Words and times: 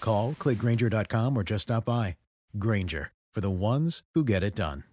Call, 0.00 0.34
clickgrainger.com, 0.38 1.36
or 1.36 1.42
just 1.42 1.64
stop 1.64 1.84
by. 1.84 2.16
Grainger, 2.58 3.10
for 3.34 3.40
the 3.40 3.50
ones 3.50 4.02
who 4.14 4.24
get 4.24 4.42
it 4.42 4.54
done. 4.54 4.84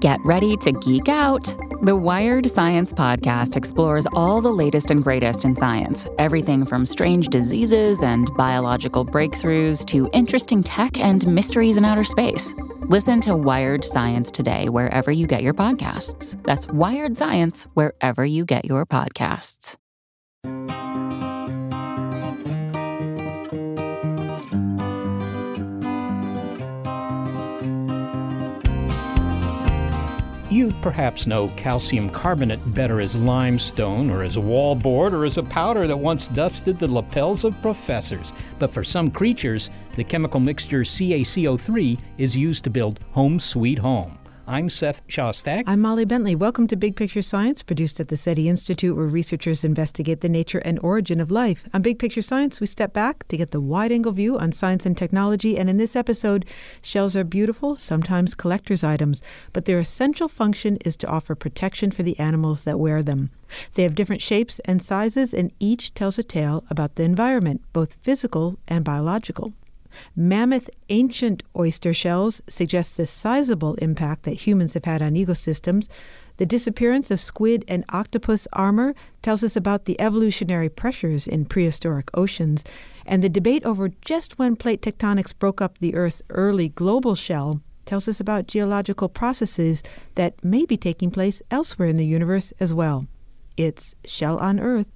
Get 0.00 0.20
ready 0.24 0.56
to 0.58 0.72
geek 0.72 1.08
out. 1.08 1.52
The 1.82 1.94
Wired 1.94 2.48
Science 2.48 2.92
Podcast 2.92 3.56
explores 3.56 4.06
all 4.12 4.40
the 4.40 4.52
latest 4.52 4.90
and 4.90 5.02
greatest 5.02 5.44
in 5.44 5.56
science 5.56 6.06
everything 6.18 6.64
from 6.64 6.86
strange 6.86 7.28
diseases 7.28 8.02
and 8.02 8.30
biological 8.36 9.04
breakthroughs 9.04 9.84
to 9.86 10.08
interesting 10.12 10.62
tech 10.62 10.98
and 10.98 11.26
mysteries 11.26 11.76
in 11.76 11.84
outer 11.84 12.04
space. 12.04 12.54
Listen 12.88 13.20
to 13.22 13.36
Wired 13.36 13.84
Science 13.84 14.30
today, 14.30 14.68
wherever 14.68 15.10
you 15.12 15.26
get 15.26 15.42
your 15.42 15.54
podcasts. 15.54 16.42
That's 16.44 16.66
Wired 16.68 17.16
Science, 17.16 17.64
wherever 17.74 18.24
you 18.24 18.44
get 18.44 18.64
your 18.64 18.86
podcasts. 18.86 19.76
You 30.58 30.74
perhaps 30.82 31.28
know 31.28 31.46
calcium 31.50 32.10
carbonate 32.10 32.74
better 32.74 33.00
as 33.00 33.14
limestone 33.14 34.10
or 34.10 34.24
as 34.24 34.36
wallboard 34.36 35.12
or 35.12 35.24
as 35.24 35.38
a 35.38 35.42
powder 35.44 35.86
that 35.86 35.96
once 35.96 36.26
dusted 36.26 36.80
the 36.80 36.92
lapels 36.92 37.44
of 37.44 37.62
professors. 37.62 38.32
But 38.58 38.72
for 38.72 38.82
some 38.82 39.12
creatures, 39.12 39.70
the 39.94 40.02
chemical 40.02 40.40
mixture 40.40 40.80
CaCO3 40.80 41.96
is 42.18 42.36
used 42.36 42.64
to 42.64 42.70
build 42.70 42.98
Home 43.12 43.38
Sweet 43.38 43.78
Home. 43.78 44.17
I'm 44.50 44.70
Seth 44.70 45.06
Shostak. 45.08 45.64
I'm 45.66 45.82
Molly 45.82 46.06
Bentley. 46.06 46.34
Welcome 46.34 46.68
to 46.68 46.76
Big 46.76 46.96
Picture 46.96 47.20
Science, 47.20 47.62
produced 47.62 48.00
at 48.00 48.08
the 48.08 48.16
SETI 48.16 48.48
Institute, 48.48 48.96
where 48.96 49.04
researchers 49.04 49.62
investigate 49.62 50.22
the 50.22 50.28
nature 50.30 50.60
and 50.60 50.78
origin 50.82 51.20
of 51.20 51.30
life. 51.30 51.68
On 51.74 51.82
Big 51.82 51.98
Picture 51.98 52.22
Science, 52.22 52.58
we 52.58 52.66
step 52.66 52.94
back 52.94 53.28
to 53.28 53.36
get 53.36 53.50
the 53.50 53.60
wide 53.60 53.92
angle 53.92 54.12
view 54.12 54.38
on 54.38 54.52
science 54.52 54.86
and 54.86 54.96
technology. 54.96 55.58
And 55.58 55.68
in 55.68 55.76
this 55.76 55.94
episode, 55.94 56.46
shells 56.80 57.14
are 57.14 57.24
beautiful, 57.24 57.76
sometimes 57.76 58.34
collector's 58.34 58.82
items, 58.82 59.22
but 59.52 59.66
their 59.66 59.80
essential 59.80 60.28
function 60.28 60.78
is 60.82 60.96
to 60.96 61.08
offer 61.08 61.34
protection 61.34 61.90
for 61.90 62.02
the 62.02 62.18
animals 62.18 62.62
that 62.62 62.80
wear 62.80 63.02
them. 63.02 63.28
They 63.74 63.82
have 63.82 63.94
different 63.94 64.22
shapes 64.22 64.60
and 64.64 64.82
sizes, 64.82 65.34
and 65.34 65.52
each 65.60 65.92
tells 65.92 66.18
a 66.18 66.22
tale 66.22 66.64
about 66.70 66.94
the 66.94 67.02
environment, 67.02 67.60
both 67.74 67.98
physical 68.00 68.58
and 68.66 68.82
biological. 68.82 69.52
Mammoth 70.16 70.68
ancient 70.88 71.42
oyster 71.56 71.92
shells 71.92 72.40
suggest 72.48 72.96
the 72.96 73.06
sizable 73.06 73.74
impact 73.76 74.24
that 74.24 74.46
humans 74.46 74.74
have 74.74 74.84
had 74.84 75.02
on 75.02 75.14
ecosystems. 75.14 75.88
The 76.38 76.46
disappearance 76.46 77.10
of 77.10 77.20
squid 77.20 77.64
and 77.66 77.84
octopus 77.88 78.46
armor 78.52 78.94
tells 79.22 79.42
us 79.42 79.56
about 79.56 79.84
the 79.84 80.00
evolutionary 80.00 80.68
pressures 80.68 81.26
in 81.26 81.44
prehistoric 81.46 82.10
oceans. 82.14 82.64
And 83.04 83.22
the 83.22 83.28
debate 83.28 83.64
over 83.64 83.88
just 84.02 84.38
when 84.38 84.54
plate 84.54 84.82
tectonics 84.82 85.36
broke 85.36 85.60
up 85.60 85.78
the 85.78 85.94
Earth's 85.94 86.22
early 86.30 86.68
global 86.68 87.14
shell 87.14 87.60
tells 87.86 88.06
us 88.06 88.20
about 88.20 88.46
geological 88.46 89.08
processes 89.08 89.82
that 90.14 90.44
may 90.44 90.66
be 90.66 90.76
taking 90.76 91.10
place 91.10 91.42
elsewhere 91.50 91.88
in 91.88 91.96
the 91.96 92.06
universe 92.06 92.52
as 92.60 92.74
well. 92.74 93.06
It's 93.56 93.94
Shell 94.04 94.38
on 94.38 94.60
Earth. 94.60 94.86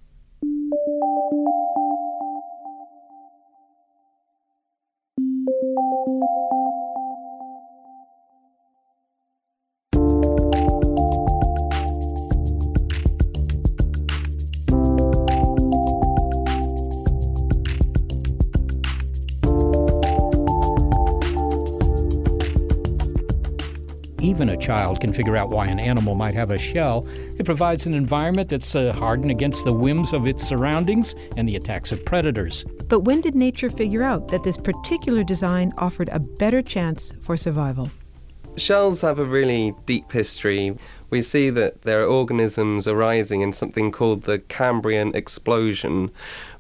Even 24.32 24.48
a 24.48 24.56
child 24.56 24.98
can 24.98 25.12
figure 25.12 25.36
out 25.36 25.50
why 25.50 25.66
an 25.66 25.78
animal 25.78 26.14
might 26.14 26.34
have 26.34 26.50
a 26.50 26.56
shell. 26.56 27.06
It 27.38 27.44
provides 27.44 27.84
an 27.84 27.92
environment 27.92 28.48
that's 28.48 28.74
uh, 28.74 28.90
hardened 28.94 29.30
against 29.30 29.66
the 29.66 29.74
whims 29.74 30.14
of 30.14 30.26
its 30.26 30.42
surroundings 30.42 31.14
and 31.36 31.46
the 31.46 31.56
attacks 31.56 31.92
of 31.92 32.02
predators. 32.06 32.64
But 32.88 33.00
when 33.00 33.20
did 33.20 33.34
nature 33.34 33.68
figure 33.68 34.02
out 34.02 34.28
that 34.28 34.42
this 34.42 34.56
particular 34.56 35.22
design 35.22 35.74
offered 35.76 36.08
a 36.08 36.18
better 36.18 36.62
chance 36.62 37.12
for 37.20 37.36
survival? 37.36 37.90
Shells 38.56 39.02
have 39.02 39.18
a 39.18 39.24
really 39.26 39.74
deep 39.84 40.10
history. 40.10 40.78
We 41.10 41.20
see 41.20 41.50
that 41.50 41.82
there 41.82 42.02
are 42.02 42.06
organisms 42.06 42.88
arising 42.88 43.42
in 43.42 43.52
something 43.52 43.92
called 43.92 44.22
the 44.22 44.38
Cambrian 44.38 45.14
explosion, 45.14 46.10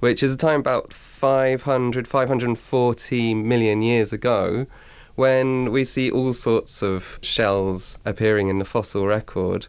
which 0.00 0.22
is 0.22 0.34
a 0.34 0.36
time 0.36 0.60
about 0.60 0.92
500, 0.92 2.06
540 2.06 3.34
million 3.34 3.80
years 3.80 4.12
ago 4.12 4.66
when 5.14 5.70
we 5.72 5.84
see 5.84 6.10
all 6.10 6.32
sorts 6.32 6.82
of 6.82 7.18
shells 7.22 7.98
appearing 8.04 8.48
in 8.48 8.58
the 8.58 8.64
fossil 8.64 9.06
record. 9.06 9.66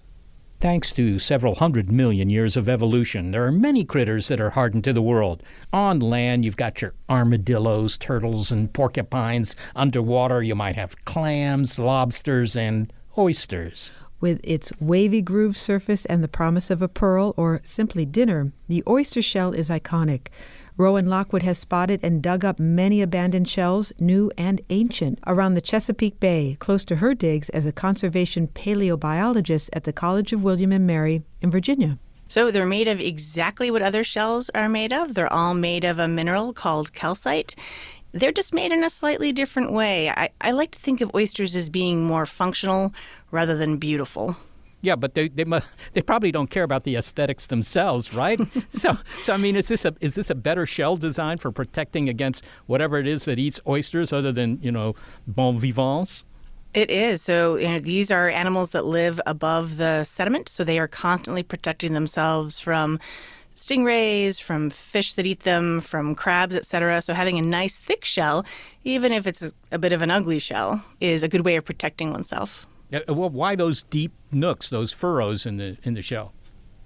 Thanks 0.60 0.94
to 0.94 1.20
several 1.20 1.56
hundred 1.56 1.92
million 1.92 2.30
years 2.30 2.56
of 2.56 2.70
evolution, 2.70 3.32
there 3.32 3.46
are 3.46 3.52
many 3.52 3.84
critters 3.84 4.30
that 4.30 4.40
are 4.40 4.52
hardened 4.52 4.86
to 4.86 4.94
the 4.94 5.02
world. 5.02 5.44
On 5.74 6.00
land, 6.00 6.46
you've 6.46 6.56
got 6.56 6.82
your 6.82 6.94
armadillos, 7.10 7.98
turtles, 7.98 8.50
and 8.50 8.72
porcupines. 8.72 9.58
Underwater, 9.76 10.42
you 10.42 10.56
might 10.56 10.78
have 10.78 11.04
clams, 11.04 11.78
lobsters, 11.78 12.56
and 12.56 12.94
oysters. 13.18 13.92
With 14.22 14.40
its 14.42 14.72
wavy 14.80 15.22
groove 15.22 15.58
surface 15.58 16.06
and 16.06 16.24
the 16.24 16.30
promise 16.30 16.72
of 16.72 16.82
a 16.82 16.88
pearl 16.88 17.34
or 17.36 17.60
simply 17.66 18.06
dinner, 18.06 18.54
the 18.70 18.84
oyster 18.88 19.22
shell 19.22 19.52
is 19.52 19.68
iconic. 19.68 20.28
Rowan 20.76 21.06
Lockwood 21.06 21.44
has 21.44 21.60
spotted 21.60 22.00
and 22.02 22.24
dug 22.24 22.44
up 22.44 22.60
many 22.60 23.04
abandoned 23.04 23.48
shells, 23.48 23.94
new 24.00 24.32
and 24.40 24.60
ancient, 24.72 25.20
around 25.28 25.54
the 25.54 25.62
Chesapeake 25.62 26.20
Bay, 26.20 26.58
close 26.60 26.84
to 26.86 26.96
her 26.96 27.14
digs 27.14 27.50
as 27.50 27.68
a 27.68 27.72
conservation 27.72 28.48
paleobiologist 28.48 29.70
at 29.74 29.84
the 29.84 29.94
College 29.94 30.34
of 30.34 30.42
William 30.42 30.72
and 30.72 30.88
Mary 30.88 31.22
in 31.44 31.52
Virginia. 31.52 32.00
So 32.28 32.50
they're 32.50 32.66
made 32.66 32.88
of 32.88 33.00
exactly 33.00 33.70
what 33.70 33.84
other 33.84 34.04
shells 34.04 34.50
are 34.56 34.68
made 34.68 34.92
of. 34.92 35.14
They're 35.14 35.32
all 35.32 35.54
made 35.54 35.84
of 35.84 36.00
a 36.00 36.08
mineral 36.08 36.54
called 36.54 36.92
calcite. 36.92 37.56
They're 38.12 38.32
just 38.32 38.52
made 38.52 38.72
in 38.72 38.84
a 38.84 38.90
slightly 38.90 39.32
different 39.32 39.72
way. 39.72 40.10
I, 40.10 40.30
I 40.42 40.52
like 40.54 40.72
to 40.72 40.80
think 40.80 41.02
of 41.02 41.14
oysters 41.14 41.56
as 41.56 41.70
being 41.70 42.04
more 42.04 42.26
functional 42.26 42.92
rather 43.30 43.56
than 43.56 43.78
beautiful. 43.78 44.38
Yeah, 44.84 44.98
but 44.98 45.14
they 45.14 45.30
they 45.30 45.46
must, 45.46 45.70
they 45.94 46.02
probably 46.02 46.30
don't 46.30 46.50
care 46.50 46.64
about 46.64 46.84
the 46.84 46.98
aesthetics 46.98 47.46
themselves, 47.46 48.14
right? 48.14 48.40
so 48.68 48.98
so 49.22 49.34
I 49.34 49.38
mean, 49.38 49.56
is 49.56 49.70
this 49.70 49.86
a 49.86 49.96
is 50.02 50.16
this 50.16 50.30
a 50.30 50.36
better 50.36 50.66
shell 50.66 50.98
design 50.98 51.38
for 51.38 51.52
protecting 51.54 52.10
against 52.10 52.44
whatever 52.68 52.98
it 52.98 53.08
is 53.08 53.24
that 53.26 53.40
eats 53.40 53.62
oysters, 53.66 54.12
other 54.12 54.34
than 54.34 54.60
you 54.62 54.72
know 54.72 54.94
bon 55.26 55.58
vivants? 55.58 56.26
It 56.74 56.92
is. 56.92 57.22
So 57.22 57.56
you 57.56 57.70
know, 57.70 57.80
these 57.80 58.12
are 58.12 58.28
animals 58.30 58.72
that 58.72 58.84
live 58.84 59.22
above 59.26 59.78
the 59.78 60.04
sediment, 60.04 60.50
so 60.50 60.66
they 60.66 60.80
are 60.80 60.90
constantly 60.90 61.44
protecting 61.44 61.94
themselves 61.94 62.60
from 62.60 63.00
stingrays, 63.56 64.42
from 64.42 64.70
fish 64.70 65.14
that 65.14 65.26
eat 65.26 65.42
them, 65.42 65.80
from 65.80 66.14
crabs, 66.14 66.58
etc. 66.58 67.02
So 67.02 67.14
having 67.14 67.38
a 67.38 67.42
nice 67.42 67.80
thick 67.80 68.04
shell, 68.04 68.46
even 68.84 69.14
if 69.14 69.26
it's 69.28 69.50
a 69.72 69.80
bit 69.80 69.94
of 69.94 70.02
an 70.02 70.12
ugly 70.12 70.40
shell, 70.40 70.84
is 71.00 71.24
a 71.24 71.30
good 71.30 71.46
way 71.46 71.56
of 71.56 71.64
protecting 71.64 72.12
oneself. 72.12 72.68
Well, 73.08 73.30
why 73.30 73.56
those 73.56 73.84
deep 73.84 74.12
nooks, 74.32 74.70
those 74.70 74.92
furrows 74.92 75.46
in 75.46 75.58
the 75.58 75.78
in 75.84 75.94
the 75.94 76.02
shell? 76.02 76.34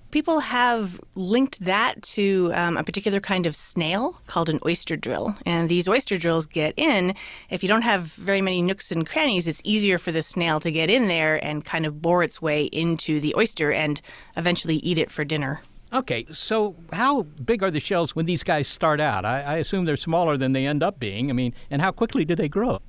People 0.09 0.39
have 0.39 1.01
linked 1.15 1.59
that 1.59 2.01
to 2.01 2.49
um, 2.53 2.77
a 2.77 2.83
particular 2.83 3.19
kind 3.19 3.45
of 3.45 3.57
snail 3.57 4.21
called 4.25 4.47
an 4.47 4.59
oyster 4.65 4.95
drill. 4.95 5.35
And 5.45 5.67
these 5.67 5.85
oyster 5.85 6.17
drills 6.17 6.45
get 6.45 6.73
in. 6.77 7.13
If 7.49 7.61
you 7.61 7.67
don't 7.67 7.81
have 7.81 8.03
very 8.13 8.41
many 8.41 8.61
nooks 8.61 8.89
and 8.89 9.05
crannies, 9.05 9.49
it's 9.49 9.61
easier 9.65 9.97
for 9.97 10.13
the 10.13 10.23
snail 10.23 10.61
to 10.61 10.71
get 10.71 10.89
in 10.89 11.09
there 11.09 11.43
and 11.43 11.65
kind 11.65 11.85
of 11.85 12.01
bore 12.01 12.23
its 12.23 12.41
way 12.41 12.65
into 12.65 13.19
the 13.19 13.35
oyster 13.35 13.73
and 13.73 13.99
eventually 14.37 14.77
eat 14.77 14.97
it 14.97 15.11
for 15.11 15.25
dinner. 15.25 15.61
Okay, 15.91 16.25
so 16.31 16.75
how 16.93 17.23
big 17.23 17.61
are 17.61 17.71
the 17.71 17.79
shells 17.79 18.15
when 18.15 18.25
these 18.25 18.43
guys 18.43 18.67
start 18.67 19.01
out? 19.01 19.25
I, 19.25 19.41
I 19.41 19.55
assume 19.57 19.85
they're 19.85 19.97
smaller 19.97 20.37
than 20.37 20.53
they 20.53 20.65
end 20.65 20.83
up 20.83 20.99
being. 20.99 21.29
I 21.29 21.33
mean, 21.33 21.53
and 21.69 21.81
how 21.81 21.91
quickly 21.91 22.23
do 22.23 22.35
they 22.35 22.49
grow? 22.49 22.79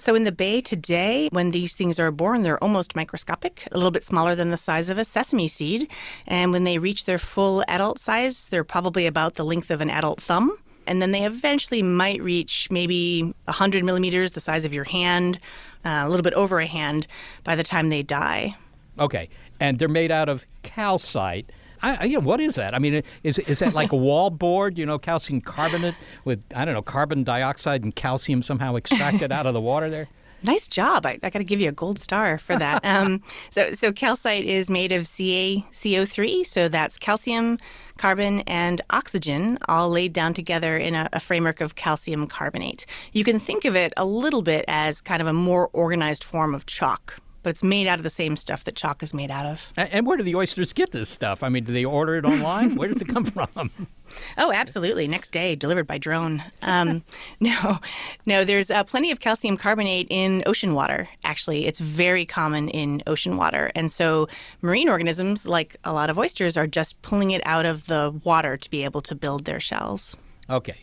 So 0.00 0.14
in 0.14 0.24
the 0.24 0.32
bay 0.32 0.62
today, 0.62 1.28
when 1.30 1.50
these 1.50 1.76
things 1.76 1.98
are 1.98 2.10
born, 2.10 2.40
they're 2.40 2.62
almost 2.64 2.96
microscopic, 2.96 3.68
a 3.70 3.76
little 3.76 3.90
bit 3.90 4.02
smaller 4.02 4.34
than 4.34 4.50
the 4.50 4.56
size 4.56 4.88
of 4.88 4.96
a 4.96 5.04
sesame 5.04 5.46
seed. 5.46 5.90
And 6.26 6.52
when 6.52 6.64
they 6.64 6.78
reach 6.78 7.04
their 7.04 7.18
full 7.18 7.62
adult 7.68 7.98
size, 7.98 8.48
they're 8.48 8.64
probably 8.64 9.06
about 9.06 9.34
the 9.34 9.44
length 9.44 9.70
of 9.70 9.82
an 9.82 9.90
adult 9.90 10.22
thumb. 10.22 10.56
and 10.86 11.02
then 11.02 11.12
they 11.12 11.24
eventually 11.24 11.82
might 11.82 12.20
reach 12.22 12.66
maybe 12.70 13.22
100 13.44 13.84
millimeters, 13.84 14.32
the 14.32 14.40
size 14.40 14.64
of 14.64 14.72
your 14.72 14.84
hand, 14.84 15.38
uh, 15.84 16.02
a 16.04 16.08
little 16.08 16.24
bit 16.24 16.32
over 16.32 16.58
a 16.60 16.66
hand, 16.66 17.06
by 17.44 17.54
the 17.54 17.62
time 17.62 17.90
they 17.90 18.02
die. 18.02 18.56
Okay, 18.98 19.28
and 19.60 19.78
they're 19.78 19.86
made 19.86 20.10
out 20.10 20.30
of 20.30 20.46
calcite. 20.62 21.52
I, 21.82 21.96
I, 21.96 22.04
yeah, 22.04 22.18
what 22.18 22.40
is 22.40 22.56
that? 22.56 22.74
I 22.74 22.78
mean, 22.78 23.02
is 23.22 23.38
is 23.38 23.60
that 23.60 23.74
like 23.74 23.92
a 23.92 23.96
wall 24.08 24.30
board? 24.30 24.78
You 24.78 24.86
know, 24.86 24.98
calcium 24.98 25.40
carbonate 25.40 25.94
with 26.24 26.42
I 26.54 26.64
don't 26.64 26.74
know 26.74 26.82
carbon 26.82 27.24
dioxide 27.24 27.82
and 27.82 27.94
calcium 27.94 28.42
somehow 28.42 28.76
extracted 28.76 29.32
out 29.32 29.46
of 29.46 29.54
the 29.54 29.60
water 29.60 29.90
there. 29.90 30.08
Nice 30.42 30.68
job. 30.68 31.04
I, 31.04 31.18
I 31.22 31.28
got 31.28 31.40
to 31.40 31.44
give 31.44 31.60
you 31.60 31.68
a 31.68 31.72
gold 31.72 31.98
star 31.98 32.38
for 32.38 32.56
that. 32.56 32.82
um, 32.86 33.22
so, 33.50 33.74
so 33.74 33.92
calcite 33.92 34.46
is 34.46 34.70
made 34.70 34.90
of 34.90 35.02
CaCO3, 35.02 36.46
so 36.46 36.68
that's 36.68 36.96
calcium, 36.96 37.58
carbon, 37.98 38.40
and 38.46 38.80
oxygen 38.88 39.58
all 39.68 39.90
laid 39.90 40.14
down 40.14 40.32
together 40.32 40.78
in 40.78 40.94
a, 40.94 41.10
a 41.12 41.20
framework 41.20 41.60
of 41.60 41.74
calcium 41.74 42.26
carbonate. 42.26 42.86
You 43.12 43.22
can 43.22 43.38
think 43.38 43.66
of 43.66 43.76
it 43.76 43.92
a 43.98 44.06
little 44.06 44.40
bit 44.40 44.64
as 44.66 45.02
kind 45.02 45.20
of 45.20 45.28
a 45.28 45.34
more 45.34 45.68
organized 45.74 46.24
form 46.24 46.54
of 46.54 46.64
chalk 46.64 47.20
but 47.42 47.50
it's 47.50 47.62
made 47.62 47.86
out 47.86 47.98
of 47.98 48.02
the 48.02 48.10
same 48.10 48.36
stuff 48.36 48.64
that 48.64 48.74
chalk 48.76 49.02
is 49.02 49.14
made 49.14 49.30
out 49.30 49.46
of. 49.46 49.72
And 49.76 50.06
where 50.06 50.16
do 50.16 50.22
the 50.22 50.34
oysters 50.34 50.72
get 50.72 50.92
this 50.92 51.08
stuff? 51.08 51.42
I 51.42 51.48
mean, 51.48 51.64
do 51.64 51.72
they 51.72 51.84
order 51.84 52.16
it 52.16 52.24
online? 52.24 52.76
where 52.76 52.88
does 52.88 53.00
it 53.00 53.08
come 53.08 53.24
from? 53.24 53.70
Oh, 54.36 54.50
absolutely. 54.52 55.06
Next 55.06 55.30
day, 55.30 55.54
delivered 55.54 55.86
by 55.86 55.96
drone. 55.96 56.42
Um, 56.62 57.04
no, 57.40 57.78
no, 58.26 58.44
there's 58.44 58.68
uh, 58.68 58.82
plenty 58.82 59.12
of 59.12 59.20
calcium 59.20 59.56
carbonate 59.56 60.08
in 60.10 60.42
ocean 60.46 60.74
water, 60.74 61.08
actually. 61.22 61.66
It's 61.66 61.78
very 61.78 62.26
common 62.26 62.68
in 62.70 63.04
ocean 63.06 63.36
water. 63.36 63.70
And 63.76 63.88
so 63.88 64.28
marine 64.62 64.88
organisms, 64.88 65.46
like 65.46 65.76
a 65.84 65.92
lot 65.92 66.10
of 66.10 66.18
oysters, 66.18 66.56
are 66.56 66.66
just 66.66 67.00
pulling 67.02 67.30
it 67.30 67.42
out 67.44 67.66
of 67.66 67.86
the 67.86 68.12
water 68.24 68.56
to 68.56 68.70
be 68.70 68.82
able 68.84 69.00
to 69.02 69.14
build 69.14 69.44
their 69.44 69.60
shells. 69.60 70.16
Okay. 70.48 70.78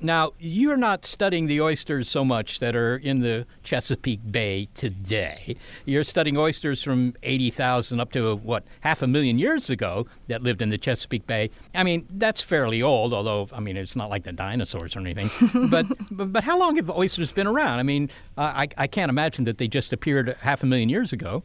Now, 0.00 0.32
you're 0.38 0.76
not 0.76 1.04
studying 1.04 1.46
the 1.46 1.60
oysters 1.60 2.08
so 2.08 2.24
much 2.24 2.60
that 2.60 2.76
are 2.76 2.96
in 2.98 3.20
the 3.20 3.46
Chesapeake 3.64 4.20
Bay 4.30 4.68
today. 4.74 5.56
You're 5.86 6.04
studying 6.04 6.36
oysters 6.36 6.82
from 6.82 7.14
80,000 7.24 7.98
up 7.98 8.12
to, 8.12 8.36
what, 8.36 8.62
half 8.80 9.02
a 9.02 9.08
million 9.08 9.40
years 9.40 9.70
ago 9.70 10.06
that 10.28 10.42
lived 10.42 10.62
in 10.62 10.70
the 10.70 10.78
Chesapeake 10.78 11.26
Bay. 11.26 11.50
I 11.74 11.82
mean, 11.82 12.06
that's 12.10 12.40
fairly 12.40 12.80
old, 12.80 13.12
although, 13.12 13.48
I 13.52 13.58
mean, 13.58 13.76
it's 13.76 13.96
not 13.96 14.08
like 14.08 14.22
the 14.22 14.32
dinosaurs 14.32 14.94
or 14.94 15.00
anything. 15.00 15.30
but, 15.68 15.86
but, 16.12 16.32
but 16.32 16.44
how 16.44 16.58
long 16.58 16.76
have 16.76 16.90
oysters 16.90 17.32
been 17.32 17.48
around? 17.48 17.80
I 17.80 17.82
mean, 17.82 18.08
uh, 18.36 18.42
I, 18.42 18.68
I 18.76 18.86
can't 18.86 19.10
imagine 19.10 19.44
that 19.46 19.58
they 19.58 19.66
just 19.66 19.92
appeared 19.92 20.36
half 20.40 20.62
a 20.62 20.66
million 20.66 20.88
years 20.88 21.12
ago. 21.12 21.42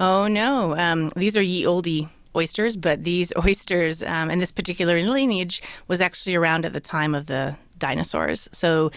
Oh, 0.00 0.26
no. 0.26 0.76
Um, 0.76 1.10
these 1.14 1.36
are 1.36 1.42
ye 1.42 1.64
olde 1.64 2.08
oysters, 2.34 2.76
but 2.76 3.04
these 3.04 3.32
oysters 3.44 4.02
um, 4.02 4.30
and 4.30 4.40
this 4.40 4.52
particular 4.52 5.02
lineage 5.02 5.62
was 5.88 6.00
actually 6.00 6.34
around 6.34 6.64
at 6.64 6.72
the 6.72 6.80
time 6.80 7.14
of 7.14 7.26
the 7.26 7.56
dinosaurs. 7.78 8.48
So 8.52 8.90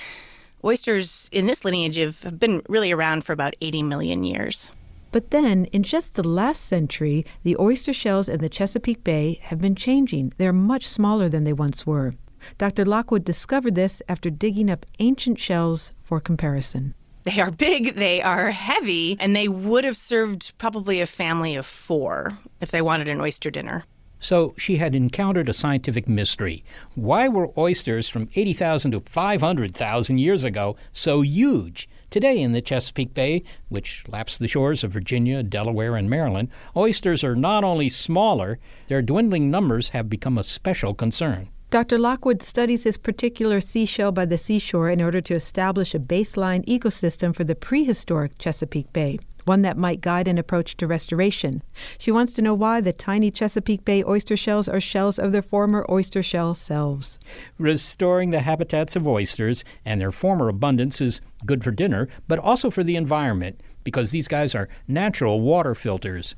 oysters 0.64 1.30
in 1.32 1.46
this 1.46 1.66
lineage 1.66 1.98
have 1.98 2.40
been 2.40 2.62
really 2.68 2.92
around 2.92 3.24
for 3.24 3.34
about 3.34 3.56
80 3.62 3.84
million 3.84 4.24
years. 4.24 4.72
But 5.12 5.32
then, 5.32 5.66
in 5.66 5.84
just 5.84 6.16
the 6.16 6.28
last 6.28 6.66
century, 6.66 7.26
the 7.44 7.56
oyster 7.58 7.94
shells 7.94 8.28
in 8.28 8.42
the 8.42 8.50
Chesapeake 8.50 9.02
Bay 9.02 9.40
have 9.44 9.62
been 9.62 9.76
changing. 9.76 10.34
They're 10.38 10.52
much 10.52 10.86
smaller 10.88 11.30
than 11.30 11.46
they 11.46 11.54
once 11.54 11.88
were. 11.88 12.16
Dr. 12.58 12.84
Lockwood 12.84 13.24
discovered 13.24 13.76
this 13.76 14.02
after 14.10 14.30
digging 14.30 14.70
up 14.70 14.86
ancient 15.00 15.40
shells 15.40 15.94
for 16.02 16.20
comparison. 16.20 16.96
They 17.26 17.40
are 17.42 17.50
big, 17.50 17.96
they 17.96 18.22
are 18.22 18.52
heavy, 18.52 19.18
and 19.20 19.36
they 19.36 19.48
would 19.48 19.84
have 19.84 19.98
served 19.98 20.56
probably 20.60 21.02
a 21.02 21.08
family 21.08 21.56
of 21.56 21.66
four 21.66 22.38
if 22.62 22.70
they 22.70 22.84
wanted 22.84 23.10
an 23.10 23.20
oyster 23.20 23.50
dinner. 23.50 23.84
So 24.20 24.54
she 24.60 24.78
had 24.78 24.94
encountered 24.94 25.50
a 25.50 25.54
scientific 25.54 26.08
mystery. 26.08 26.64
Why 26.94 27.28
were 27.28 27.50
oysters 27.58 28.08
from 28.08 28.30
80,000 28.36 28.92
to 28.92 29.00
500,000 29.00 30.20
years 30.20 30.44
ago 30.44 30.76
so 30.94 31.22
huge? 31.22 31.90
Today 32.12 32.40
in 32.40 32.52
the 32.52 32.62
Chesapeake 32.62 33.16
Bay, 33.16 33.44
which 33.70 34.04
laps 34.08 34.38
the 34.38 34.48
shores 34.48 34.84
of 34.84 34.92
Virginia, 34.92 35.42
Delaware, 35.42 35.96
and 35.96 36.08
Maryland, 36.08 36.50
oysters 36.78 37.24
are 37.24 37.36
not 37.36 37.64
only 37.64 37.90
smaller, 37.90 38.60
their 38.86 39.02
dwindling 39.02 39.50
numbers 39.50 39.90
have 39.90 40.12
become 40.12 40.38
a 40.38 40.44
special 40.44 40.94
concern. 40.94 41.50
Dr. 41.72 41.98
Lockwood 41.98 42.44
studies 42.44 42.84
this 42.84 42.98
particular 42.98 43.60
seashell 43.60 44.12
by 44.12 44.26
the 44.26 44.38
seashore 44.38 44.90
in 44.90 45.02
order 45.02 45.20
to 45.20 45.34
establish 45.34 45.96
a 45.96 46.00
baseline 46.00 46.64
ecosystem 46.66 47.36
for 47.36 47.44
the 47.44 47.56
prehistoric 47.56 48.38
Chesapeake 48.38 48.94
Bay, 48.94 49.18
one 49.46 49.64
that 49.64 49.76
might 49.76 50.00
guide 50.00 50.28
an 50.28 50.38
approach 50.38 50.78
to 50.78 50.86
restoration. 50.86 51.64
She 51.98 52.12
wants 52.12 52.34
to 52.34 52.44
know 52.44 52.54
why 52.54 52.82
the 52.82 52.94
tiny 52.94 53.32
Chesapeake 53.32 53.84
Bay 53.84 54.04
oyster 54.04 54.38
shells 54.38 54.70
are 54.70 54.80
shells 54.80 55.18
of 55.18 55.32
their 55.32 55.42
former 55.42 55.86
oyster 55.90 56.22
shell 56.22 56.54
selves. 56.54 57.20
Restoring 57.58 58.30
the 58.30 58.42
habitats 58.42 58.96
of 58.96 59.08
oysters 59.08 59.66
and 59.84 60.00
their 60.00 60.12
former 60.12 60.48
abundance 60.48 61.02
is 61.02 61.20
good 61.48 61.64
for 61.64 61.72
dinner, 61.72 62.08
but 62.28 62.40
also 62.40 62.70
for 62.70 62.84
the 62.84 62.96
environment 62.96 63.60
because 63.84 64.12
these 64.12 64.28
guys 64.28 64.54
are 64.54 64.70
natural 64.88 65.42
water 65.42 65.74
filters. 65.74 66.36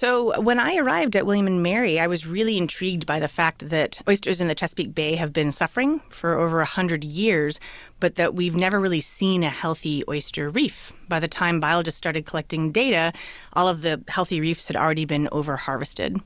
So, 0.00 0.40
when 0.40 0.60
I 0.60 0.76
arrived 0.76 1.16
at 1.16 1.26
William 1.26 1.48
and 1.48 1.60
Mary, 1.60 1.98
I 1.98 2.06
was 2.06 2.24
really 2.24 2.56
intrigued 2.56 3.04
by 3.04 3.18
the 3.18 3.26
fact 3.26 3.68
that 3.70 4.00
oysters 4.06 4.40
in 4.40 4.46
the 4.46 4.54
Chesapeake 4.54 4.94
Bay 4.94 5.16
have 5.16 5.32
been 5.32 5.50
suffering 5.50 5.98
for 6.08 6.38
over 6.38 6.58
a 6.58 6.70
100 6.78 7.02
years, 7.02 7.58
but 7.98 8.14
that 8.14 8.32
we've 8.32 8.54
never 8.54 8.78
really 8.78 9.00
seen 9.00 9.42
a 9.42 9.50
healthy 9.50 10.04
oyster 10.08 10.50
reef. 10.50 10.92
By 11.08 11.18
the 11.18 11.26
time 11.26 11.58
biologists 11.58 11.98
started 11.98 12.26
collecting 12.26 12.70
data, 12.70 13.12
all 13.54 13.66
of 13.66 13.82
the 13.82 14.00
healthy 14.06 14.40
reefs 14.40 14.68
had 14.68 14.76
already 14.76 15.04
been 15.04 15.28
over 15.32 15.56
harvested. 15.56 16.16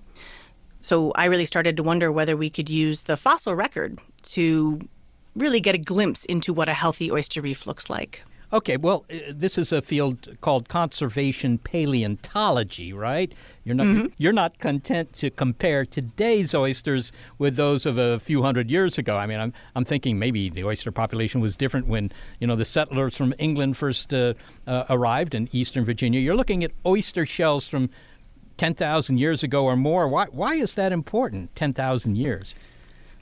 So, 0.83 1.13
I 1.13 1.25
really 1.25 1.47
started 1.47 1.79
to 1.79 1.83
wonder 1.83 2.13
whether 2.13 2.37
we 2.37 2.51
could 2.51 2.69
use 2.69 3.05
the 3.05 3.17
fossil 3.17 3.55
record 3.55 3.99
to 4.35 4.87
really 5.35 5.61
get 5.61 5.75
a 5.75 5.79
glimpse 5.79 6.27
into 6.27 6.53
what 6.53 6.69
a 6.69 6.75
healthy 6.75 7.11
oyster 7.11 7.41
reef 7.41 7.67
looks 7.67 7.89
like. 7.89 8.23
Okay, 8.53 8.77
well, 8.77 9.07
uh, 9.11 9.17
this 9.31 9.57
is 9.57 9.73
a 9.73 9.81
field 9.81 10.29
called 10.43 10.69
conservation 10.69 11.57
paleontology, 11.57 12.93
right? 12.93 13.33
You're 13.65 13.75
not 13.75 13.87
mm-hmm. 13.87 14.07
you're 14.19 14.33
not 14.33 14.59
content 14.59 15.15
to 15.15 15.31
compare 15.31 15.87
today's 15.87 16.55
oysters 16.55 17.13
with 17.39 17.57
those 17.57 17.87
of 17.87 17.97
a 17.97 18.19
few 18.19 18.43
hundred 18.43 18.71
years 18.71 18.99
ago. 18.99 19.17
I 19.17 19.27
mean, 19.27 19.41
I'm 19.41 19.55
I'm 19.75 19.87
thinking 19.87 20.19
maybe 20.19 20.51
the 20.51 20.65
oyster 20.65 20.93
population 20.93 21.41
was 21.41 21.57
different 21.57 21.87
when 21.87 22.13
you 22.41 22.47
know 22.47 22.57
the 22.57 22.67
settlers 22.67 23.17
from 23.17 23.33
England 23.39 23.79
first 23.79 24.13
uh, 24.13 24.35
uh, 24.67 24.85
arrived 24.91 25.35
in 25.35 25.49
eastern 25.53 25.87
Virginia. 25.87 26.21
You're 26.21 26.37
looking 26.37 26.63
at 26.63 26.73
oyster 26.85 27.25
shells 27.25 27.67
from 27.67 27.89
10,000 28.59 29.17
years 29.17 29.43
ago 29.43 29.65
or 29.65 29.77
more. 29.77 30.09
Why 30.09 30.27
why 30.27 30.57
is 30.57 30.75
that 30.75 30.93
important? 30.93 31.57
10,000 31.57 32.17
years. 32.17 32.55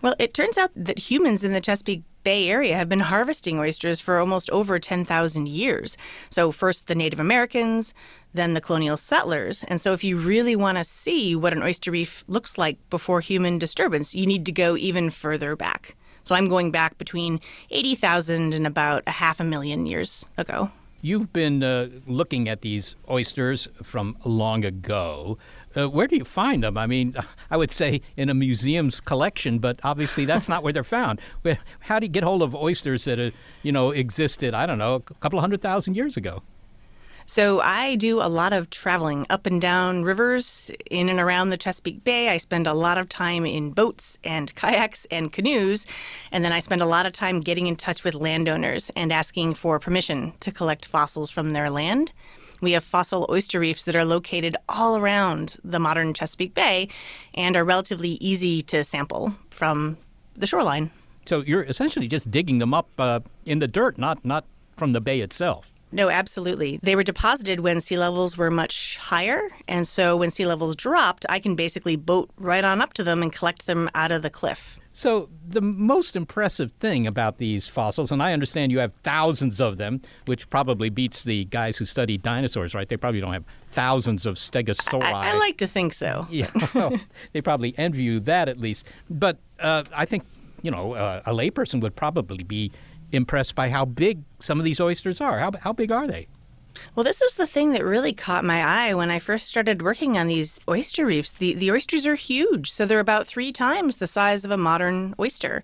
Well, 0.03 0.15
it 0.19 0.35
turns 0.35 0.59
out 0.59 0.71
that 0.75 0.99
humans 0.99 1.45
in 1.45 1.53
the 1.53 1.61
Chesapeake 1.61 2.03
Bay 2.23 2.49
Area 2.49 2.77
have 2.77 2.89
been 2.89 3.01
harvesting 3.01 3.59
oysters 3.59 4.01
for 4.01 4.19
almost 4.19 4.51
over 4.51 4.79
10,000 4.79 5.49
years. 5.49 5.97
So, 6.29 6.53
first 6.53 6.87
the 6.87 6.95
Native 6.95 7.21
Americans, 7.21 7.95
then 8.35 8.55
the 8.55 8.61
colonial 8.61 8.97
settlers. 8.97 9.65
And 9.65 9.81
so, 9.81 9.93
if 9.93 10.05
you 10.05 10.17
really 10.19 10.57
want 10.57 10.79
to 10.79 10.85
see 10.85 11.35
what 11.35 11.53
an 11.53 11.63
oyster 11.63 11.91
reef 11.91 12.25
looks 12.29 12.59
like 12.59 12.79
before 12.91 13.21
human 13.21 13.59
disturbance, 13.59 14.15
you 14.15 14.27
need 14.27 14.45
to 14.47 14.53
go 14.53 14.77
even 14.77 15.11
further 15.11 15.57
back. 15.57 15.97
So, 16.25 16.35
I'm 16.35 16.49
going 16.49 16.71
back 16.71 16.99
between 16.99 17.41
80,000 17.71 18.55
and 18.55 18.67
about 18.67 19.03
a 19.07 19.13
half 19.13 19.41
a 19.41 19.45
million 19.45 19.87
years 19.87 20.27
ago. 20.37 20.71
You've 21.03 21.33
been 21.33 21.63
uh, 21.63 21.89
looking 22.07 22.47
at 22.47 22.61
these 22.61 22.95
oysters 23.09 23.69
from 23.83 24.19
long 24.27 24.67
ago. 24.67 25.39
Uh, 25.77 25.89
where 25.89 26.07
do 26.07 26.17
you 26.17 26.25
find 26.25 26.63
them? 26.65 26.77
I 26.77 26.87
mean, 26.87 27.15
I 27.51 27.57
would 27.57 27.71
say 27.71 28.03
in 28.17 28.29
a 28.29 28.35
museum's 28.35 29.01
collection, 29.01 29.59
but 29.59 29.81
obviously 29.85 30.25
that's 30.25 30.49
not 30.49 30.63
where 30.63 30.73
they're 30.73 30.85
found. 30.85 31.21
How 31.81 31.99
do 31.99 32.07
you 32.07 32.13
get 32.13 32.25
hold 32.25 32.43
of 32.43 32.55
oysters 32.55 33.05
that, 33.05 33.19
uh, 33.19 33.31
you 33.63 33.73
know, 33.73 33.91
existed? 33.91 34.55
I 34.55 34.67
don't 34.67 34.79
know, 34.79 34.97
a 34.97 35.01
couple 35.15 35.41
hundred 35.41 35.63
thousand 35.63 35.97
years 35.97 36.17
ago. 36.17 36.43
So 37.31 37.61
I 37.61 37.95
do 37.95 38.21
a 38.21 38.27
lot 38.27 38.53
of 38.53 38.71
traveling 38.71 39.25
up 39.31 39.47
and 39.47 39.61
down 39.61 40.03
rivers 40.03 40.69
in 40.91 41.09
and 41.09 41.21
around 41.21 41.51
the 41.51 41.57
Chesapeake 41.57 42.03
Bay. 42.03 42.29
I 42.29 42.39
spend 42.39 42.67
a 42.67 42.75
lot 42.75 42.99
of 42.99 43.09
time 43.09 43.47
in 43.47 43.71
boats 43.71 44.19
and 44.25 44.53
kayaks 44.57 45.07
and 45.13 45.33
canoes, 45.33 45.87
and 46.33 46.45
then 46.45 46.53
I 46.53 46.59
spend 46.59 46.83
a 46.83 46.87
lot 46.87 47.07
of 47.07 47.13
time 47.13 47.39
getting 47.39 47.69
in 47.69 47.77
touch 47.77 48.03
with 48.03 48.17
landowners 48.17 48.91
and 48.97 49.13
asking 49.13 49.55
for 49.55 49.79
permission 49.79 50.33
to 50.41 50.51
collect 50.51 50.87
fossils 50.87 51.31
from 51.31 51.53
their 51.53 51.71
land. 51.71 52.13
We 52.61 52.73
have 52.73 52.85
fossil 52.85 53.27
oyster 53.31 53.61
reefs 53.61 53.85
that 53.85 53.97
are 53.97 54.05
located 54.05 54.57
all 54.69 54.97
around 54.97 55.57
the 55.65 55.79
modern 55.79 56.15
Chesapeake 56.15 56.55
Bay 56.55 56.89
and 57.35 57.57
are 57.57 57.65
relatively 57.65 58.19
easy 58.21 58.63
to 58.63 58.85
sample 58.85 59.35
from 59.51 59.97
the 60.37 60.47
shoreline. 60.47 60.91
So 61.27 61.43
you're 61.43 61.65
essentially 61.65 62.09
just 62.09 62.31
digging 62.31 62.59
them 62.59 62.75
up 62.75 62.89
uh, 62.99 63.21
in 63.45 63.59
the 63.61 63.69
dirt, 63.69 63.99
not 63.99 64.25
not 64.25 64.45
from 64.77 64.93
the 64.93 65.01
bay 65.01 65.21
itself. 65.21 65.71
No, 65.93 66.09
absolutely. 66.09 66.79
They 66.83 66.97
were 66.97 67.03
deposited 67.03 67.61
when 67.61 67.81
sea 67.81 67.99
levels 67.99 68.37
were 68.37 68.51
much 68.51 68.97
higher. 68.97 69.51
And 69.69 69.87
so 69.87 70.17
when 70.17 70.31
sea 70.31 70.47
levels 70.47 70.77
dropped, 70.77 71.27
I 71.29 71.39
can 71.41 71.55
basically 71.55 71.97
boat 71.97 72.31
right 72.39 72.65
on 72.65 72.81
up 72.81 72.95
to 72.95 73.05
them 73.05 73.23
and 73.23 73.33
collect 73.33 73.67
them 73.67 73.91
out 73.95 74.13
of 74.13 74.23
the 74.23 74.31
cliff. 74.31 74.80
So, 74.93 75.29
the 75.47 75.61
most 75.61 76.17
impressive 76.17 76.73
thing 76.81 77.07
about 77.07 77.39
these 77.39 77.69
fossils, 77.69 78.11
and 78.11 78.21
I 78.21 78.33
understand 78.33 78.73
you 78.73 78.81
have 78.81 78.93
thousands 79.05 79.61
of 79.61 79.79
them, 79.79 80.03
which 80.27 80.51
probably 80.51 80.91
beats 80.91 81.23
the 81.23 81.45
guys 81.45 81.77
who 81.77 81.85
study 81.85 82.19
dinosaurs, 82.19 82.75
right? 82.75 82.89
They 82.89 82.97
probably 82.97 83.21
don't 83.21 83.33
have 83.33 83.45
thousands 83.71 84.27
of 84.27 84.35
stegosauri. 84.35 85.05
I, 85.05 85.31
I 85.31 85.39
like 85.39 85.59
to 85.59 85.69
think 85.69 85.93
so. 85.93 86.27
yeah, 86.31 86.51
well, 86.75 86.93
they 87.33 87.41
probably 87.41 87.73
envy 87.79 88.03
you 88.03 88.21
that 88.21 88.49
at 88.49 88.59
least. 88.59 88.87
But 89.09 89.39
uh, 89.61 89.85
I 89.95 90.07
think 90.07 90.25
you 90.63 90.71
know, 90.71 90.95
uh, 90.95 91.23
a 91.27 91.33
layperson 91.33 91.81
would 91.81 91.97
probably 91.97 92.43
be 92.43 92.73
impressed 93.13 93.55
by 93.55 93.69
how 93.69 93.85
big 93.85 94.23
some 94.39 94.59
of 94.59 94.65
these 94.65 94.81
oysters 94.81 95.21
are. 95.21 95.39
How, 95.39 95.53
how 95.61 95.73
big 95.73 95.91
are 95.91 96.07
they? 96.07 96.29
Well, 96.95 97.05
this 97.05 97.21
was 97.21 97.35
the 97.35 97.47
thing 97.47 97.73
that 97.73 97.85
really 97.85 98.13
caught 98.13 98.45
my 98.45 98.63
eye 98.63 98.95
when 98.95 99.11
I 99.11 99.19
first 99.19 99.49
started 99.49 99.83
working 99.83 100.17
on 100.17 100.27
these 100.27 100.59
oyster 100.69 101.07
reefs. 101.07 101.33
The, 101.33 101.55
the 101.55 101.71
oysters 101.71 102.07
are 102.07 102.15
huge, 102.15 102.71
so 102.71 102.87
they're 102.87 103.01
about 103.01 103.27
three 103.27 103.53
times 103.53 103.97
the 103.97 104.07
size 104.07 104.45
of 104.45 104.51
a 104.51 104.57
modern 104.57 105.15
oyster. 105.19 105.63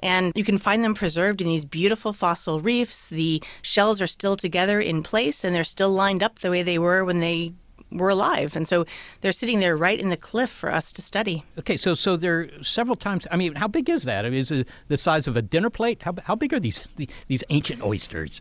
And 0.00 0.32
you 0.36 0.44
can 0.44 0.58
find 0.58 0.84
them 0.84 0.94
preserved 0.94 1.40
in 1.40 1.48
these 1.48 1.64
beautiful 1.64 2.12
fossil 2.12 2.60
reefs. 2.60 3.08
The 3.08 3.42
shells 3.62 4.00
are 4.00 4.06
still 4.06 4.36
together 4.36 4.80
in 4.80 5.02
place 5.02 5.44
and 5.44 5.54
they're 5.54 5.64
still 5.64 5.90
lined 5.90 6.22
up 6.22 6.38
the 6.38 6.50
way 6.50 6.62
they 6.62 6.78
were 6.78 7.04
when 7.04 7.20
they 7.20 7.54
were 7.90 8.10
alive. 8.10 8.54
And 8.54 8.68
so 8.68 8.84
they're 9.20 9.32
sitting 9.32 9.60
there 9.60 9.76
right 9.76 9.98
in 9.98 10.10
the 10.10 10.16
cliff 10.16 10.50
for 10.50 10.70
us 10.72 10.92
to 10.92 11.02
study. 11.02 11.42
Okay, 11.58 11.76
so 11.76 11.94
so 11.94 12.16
they're 12.16 12.50
several 12.62 12.96
times. 12.96 13.26
I 13.30 13.36
mean, 13.36 13.54
how 13.54 13.66
big 13.66 13.88
is 13.88 14.04
that? 14.04 14.24
I 14.24 14.30
mean, 14.30 14.40
is 14.40 14.50
it 14.50 14.68
the 14.88 14.96
size 14.96 15.26
of 15.26 15.36
a 15.36 15.42
dinner 15.42 15.70
plate? 15.70 16.02
How, 16.02 16.14
how 16.24 16.34
big 16.34 16.52
are 16.52 16.60
these 16.60 16.86
these 17.26 17.42
ancient 17.48 17.82
oysters? 17.82 18.40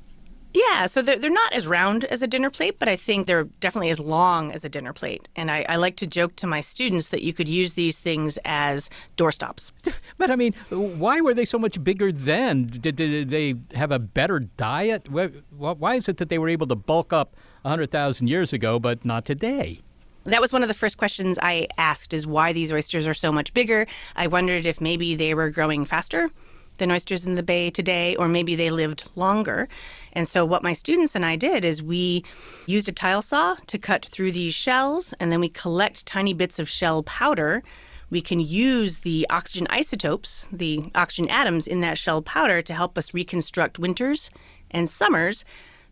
Yeah, 0.53 0.87
so 0.87 1.01
they're, 1.01 1.19
they're 1.19 1.29
not 1.29 1.53
as 1.53 1.67
round 1.67 2.05
as 2.05 2.21
a 2.21 2.27
dinner 2.27 2.49
plate, 2.49 2.79
but 2.79 2.87
I 2.87 2.95
think 2.95 3.27
they're 3.27 3.43
definitely 3.59 3.89
as 3.89 3.99
long 3.99 4.51
as 4.51 4.63
a 4.63 4.69
dinner 4.69 4.93
plate. 4.93 5.27
And 5.35 5.51
I, 5.51 5.65
I 5.69 5.75
like 5.75 5.97
to 5.97 6.07
joke 6.07 6.35
to 6.37 6.47
my 6.47 6.61
students 6.61 7.09
that 7.09 7.21
you 7.21 7.33
could 7.33 7.49
use 7.49 7.73
these 7.73 7.99
things 7.99 8.39
as 8.45 8.89
doorstops. 9.17 9.71
But 10.17 10.31
I 10.31 10.35
mean, 10.35 10.53
why 10.69 11.21
were 11.21 11.35
they 11.35 11.45
so 11.45 11.59
much 11.59 11.83
bigger 11.83 12.11
then? 12.11 12.67
Did, 12.67 12.95
did 12.95 13.29
they 13.29 13.53
have 13.75 13.91
a 13.91 13.99
better 13.99 14.39
diet? 14.39 15.09
Why 15.11 15.95
is 15.95 16.09
it 16.09 16.17
that 16.17 16.29
they 16.29 16.39
were 16.39 16.49
able 16.49 16.65
to 16.67 16.75
bulk 16.75 17.13
up 17.13 17.35
100,000 17.61 18.27
years 18.27 18.51
ago, 18.51 18.79
but 18.79 19.05
not 19.05 19.25
today? 19.25 19.81
that 20.25 20.41
was 20.41 20.51
one 20.51 20.61
of 20.61 20.67
the 20.67 20.73
first 20.73 20.97
questions 20.97 21.39
I 21.41 21.67
asked 21.77 22.13
is 22.13 22.27
why 22.27 22.51
these 22.51 22.71
oysters 22.71 23.07
are 23.07 23.13
so 23.13 23.31
much 23.31 23.53
bigger. 23.53 23.87
I 24.15 24.27
wondered 24.27 24.65
if 24.65 24.81
maybe 24.81 25.15
they 25.15 25.33
were 25.33 25.49
growing 25.49 25.85
faster 25.85 26.29
than 26.77 26.91
oysters 26.91 27.25
in 27.25 27.35
the 27.35 27.43
bay 27.43 27.69
today, 27.69 28.15
or 28.15 28.27
maybe 28.27 28.55
they 28.55 28.69
lived 28.69 29.09
longer. 29.15 29.67
And 30.13 30.27
so, 30.27 30.45
what 30.45 30.63
my 30.63 30.73
students 30.73 31.15
and 31.15 31.25
I 31.25 31.35
did 31.35 31.65
is 31.65 31.81
we 31.81 32.23
used 32.65 32.87
a 32.87 32.91
tile 32.91 33.21
saw 33.21 33.55
to 33.67 33.77
cut 33.77 34.05
through 34.05 34.31
these 34.31 34.55
shells, 34.55 35.13
and 35.19 35.31
then 35.31 35.39
we 35.39 35.49
collect 35.49 36.05
tiny 36.05 36.33
bits 36.33 36.59
of 36.59 36.69
shell 36.69 37.03
powder. 37.03 37.63
We 38.09 38.21
can 38.21 38.39
use 38.39 38.99
the 38.99 39.27
oxygen 39.29 39.67
isotopes, 39.69 40.47
the 40.51 40.89
oxygen 40.95 41.29
atoms 41.29 41.67
in 41.67 41.81
that 41.81 41.97
shell 41.97 42.21
powder, 42.21 42.61
to 42.61 42.73
help 42.73 42.97
us 42.97 43.13
reconstruct 43.13 43.79
winters 43.79 44.29
and 44.71 44.89
summers. 44.89 45.43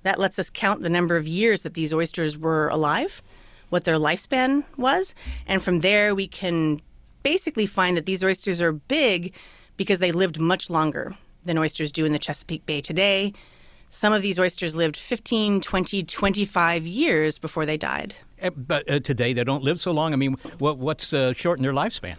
That 0.03 0.19
lets 0.19 0.39
us 0.39 0.49
count 0.49 0.81
the 0.81 0.89
number 0.89 1.17
of 1.17 1.27
years 1.27 1.63
that 1.63 1.73
these 1.73 1.93
oysters 1.93 2.37
were 2.37 2.67
alive, 2.69 3.21
what 3.69 3.83
their 3.83 3.97
lifespan 3.97 4.63
was, 4.77 5.15
and 5.47 5.61
from 5.61 5.79
there 5.79 6.15
we 6.15 6.27
can 6.27 6.79
basically 7.25 7.65
find 7.65 7.97
that 7.97 8.05
these 8.05 8.23
oysters 8.23 8.61
are 8.61 8.71
big 8.71 9.33
because 9.77 9.99
they 9.99 10.11
lived 10.11 10.39
much 10.39 10.69
longer 10.69 11.15
than 11.43 11.57
oysters 11.57 11.91
do 11.91 12.05
in 12.05 12.11
the 12.11 12.19
Chesapeake 12.19 12.65
Bay 12.65 12.81
today. 12.81 13.33
Some 13.89 14.13
of 14.13 14.21
these 14.21 14.39
oysters 14.39 14.75
lived 14.75 14.97
15, 14.97 15.61
20, 15.61 16.03
25 16.03 16.87
years 16.87 17.37
before 17.37 17.65
they 17.65 17.77
died. 17.77 18.15
Eh, 18.39 18.49
but 18.55 18.89
uh, 18.89 18.99
today 18.99 19.33
they 19.33 19.43
don't 19.43 19.63
live 19.63 19.79
so 19.79 19.91
long. 19.91 20.11
I 20.11 20.17
mean, 20.17 20.33
what, 20.59 20.77
what's 20.77 21.13
uh, 21.13 21.33
shortened 21.33 21.65
their 21.65 21.73
lifespan? 21.73 22.17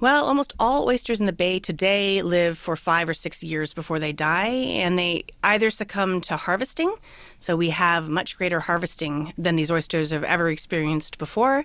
Well, 0.00 0.26
almost 0.26 0.52
all 0.60 0.86
oysters 0.86 1.18
in 1.18 1.26
the 1.26 1.32
bay 1.32 1.58
today 1.58 2.22
live 2.22 2.56
for 2.56 2.76
five 2.76 3.08
or 3.08 3.14
six 3.14 3.42
years 3.42 3.74
before 3.74 3.98
they 3.98 4.12
die, 4.12 4.46
and 4.46 4.96
they 4.96 5.24
either 5.42 5.70
succumb 5.70 6.20
to 6.20 6.36
harvesting, 6.36 6.94
so 7.40 7.56
we 7.56 7.70
have 7.70 8.08
much 8.08 8.38
greater 8.38 8.60
harvesting 8.60 9.32
than 9.36 9.56
these 9.56 9.72
oysters 9.72 10.12
have 10.12 10.22
ever 10.22 10.50
experienced 10.50 11.18
before, 11.18 11.64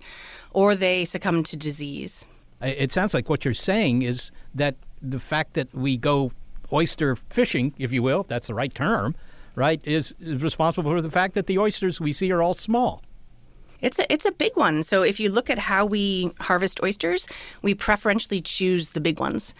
or 0.49 0.75
they 0.75 1.05
succumb 1.05 1.43
to 1.43 1.55
disease. 1.55 2.25
It 2.63 2.91
sounds 2.91 3.13
like 3.13 3.29
what 3.29 3.43
you're 3.43 3.53
saying 3.53 4.03
is 4.03 4.31
that 4.55 4.75
the 5.01 5.19
fact 5.19 5.53
that 5.53 5.73
we 5.73 5.97
go 5.97 6.31
oyster 6.71 7.15
fishing, 7.15 7.73
if 7.77 7.91
you 7.91 8.01
will, 8.01 8.21
if 8.21 8.27
that's 8.27 8.47
the 8.47 8.53
right 8.53 8.73
term, 8.73 9.15
right, 9.55 9.81
is, 9.83 10.15
is 10.19 10.41
responsible 10.41 10.89
for 10.89 11.01
the 11.01 11.11
fact 11.11 11.33
that 11.35 11.47
the 11.47 11.59
oysters 11.59 11.99
we 11.99 12.13
see 12.13 12.31
are 12.31 12.41
all 12.41 12.53
small. 12.53 13.03
It's 13.81 13.99
a, 13.99 14.11
it's 14.11 14.25
a 14.25 14.31
big 14.31 14.55
one. 14.55 14.81
So 14.81 15.03
if 15.03 15.19
you 15.19 15.29
look 15.29 15.49
at 15.49 15.59
how 15.59 15.85
we 15.85 16.31
harvest 16.39 16.81
oysters, 16.81 17.27
we 17.61 17.73
preferentially 17.73 18.39
choose 18.39 18.91
the 18.91 19.01
big 19.01 19.19
ones. 19.19 19.53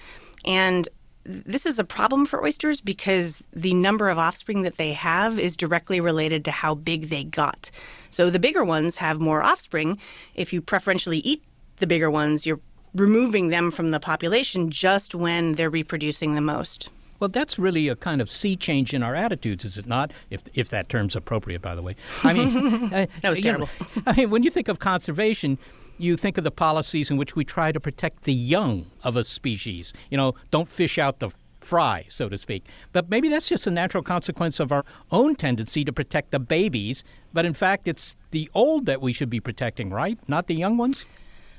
And 0.46 0.88
this 1.26 1.66
is 1.66 1.78
a 1.78 1.84
problem 1.84 2.26
for 2.26 2.44
oysters 2.44 2.80
because 2.82 3.44
the 3.52 3.74
number 3.74 4.10
of 4.10 4.18
offspring 4.18 4.62
that 4.62 4.78
they 4.78 4.94
have 4.94 5.40
is 5.40 5.58
directly 5.58 6.00
related 6.00 6.46
to 6.46 6.52
how 6.52 6.76
big 6.76 7.10
they 7.10 7.24
got. 7.24 7.70
So 8.10 8.30
the 8.30 8.40
bigger 8.40 8.64
ones 8.64 8.96
have 8.98 9.20
more 9.20 9.44
offspring. 9.44 10.00
If 10.36 10.54
you 10.54 10.62
preferentially 10.62 11.20
eat 11.20 11.44
the 11.78 11.88
bigger 11.88 12.10
ones, 12.10 12.46
you're 12.46 12.60
removing 12.94 13.48
them 13.50 13.72
from 13.72 13.92
the 13.92 14.00
population 14.00 14.70
just 14.70 15.16
when 15.16 15.54
they're 15.54 15.70
reproducing 15.70 16.36
the 16.36 16.42
most. 16.42 16.90
Well, 17.20 17.30
that's 17.30 17.58
really 17.58 17.88
a 17.88 17.96
kind 17.96 18.22
of 18.22 18.30
sea 18.30 18.56
change 18.56 18.94
in 18.94 19.02
our 19.02 19.16
attitudes, 19.16 19.64
is 19.64 19.78
it 19.78 19.88
not? 19.88 20.12
If 20.30 20.42
if 20.56 20.70
that 20.70 20.90
term's 20.90 21.16
appropriate, 21.16 21.62
by 21.62 21.74
the 21.74 21.82
way. 21.82 21.96
I 22.24 22.34
mean, 22.34 22.94
uh, 22.94 23.08
that 23.22 23.30
was 23.30 23.40
terrible. 23.40 23.70
Know, 23.80 24.04
I 24.08 24.14
mean, 24.14 24.30
when 24.30 24.44
you 24.44 24.52
think 24.52 24.68
of 24.68 24.80
conservation, 24.80 25.58
you 25.98 26.18
think 26.18 26.38
of 26.38 26.44
the 26.44 26.52
policies 26.52 27.10
in 27.10 27.18
which 27.18 27.36
we 27.36 27.46
try 27.46 27.72
to 27.72 27.80
protect 27.80 28.24
the 28.24 28.34
young 28.34 28.88
of 29.04 29.16
a 29.16 29.24
species. 29.24 29.94
You 30.10 30.18
know, 30.18 30.34
don't 30.52 30.70
fish 30.70 30.98
out 30.98 31.20
the 31.20 31.30
fry, 31.62 32.06
so 32.10 32.28
to 32.28 32.38
speak. 32.38 32.66
But 32.92 33.10
maybe 33.10 33.30
that's 33.30 33.48
just 33.48 33.68
a 33.68 33.72
natural 33.72 34.04
consequence 34.04 34.60
of 34.60 34.72
our 34.72 34.84
own 35.12 35.36
tendency 35.36 35.86
to 35.86 35.94
protect 35.94 36.32
the 36.32 36.40
babies. 36.40 37.04
But 37.32 37.46
in 37.46 37.54
fact, 37.54 37.88
it's 37.88 38.16
the 38.32 38.50
old 38.54 38.86
that 38.88 39.02
we 39.02 39.14
should 39.14 39.30
be 39.30 39.40
protecting, 39.40 39.90
right? 39.90 40.20
Not 40.28 40.48
the 40.48 40.56
young 40.56 40.78
ones? 40.78 41.06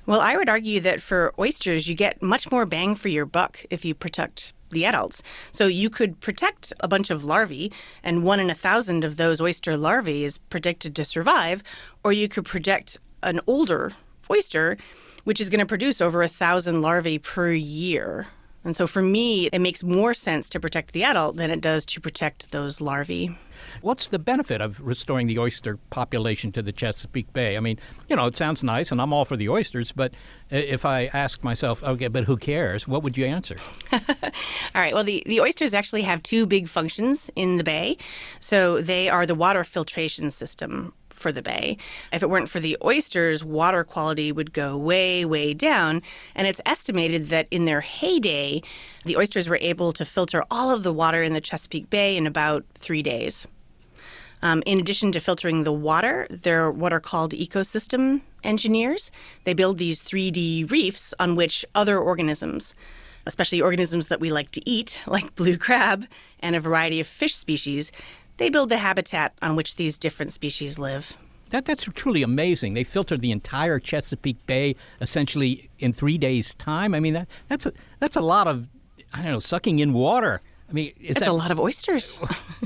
Well, 0.07 0.21
I 0.21 0.37
would 0.37 0.51
argue 0.51 0.81
that 0.81 1.01
for 1.01 1.33
oysters, 1.39 1.89
you 1.89 1.95
get 1.95 2.23
much 2.23 2.51
more 2.51 2.67
bang 2.67 2.95
for 2.95 3.09
your 3.09 3.25
buck 3.25 3.65
if 3.71 3.85
you 3.85 3.95
protect 3.95 4.53
the 4.71 4.85
adults. 4.85 5.23
So 5.51 5.67
you 5.67 5.89
could 5.89 6.21
protect 6.21 6.75
a 6.81 6.89
bunch 6.89 7.11
of 7.11 7.25
larvae, 7.25 7.73
and 8.03 8.23
one 8.23 8.39
in 8.39 8.51
a 8.51 8.55
thousand 8.55 9.05
of 9.05 9.17
those 9.17 9.41
oyster 9.41 9.79
larvae 9.79 10.25
is 10.25 10.37
predicted 10.37 10.95
to 10.97 11.05
survive, 11.07 11.63
or 12.03 12.13
you 12.13 12.29
could 12.29 12.45
protect 12.45 12.99
an 13.23 13.41
older 13.47 13.93
oyster, 14.31 14.77
which 15.25 15.41
is 15.41 15.49
going 15.49 15.61
to 15.61 15.67
produce 15.67 16.03
over 16.03 16.23
a 16.23 16.29
thousand 16.29 16.83
larvae 16.83 17.19
per 17.19 17.53
year. 17.53 18.27
And 18.63 18.77
so 18.77 18.87
for 18.87 19.01
me, 19.01 19.47
it 19.53 19.59
makes 19.61 19.83
more 19.83 20.13
sense 20.13 20.49
to 20.51 20.61
protect 20.61 20.93
the 20.93 21.05
adult 21.05 21.37
than 21.37 21.51
it 21.51 21.61
does 21.63 21.87
to 21.87 22.01
protect 22.01 22.51
those 22.51 22.81
larvae. 22.81 23.39
What's 23.81 24.09
the 24.09 24.19
benefit 24.19 24.61
of 24.61 24.81
restoring 24.81 25.27
the 25.27 25.39
oyster 25.39 25.77
population 25.91 26.53
to 26.53 26.63
the 26.63 26.73
Chesapeake 26.73 27.33
Bay? 27.33 27.57
I 27.57 27.61
mean, 27.61 27.79
you 28.09 28.17
know, 28.17 28.27
it 28.27 28.37
sounds 28.37 28.63
nice, 28.65 28.91
and 28.93 29.01
I'm 29.01 29.13
all 29.13 29.25
for 29.25 29.37
the 29.37 29.49
oysters, 29.49 29.93
but 29.93 30.15
if 30.51 30.85
I 30.85 31.07
ask 31.07 31.43
myself, 31.43 31.83
okay, 31.83 32.09
but 32.09 32.25
who 32.25 32.37
cares? 32.37 32.87
What 32.87 33.03
would 33.03 33.17
you 33.17 33.27
answer? 33.27 33.57
all 33.93 34.01
right. 34.75 34.95
Well, 34.95 35.05
the, 35.05 35.23
the 35.27 35.41
oysters 35.41 35.75
actually 35.75 36.03
have 36.03 36.23
two 36.23 36.47
big 36.47 36.69
functions 36.69 37.31
in 37.37 37.57
the 37.57 37.65
bay. 37.65 37.97
So 38.41 38.81
they 38.81 39.09
are 39.09 39.27
the 39.27 39.35
water 39.35 39.65
filtration 39.65 40.31
system 40.31 40.93
for 41.15 41.33
the 41.33 41.43
bay. 41.43 41.79
If 42.13 42.23
it 42.23 42.29
weren't 42.29 42.49
for 42.49 42.61
the 42.61 42.77
oysters, 42.85 43.45
water 43.45 43.85
quality 43.85 44.33
would 44.33 44.53
go 44.53 44.77
way, 44.77 45.25
way 45.25 45.55
down. 45.55 46.03
And 46.35 46.47
it's 46.47 46.61
estimated 46.67 47.29
that 47.29 47.47
in 47.51 47.65
their 47.65 47.81
heyday, 47.81 48.63
the 49.05 49.17
oysters 49.17 49.49
were 49.49 49.59
able 49.61 49.93
to 49.95 50.05
filter 50.05 50.45
all 50.51 50.71
of 50.71 50.83
the 50.83 50.93
water 50.93 51.23
in 51.23 51.33
the 51.33 51.41
Chesapeake 51.41 51.89
Bay 51.89 52.17
in 52.17 52.27
about 52.27 52.65
three 52.75 53.03
days. 53.03 53.47
Um, 54.43 54.63
in 54.67 54.79
addition 54.79 55.13
to 55.13 55.21
filtering 55.21 55.65
the 55.65 55.73
water, 55.73 56.27
they're 56.31 56.71
what 56.71 56.93
are 56.93 57.01
called 57.01 57.33
ecosystem 57.33 58.21
engineers. 58.43 59.11
They 59.45 59.55
build 59.55 59.79
these 59.79 60.03
3D 60.03 60.71
reefs 60.71 61.15
on 61.19 61.37
which 61.37 61.65
other 61.75 61.99
organisms, 61.99 62.75
especially 63.27 63.61
organisms 63.61 64.09
that 64.09 64.21
we 64.21 64.31
like 64.31 64.51
to 64.53 64.69
eat, 64.69 65.01
like 65.07 65.35
blue 65.35 65.57
crab 65.57 66.07
and 66.41 66.55
a 66.55 66.61
variety 66.61 67.01
of 67.01 67.07
fish 67.07 67.35
species, 67.35 67.91
they 68.37 68.51
build 68.51 68.69
the 68.69 68.79
habitat 68.79 69.33
on 69.41 69.57
which 69.57 69.77
these 69.77 69.97
different 69.97 70.33
species 70.33 70.79
live. 70.79 71.17
That, 71.51 71.67
that's 71.67 71.85
truly 71.95 72.23
amazing. 72.23 72.75
They 72.75 72.85
filtered 72.85 73.21
the 73.21 73.31
entire 73.31 73.79
Chesapeake 73.79 74.45
Bay 74.47 74.75
essentially 75.01 75.71
in 75.79 75.93
three 75.93 76.19
days' 76.19 76.55
time. 76.55 76.95
I 76.95 77.01
mean, 77.01 77.15
that, 77.15 77.29
that's, 77.49 77.67
a, 77.67 77.73
that's 78.01 78.17
a 78.17 78.21
lot 78.21 78.49
of, 78.49 78.67
I 79.13 79.23
don't 79.23 79.31
know, 79.31 79.41
sucking 79.41 79.79
in 79.79 79.93
water. 79.93 80.41
I 80.75 80.83
mean, 80.83 80.93
it's 81.01 81.21
that... 81.21 81.29
a 81.29 81.33
lot 81.33 81.53
of 81.53 81.61
oysters. 81.61 82.21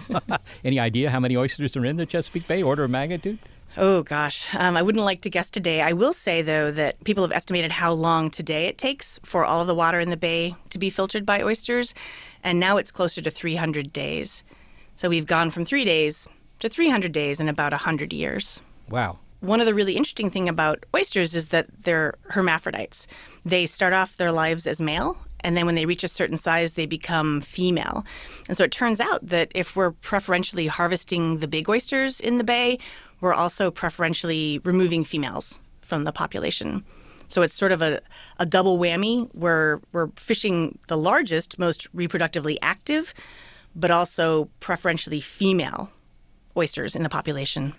Any 0.65 0.81
idea 0.81 1.11
how 1.11 1.21
many 1.21 1.37
oysters 1.37 1.77
are 1.77 1.85
in 1.85 1.99
the 1.99 2.07
Chesapeake 2.07 2.49
Bay? 2.49 2.63
Order 2.63 2.85
of 2.85 2.91
magnitude? 2.91 3.39
Oh 3.77 4.03
gosh, 4.03 4.47
um, 4.55 4.79
I 4.79 4.83
wouldn't 4.83 5.05
like 5.05 5.21
to 5.21 5.31
guess 5.31 5.51
today. 5.51 5.83
I 5.83 5.93
will 5.93 6.15
say 6.15 6.41
though 6.41 6.71
that 6.71 7.05
people 7.05 7.23
have 7.23 7.33
estimated 7.33 7.71
how 7.71 7.93
long 7.93 8.31
today 8.31 8.65
it 8.65 8.79
takes 8.79 9.21
for 9.25 9.45
all 9.45 9.61
of 9.61 9.67
the 9.67 9.75
water 9.75 10.01
in 10.01 10.09
the 10.09 10.17
bay 10.17 10.57
to 10.71 10.79
be 10.79 10.89
filtered 10.89 11.27
by 11.27 11.43
oysters, 11.43 11.93
and 12.43 12.59
now 12.59 12.79
it's 12.79 12.91
closer 12.91 13.21
to 13.21 13.31
300 13.31 13.93
days. 13.93 14.43
So 14.95 15.11
we've 15.11 15.27
gone 15.27 15.51
from 15.51 15.67
three 15.67 15.85
days 15.85 16.27
to 16.61 16.71
300 16.71 17.13
days 17.13 17.41
in 17.41 17.49
about 17.51 17.73
100 17.73 18.15
years. 18.15 18.63
Wow. 18.89 19.19
One 19.41 19.61
of 19.61 19.67
the 19.67 19.75
really 19.75 19.99
interesting 19.99 20.31
thing 20.31 20.49
about 20.49 20.87
oysters 20.97 21.35
is 21.35 21.49
that 21.49 21.67
they're 21.83 22.15
hermaphrodites. 22.31 23.07
They 23.45 23.67
start 23.67 23.93
off 23.93 24.17
their 24.17 24.33
lives 24.33 24.67
as 24.67 24.81
male 24.81 25.19
and 25.41 25.57
then 25.57 25.67
when 25.67 25.75
they 25.75 25.87
reach 25.87 26.05
a 26.05 26.09
certain 26.09 26.37
size, 26.37 26.73
they 26.73 26.87
become 26.87 27.41
female. 27.41 28.05
And 28.49 28.57
so 28.57 28.65
it 28.65 28.73
turns 28.73 29.01
out 29.01 29.27
that 29.27 29.51
if 29.55 29.77
we're 29.77 29.93
preferentially 29.93 30.67
harvesting 30.67 31.39
the 31.39 31.49
big 31.49 31.69
oysters 31.69 32.21
in 32.21 32.39
the 32.39 32.45
bay, 32.45 32.79
we're 33.21 33.35
also 33.35 33.71
preferentially 33.71 34.61
removing 34.65 35.05
females 35.05 35.59
from 35.81 36.05
the 36.05 36.13
population. 36.13 36.85
So 37.29 37.43
it's 37.43 37.55
sort 37.55 37.73
of 37.73 37.83
a, 37.83 38.01
a 38.39 38.47
double 38.47 38.79
whammy 38.79 39.29
where 39.35 39.81
we're 39.93 40.09
fishing 40.17 40.79
the 40.89 40.97
largest, 40.97 41.59
most 41.59 41.93
reproductively 41.95 42.57
active, 42.63 43.13
but 43.77 43.91
also 43.91 44.49
preferentially 44.61 45.21
female 45.21 45.91
oysters 46.57 46.97
in 46.97 47.03
the 47.03 47.09
population. 47.09 47.75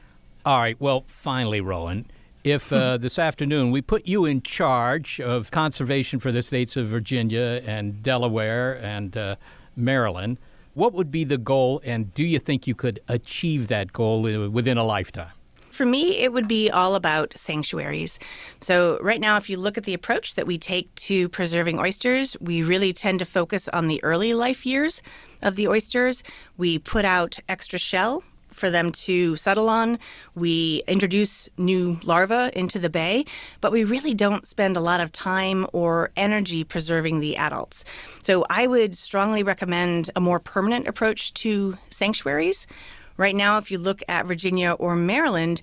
All 0.45 0.59
right. 0.59 0.79
Well, 0.79 1.03
finally, 1.07 1.61
Rowan, 1.61 2.05
if 2.43 2.71
uh, 2.71 2.97
Hmm. 2.97 3.01
this 3.01 3.19
afternoon 3.19 3.71
we 3.71 3.81
put 3.81 4.05
you 4.07 4.25
in 4.25 4.41
charge 4.41 5.19
of 5.19 5.51
conservation 5.51 6.19
for 6.19 6.31
the 6.31 6.41
states 6.41 6.77
of 6.77 6.87
Virginia 6.87 7.61
and 7.65 8.01
Delaware 8.01 8.73
and 8.83 9.15
uh, 9.17 9.35
Maryland, 9.75 10.37
what 10.73 10.93
would 10.93 11.11
be 11.11 11.23
the 11.23 11.37
goal, 11.37 11.81
and 11.83 12.13
do 12.13 12.23
you 12.23 12.39
think 12.39 12.67
you 12.67 12.75
could 12.75 12.99
achieve 13.07 13.67
that 13.67 13.91
goal 13.91 14.25
uh, 14.25 14.49
within 14.49 14.77
a 14.77 14.83
lifetime? 14.83 15.31
For 15.71 15.85
me, 15.85 16.17
it 16.17 16.33
would 16.33 16.47
be 16.47 16.69
all 16.69 16.95
about 16.95 17.37
sanctuaries. 17.37 18.19
So, 18.59 18.97
right 19.01 19.21
now, 19.21 19.37
if 19.37 19.49
you 19.49 19.57
look 19.57 19.77
at 19.77 19.83
the 19.83 19.93
approach 19.93 20.35
that 20.35 20.47
we 20.47 20.57
take 20.57 20.93
to 20.95 21.29
preserving 21.29 21.79
oysters, 21.79 22.35
we 22.41 22.63
really 22.63 22.91
tend 22.91 23.19
to 23.19 23.25
focus 23.25 23.69
on 23.69 23.87
the 23.87 24.03
early 24.03 24.33
life 24.33 24.65
years 24.65 25.01
of 25.41 25.55
the 25.55 25.67
oysters. 25.67 26.23
We 26.57 26.79
put 26.79 27.05
out 27.05 27.39
extra 27.47 27.79
shell 27.79 28.23
for 28.59 28.69
them 28.69 28.91
to 28.91 29.35
settle 29.37 29.69
on. 29.69 29.97
We 30.35 30.83
introduce 30.87 31.49
new 31.57 31.99
larvae 32.03 32.51
into 32.53 32.77
the 32.77 32.89
bay, 32.89 33.25
but 33.61 33.71
we 33.71 33.83
really 33.83 34.13
don't 34.13 34.45
spend 34.45 34.77
a 34.77 34.81
lot 34.81 34.99
of 34.99 35.11
time 35.11 35.65
or 35.73 36.11
energy 36.15 36.63
preserving 36.63 37.19
the 37.19 37.37
adults. 37.37 37.85
So 38.21 38.45
I 38.49 38.67
would 38.67 38.97
strongly 38.97 39.41
recommend 39.41 40.09
a 40.15 40.19
more 40.21 40.39
permanent 40.39 40.87
approach 40.87 41.33
to 41.35 41.77
sanctuaries. 41.89 42.67
Right 43.17 43.35
now, 43.35 43.57
if 43.57 43.71
you 43.71 43.77
look 43.77 44.03
at 44.07 44.25
Virginia 44.25 44.73
or 44.73 44.95
Maryland, 44.95 45.61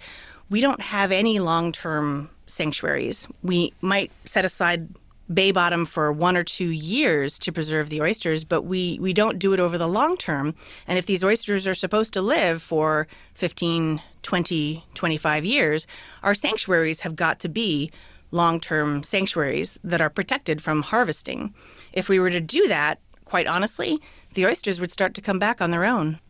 we 0.49 0.61
don't 0.61 0.81
have 0.81 1.13
any 1.13 1.39
long 1.39 1.73
term 1.73 2.31
sanctuaries. 2.47 3.29
We 3.43 3.73
might 3.81 4.11
set 4.25 4.45
aside 4.45 4.89
bay 5.33 5.51
bottom 5.51 5.85
for 5.85 6.13
one 6.13 6.37
or 6.37 6.45
two 6.45 6.69
years 6.69 7.39
to 7.41 7.53
preserve 7.53 7.89
the 7.89 8.01
oysters, 8.01 8.45
but 8.45 8.63
we, 8.63 8.99
we 9.01 9.13
don't 9.13 9.39
do 9.39 9.53
it 9.53 9.61
over 9.61 9.77
the 9.79 9.89
long 9.89 10.17
term. 10.17 10.55
And 10.87 10.99
if 10.99 11.07
these 11.07 11.25
oysters 11.25 11.67
are 11.67 11.75
supposed 11.75 12.13
to 12.15 12.23
live 12.23 12.63
for 12.63 13.07
15, 13.35 14.01
20, 14.23 14.85
25 14.95 15.45
years, 15.45 15.87
our 16.23 16.35
sanctuaries 16.35 17.01
have 17.01 17.17
got 17.17 17.41
to 17.41 17.49
be 17.49 17.91
long 18.31 18.61
term 18.61 19.03
sanctuaries 19.03 19.79
that 19.85 20.01
are 20.01 20.11
protected 20.11 20.63
from 20.63 20.83
harvesting. 20.83 21.55
If 21.93 22.09
we 22.09 22.19
were 22.19 22.31
to 22.31 22.41
do 22.41 22.69
that, 22.69 23.01
quite 23.25 23.47
honestly, 23.47 24.01
the 24.35 24.47
oysters 24.47 24.81
would 24.81 24.91
start 24.91 25.15
to 25.15 25.21
come 25.21 25.39
back 25.39 25.61
on 25.61 25.71
their 25.71 25.85
own. 25.85 26.21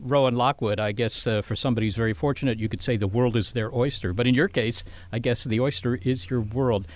Rowan 0.00 0.36
Lockwood, 0.36 0.78
I 0.78 0.92
guess 0.92 1.26
uh, 1.26 1.42
for 1.42 1.56
somebody 1.56 1.88
who's 1.88 1.96
very 1.96 2.14
fortunate, 2.14 2.60
you 2.60 2.68
could 2.68 2.82
say 2.82 2.96
the 2.96 3.08
world 3.08 3.36
is 3.36 3.52
their 3.52 3.74
oyster. 3.74 4.12
But 4.12 4.28
in 4.28 4.34
your 4.34 4.46
case, 4.46 4.84
I 5.10 5.18
guess 5.18 5.42
the 5.42 5.58
oyster 5.58 5.96
is 5.96 6.30
your 6.30 6.40
world. 6.40 6.86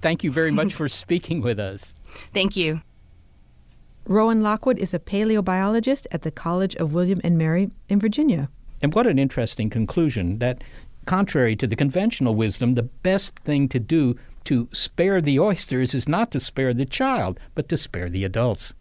Thank 0.00 0.24
you 0.24 0.32
very 0.32 0.50
much 0.50 0.74
for 0.74 0.88
speaking 1.02 1.40
with 1.40 1.58
us. 1.58 1.94
Thank 2.32 2.56
you. 2.56 2.80
Rowan 4.06 4.42
Lockwood 4.42 4.78
is 4.78 4.94
a 4.94 4.98
paleobiologist 4.98 6.06
at 6.10 6.22
the 6.22 6.30
College 6.30 6.74
of 6.76 6.92
William 6.92 7.20
and 7.22 7.38
Mary 7.38 7.70
in 7.88 8.00
Virginia. 8.00 8.48
And 8.82 8.94
what 8.94 9.06
an 9.06 9.18
interesting 9.18 9.70
conclusion 9.70 10.38
that, 10.38 10.64
contrary 11.04 11.54
to 11.56 11.66
the 11.66 11.76
conventional 11.76 12.34
wisdom, 12.34 12.74
the 12.74 12.82
best 12.82 13.38
thing 13.40 13.68
to 13.68 13.78
do 13.78 14.16
to 14.44 14.68
spare 14.72 15.20
the 15.20 15.38
oysters 15.38 15.94
is 15.94 16.08
not 16.08 16.30
to 16.30 16.40
spare 16.40 16.72
the 16.72 16.86
child, 16.86 17.38
but 17.54 17.68
to 17.68 17.76
spare 17.76 18.08
the 18.08 18.24
adults. 18.24 18.74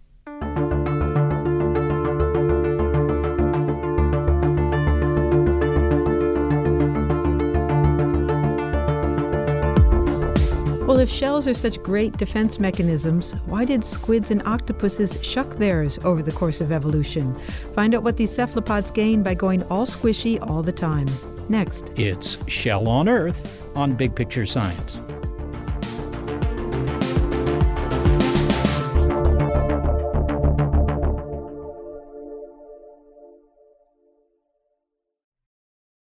Well, 10.90 10.98
if 10.98 11.08
shells 11.08 11.48
are 11.48 11.54
such 11.54 11.84
great 11.84 12.18
defense 12.18 12.60
mechanisms, 12.60 13.34
why 13.46 13.64
did 13.64 13.86
squids 13.86 14.32
and 14.32 14.42
octopuses 14.48 15.20
shuck 15.22 15.48
theirs 15.58 16.00
over 16.04 16.24
the 16.24 16.32
course 16.32 16.62
of 16.62 16.72
evolution? 16.72 17.38
Find 17.76 17.94
out 17.94 18.02
what 18.02 18.18
these 18.18 18.34
cephalopods 18.34 18.90
gain 18.90 19.22
by 19.22 19.36
going 19.36 19.62
all 19.66 19.86
squishy 19.86 20.42
all 20.42 20.64
the 20.64 20.72
time. 20.72 21.06
Next. 21.48 21.92
It's 21.96 22.40
Shell 22.48 22.88
on 22.88 23.08
Earth 23.08 23.70
on 23.76 23.94
Big 23.94 24.16
Picture 24.16 24.48
Science. 24.48 25.00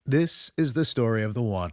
This 0.05 0.51
is 0.59 0.75
the 0.75 0.85
story 0.85 1.23
of 1.23 1.33
the 1.33 1.41
one. 1.41 1.73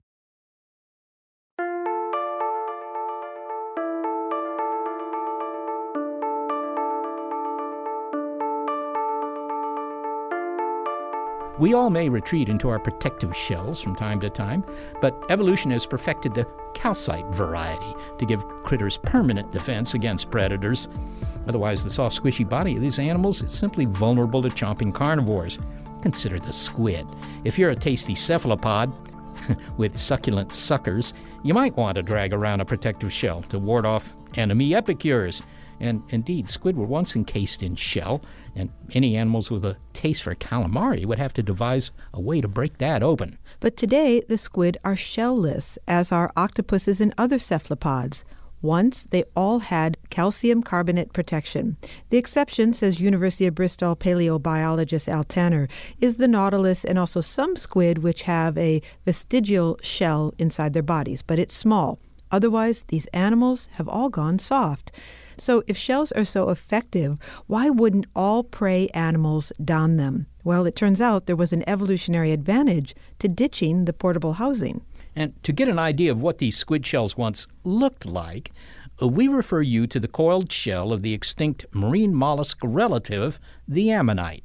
We 11.61 11.75
all 11.75 11.91
may 11.91 12.09
retreat 12.09 12.49
into 12.49 12.69
our 12.69 12.79
protective 12.79 13.37
shells 13.37 13.79
from 13.79 13.95
time 13.95 14.19
to 14.21 14.31
time, 14.31 14.65
but 14.99 15.15
evolution 15.29 15.69
has 15.69 15.85
perfected 15.85 16.33
the 16.33 16.47
calcite 16.73 17.27
variety 17.27 17.93
to 18.17 18.25
give 18.25 18.43
critters 18.63 18.97
permanent 18.97 19.51
defense 19.51 19.93
against 19.93 20.31
predators. 20.31 20.89
Otherwise, 21.47 21.83
the 21.83 21.91
soft, 21.91 22.19
squishy 22.19 22.49
body 22.49 22.77
of 22.77 22.81
these 22.81 22.97
animals 22.97 23.43
is 23.43 23.53
simply 23.53 23.85
vulnerable 23.85 24.41
to 24.41 24.49
chomping 24.49 24.91
carnivores. 24.91 25.59
Consider 26.01 26.39
the 26.39 26.51
squid. 26.51 27.05
If 27.43 27.59
you're 27.59 27.69
a 27.69 27.75
tasty 27.75 28.15
cephalopod 28.15 28.91
with 29.77 29.99
succulent 29.99 30.51
suckers, 30.53 31.13
you 31.43 31.53
might 31.53 31.77
want 31.77 31.93
to 31.93 32.01
drag 32.01 32.33
around 32.33 32.61
a 32.61 32.65
protective 32.65 33.13
shell 33.13 33.43
to 33.49 33.59
ward 33.59 33.85
off 33.85 34.15
enemy 34.33 34.73
epicures. 34.73 35.43
And 35.81 36.03
indeed, 36.09 36.51
squid 36.51 36.77
were 36.77 36.85
once 36.85 37.15
encased 37.15 37.63
in 37.63 37.75
shell, 37.75 38.21
and 38.55 38.69
any 38.93 39.17
animals 39.17 39.49
with 39.49 39.65
a 39.65 39.77
taste 39.93 40.21
for 40.21 40.35
calamari 40.35 41.05
would 41.05 41.17
have 41.17 41.33
to 41.33 41.43
devise 41.43 41.89
a 42.13 42.21
way 42.21 42.39
to 42.39 42.47
break 42.47 42.77
that 42.77 43.01
open. 43.01 43.39
But 43.59 43.77
today, 43.77 44.21
the 44.21 44.37
squid 44.37 44.77
are 44.85 44.95
shellless, 44.95 45.79
as 45.87 46.11
are 46.11 46.31
octopuses 46.37 47.01
and 47.01 47.15
other 47.17 47.39
cephalopods. 47.39 48.23
Once, 48.61 49.07
they 49.09 49.23
all 49.35 49.57
had 49.57 49.97
calcium 50.11 50.61
carbonate 50.61 51.13
protection. 51.13 51.77
The 52.11 52.17
exception, 52.17 52.73
says 52.73 52.99
University 52.99 53.47
of 53.47 53.55
Bristol 53.55 53.95
paleobiologist 53.95 55.07
Al 55.07 55.23
Tanner, 55.23 55.67
is 55.99 56.17
the 56.17 56.27
nautilus 56.27 56.85
and 56.85 56.99
also 56.99 57.21
some 57.21 57.55
squid 57.55 58.03
which 58.03 58.21
have 58.23 58.55
a 58.55 58.83
vestigial 59.03 59.79
shell 59.81 60.31
inside 60.37 60.73
their 60.73 60.83
bodies, 60.83 61.23
but 61.23 61.39
it's 61.39 61.55
small. 61.55 61.97
Otherwise, 62.29 62.85
these 62.89 63.07
animals 63.07 63.67
have 63.73 63.89
all 63.89 64.09
gone 64.09 64.37
soft. 64.37 64.91
So, 65.41 65.63
if 65.65 65.75
shells 65.75 66.11
are 66.11 66.23
so 66.23 66.49
effective, 66.49 67.17
why 67.47 67.71
wouldn't 67.71 68.05
all 68.15 68.43
prey 68.43 68.89
animals 68.89 69.51
don 69.65 69.97
them? 69.97 70.27
Well, 70.43 70.67
it 70.67 70.75
turns 70.75 71.01
out 71.01 71.25
there 71.25 71.35
was 71.35 71.51
an 71.51 71.67
evolutionary 71.67 72.31
advantage 72.31 72.93
to 73.17 73.27
ditching 73.27 73.85
the 73.85 73.91
portable 73.91 74.33
housing. 74.33 74.81
And 75.15 75.33
to 75.41 75.51
get 75.51 75.67
an 75.67 75.79
idea 75.79 76.11
of 76.11 76.21
what 76.21 76.37
these 76.37 76.55
squid 76.55 76.85
shells 76.85 77.17
once 77.17 77.47
looked 77.63 78.05
like, 78.05 78.51
uh, 79.01 79.07
we 79.07 79.27
refer 79.27 79.63
you 79.63 79.87
to 79.87 79.99
the 79.99 80.07
coiled 80.07 80.51
shell 80.51 80.93
of 80.93 81.01
the 81.01 81.11
extinct 81.11 81.65
marine 81.71 82.13
mollusk 82.13 82.59
relative, 82.61 83.39
the 83.67 83.89
ammonite. 83.89 84.43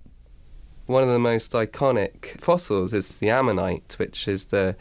One 0.86 1.02
of 1.02 1.08
the 1.08 1.18
most 1.18 1.50
iconic 1.52 2.40
fossils 2.40 2.94
is 2.94 3.16
the 3.16 3.30
ammonite, 3.30 3.96
which 3.98 4.28
is 4.28 4.44
the 4.46 4.76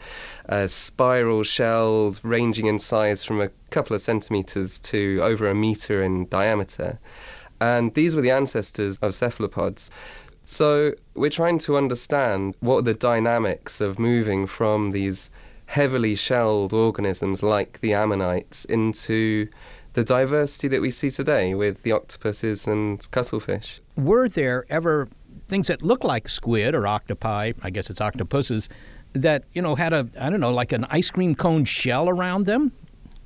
uh, 0.48 0.68
spiral 0.68 1.42
shells 1.42 2.22
ranging 2.22 2.66
in 2.66 2.78
size 2.78 3.24
from 3.24 3.40
a 3.40 3.50
couple 3.70 3.96
of 3.96 4.02
centimeters 4.02 4.78
to 4.80 5.18
over 5.22 5.50
a 5.50 5.54
meter 5.54 6.04
in 6.04 6.28
diameter. 6.28 7.00
And 7.60 7.92
these 7.92 8.14
were 8.14 8.22
the 8.22 8.30
ancestors 8.30 8.98
of 9.02 9.16
cephalopods. 9.16 9.90
So 10.44 10.94
we're 11.14 11.30
trying 11.30 11.58
to 11.60 11.76
understand 11.76 12.54
what 12.60 12.84
the 12.84 12.94
dynamics 12.94 13.80
of 13.80 13.98
moving 13.98 14.46
from 14.46 14.92
these 14.92 15.28
heavily 15.66 16.14
shelled 16.14 16.72
organisms 16.72 17.42
like 17.42 17.80
the 17.80 17.94
ammonites 17.94 18.64
into 18.64 19.48
the 19.94 20.04
diversity 20.04 20.68
that 20.68 20.80
we 20.80 20.92
see 20.92 21.10
today 21.10 21.54
with 21.54 21.82
the 21.82 21.92
octopuses 21.92 22.68
and 22.68 23.10
cuttlefish. 23.10 23.80
Were 23.96 24.28
there 24.28 24.66
ever 24.68 25.08
things 25.48 25.68
that 25.68 25.82
look 25.82 26.04
like 26.04 26.28
squid 26.28 26.74
or 26.74 26.86
octopi, 26.86 27.52
I 27.62 27.70
guess 27.70 27.90
it's 27.90 28.00
octopuses, 28.00 28.68
that, 29.12 29.44
you 29.52 29.62
know, 29.62 29.74
had 29.74 29.92
a, 29.92 30.08
I 30.20 30.30
don't 30.30 30.40
know, 30.40 30.52
like 30.52 30.72
an 30.72 30.84
ice 30.90 31.10
cream 31.10 31.34
cone 31.34 31.64
shell 31.64 32.08
around 32.08 32.46
them? 32.46 32.72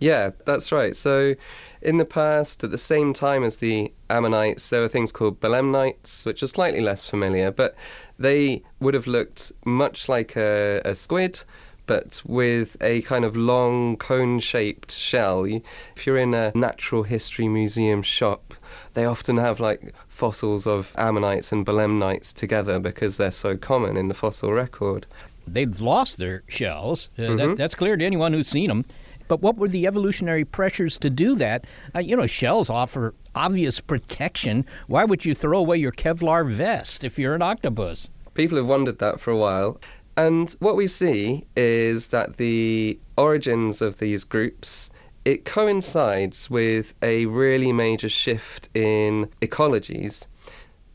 Yeah, 0.01 0.31
that's 0.47 0.73
right. 0.73 0.97
So, 0.97 1.35
in 1.83 1.99
the 1.99 2.07
past, 2.07 2.65
at 2.65 2.71
the 2.71 2.79
same 2.79 3.13
time 3.13 3.45
as 3.45 3.57
the 3.57 3.93
ammonites, 4.09 4.71
there 4.71 4.81
were 4.81 4.89
things 4.89 5.13
called 5.13 5.39
belemnites, 5.41 6.25
which 6.25 6.43
are 6.43 6.47
slightly 6.47 6.81
less 6.81 7.09
familiar, 7.09 7.51
but 7.51 7.75
they 8.19 8.63
would 8.81 8.95
have 8.95 9.07
looked 9.07 9.53
much 9.67 10.09
like 10.09 10.37
a, 10.37 10.81
a 10.87 10.95
squid, 10.95 11.43
but 11.91 12.23
with 12.25 12.77
a 12.81 13.03
kind 13.03 13.25
of 13.25 13.37
long 13.37 13.97
cone 13.97 14.39
shaped 14.39 14.93
shell. 14.93 15.45
If 15.45 16.07
you're 16.07 16.19
in 16.19 16.35
a 16.35 16.53
natural 16.55 17.03
history 17.03 17.49
museum 17.49 18.03
shop, 18.03 18.55
they 18.95 19.07
often 19.07 19.37
have 19.39 19.59
like 19.59 19.93
fossils 20.07 20.69
of 20.69 20.95
ammonites 20.97 21.51
and 21.51 21.67
belemnites 21.67 22.33
together 22.33 22.79
because 22.79 23.17
they're 23.17 23.33
so 23.33 23.57
common 23.57 23.97
in 23.97 24.07
the 24.07 24.15
fossil 24.15 24.53
record. 24.53 25.05
They've 25.49 25.81
lost 25.81 26.19
their 26.19 26.45
shells. 26.47 27.09
Uh, 27.19 27.23
mm-hmm. 27.23 27.37
that, 27.39 27.57
that's 27.57 27.75
clear 27.75 27.97
to 27.97 28.07
anyone 28.07 28.35
who's 28.35 28.47
seen 28.47 28.69
them. 28.69 28.85
But 29.27 29.43
what 29.43 29.57
were 29.57 29.67
the 29.67 29.89
evolutionary 29.89 30.45
pressures 30.45 30.97
to 30.99 31.11
do 31.11 31.35
that? 31.37 31.65
Uh, 31.93 31.99
you 31.99 32.15
know, 32.15 32.29
shells 32.29 32.71
offer 32.71 33.15
obvious 33.35 33.81
protection. 33.81 34.65
Why 34.87 35.05
would 35.05 35.25
you 35.25 35.35
throw 35.35 35.59
away 35.59 35.79
your 35.79 35.91
Kevlar 35.91 36.49
vest 36.49 37.03
if 37.03 37.19
you're 37.19 37.35
an 37.35 37.43
octopus? 37.43 38.11
People 38.35 38.59
have 38.59 38.67
wondered 38.67 39.01
that 39.01 39.19
for 39.19 39.33
a 39.33 39.37
while. 39.37 39.81
And 40.17 40.51
what 40.59 40.77
we 40.77 40.87
see 40.87 41.47
is 41.57 42.09
that 42.09 42.37
the 42.37 42.99
origins 43.17 43.81
of 43.81 43.99
these 43.99 44.25
groups 44.25 44.91
it 45.25 45.45
coincides 45.45 46.49
with 46.49 46.95
a 47.03 47.27
really 47.27 47.73
major 47.73 48.09
shift 48.09 48.71
in 48.75 49.29
ecologies. 49.43 50.27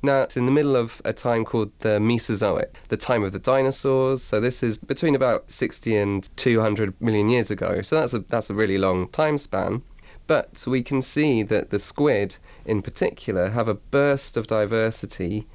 Now, 0.02 0.22
it's 0.22 0.36
in 0.38 0.46
the 0.46 0.52
middle 0.52 0.76
of 0.76 1.02
a 1.06 1.14
time 1.14 1.46
called 1.46 1.72
the 1.80 2.00
Mesozoic, 2.00 2.76
the 2.90 2.98
time 2.98 3.24
of 3.24 3.32
the 3.32 3.40
dinosaurs. 3.40 4.24
So 4.24 4.40
this 4.40 4.64
is 4.64 4.78
between 4.78 5.16
about 5.16 5.50
60 5.52 5.96
and 5.98 6.30
200 6.38 7.00
million 7.02 7.30
years 7.30 7.52
ago. 7.52 7.82
So 7.82 7.96
that's 7.96 8.14
a 8.14 8.20
that's 8.20 8.50
a 8.50 8.54
really 8.54 8.78
long 8.78 9.08
time 9.10 9.38
span. 9.38 9.84
But 10.28 10.64
we 10.68 10.82
can 10.82 11.02
see 11.04 11.44
that 11.44 11.70
the 11.70 11.80
squid, 11.80 12.36
in 12.66 12.82
particular, 12.82 13.50
have 13.50 13.68
a 13.68 13.76
burst 13.76 14.38
of 14.38 14.48
diversity 14.48 15.48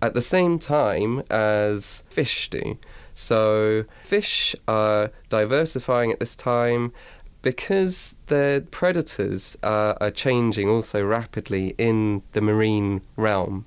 at 0.00 0.14
the 0.14 0.22
same 0.22 0.58
time 0.58 1.22
as 1.30 2.02
fish 2.08 2.50
do. 2.50 2.78
So 3.14 3.84
fish 4.04 4.56
are 4.66 5.10
diversifying 5.28 6.12
at 6.12 6.20
this 6.20 6.36
time 6.36 6.92
because 7.42 8.14
their 8.28 8.60
predators 8.60 9.56
are, 9.62 9.96
are 10.00 10.10
changing 10.10 10.68
also 10.68 11.04
rapidly 11.04 11.74
in 11.76 12.22
the 12.32 12.40
marine 12.40 13.02
realm. 13.16 13.66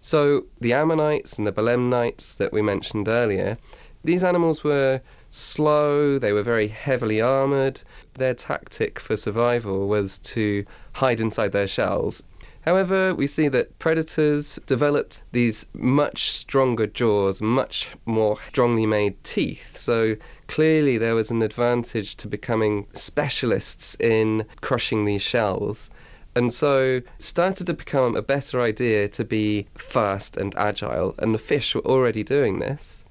So 0.00 0.46
the 0.60 0.74
ammonites 0.74 1.38
and 1.38 1.46
the 1.46 1.52
belemnites 1.52 2.36
that 2.36 2.52
we 2.52 2.62
mentioned 2.62 3.08
earlier, 3.08 3.58
these 4.04 4.24
animals 4.24 4.64
were 4.64 5.00
slow, 5.28 6.18
they 6.18 6.32
were 6.32 6.42
very 6.42 6.68
heavily 6.68 7.20
armored. 7.20 7.80
Their 8.14 8.34
tactic 8.34 8.98
for 8.98 9.16
survival 9.16 9.88
was 9.88 10.18
to 10.20 10.64
hide 10.92 11.20
inside 11.20 11.52
their 11.52 11.66
shells 11.66 12.22
However, 12.62 13.14
we 13.14 13.26
see 13.26 13.48
that 13.48 13.78
predators 13.78 14.58
developed 14.66 15.22
these 15.32 15.64
much 15.72 16.30
stronger 16.30 16.86
jaws, 16.86 17.40
much 17.40 17.88
more 18.04 18.36
strongly 18.48 18.84
made 18.84 19.24
teeth. 19.24 19.78
So 19.78 20.16
clearly, 20.46 20.98
there 20.98 21.14
was 21.14 21.30
an 21.30 21.40
advantage 21.40 22.16
to 22.16 22.28
becoming 22.28 22.86
specialists 22.92 23.96
in 23.98 24.44
crushing 24.60 25.06
these 25.06 25.22
shells. 25.22 25.88
And 26.34 26.52
so 26.52 27.00
started 27.18 27.66
to 27.66 27.74
become 27.74 28.14
a 28.14 28.22
better 28.22 28.60
idea 28.60 29.08
to 29.08 29.24
be 29.24 29.66
fast 29.74 30.36
and 30.36 30.54
agile, 30.56 31.14
and 31.18 31.34
the 31.34 31.38
fish 31.38 31.74
were 31.74 31.86
already 31.86 32.22
doing 32.22 32.58
this. 32.58 33.04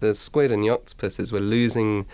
The 0.00 0.14
squid 0.14 0.50
and 0.50 0.64
the 0.64 0.70
octopuses 0.70 1.30
were 1.30 1.40
losing 1.40 2.06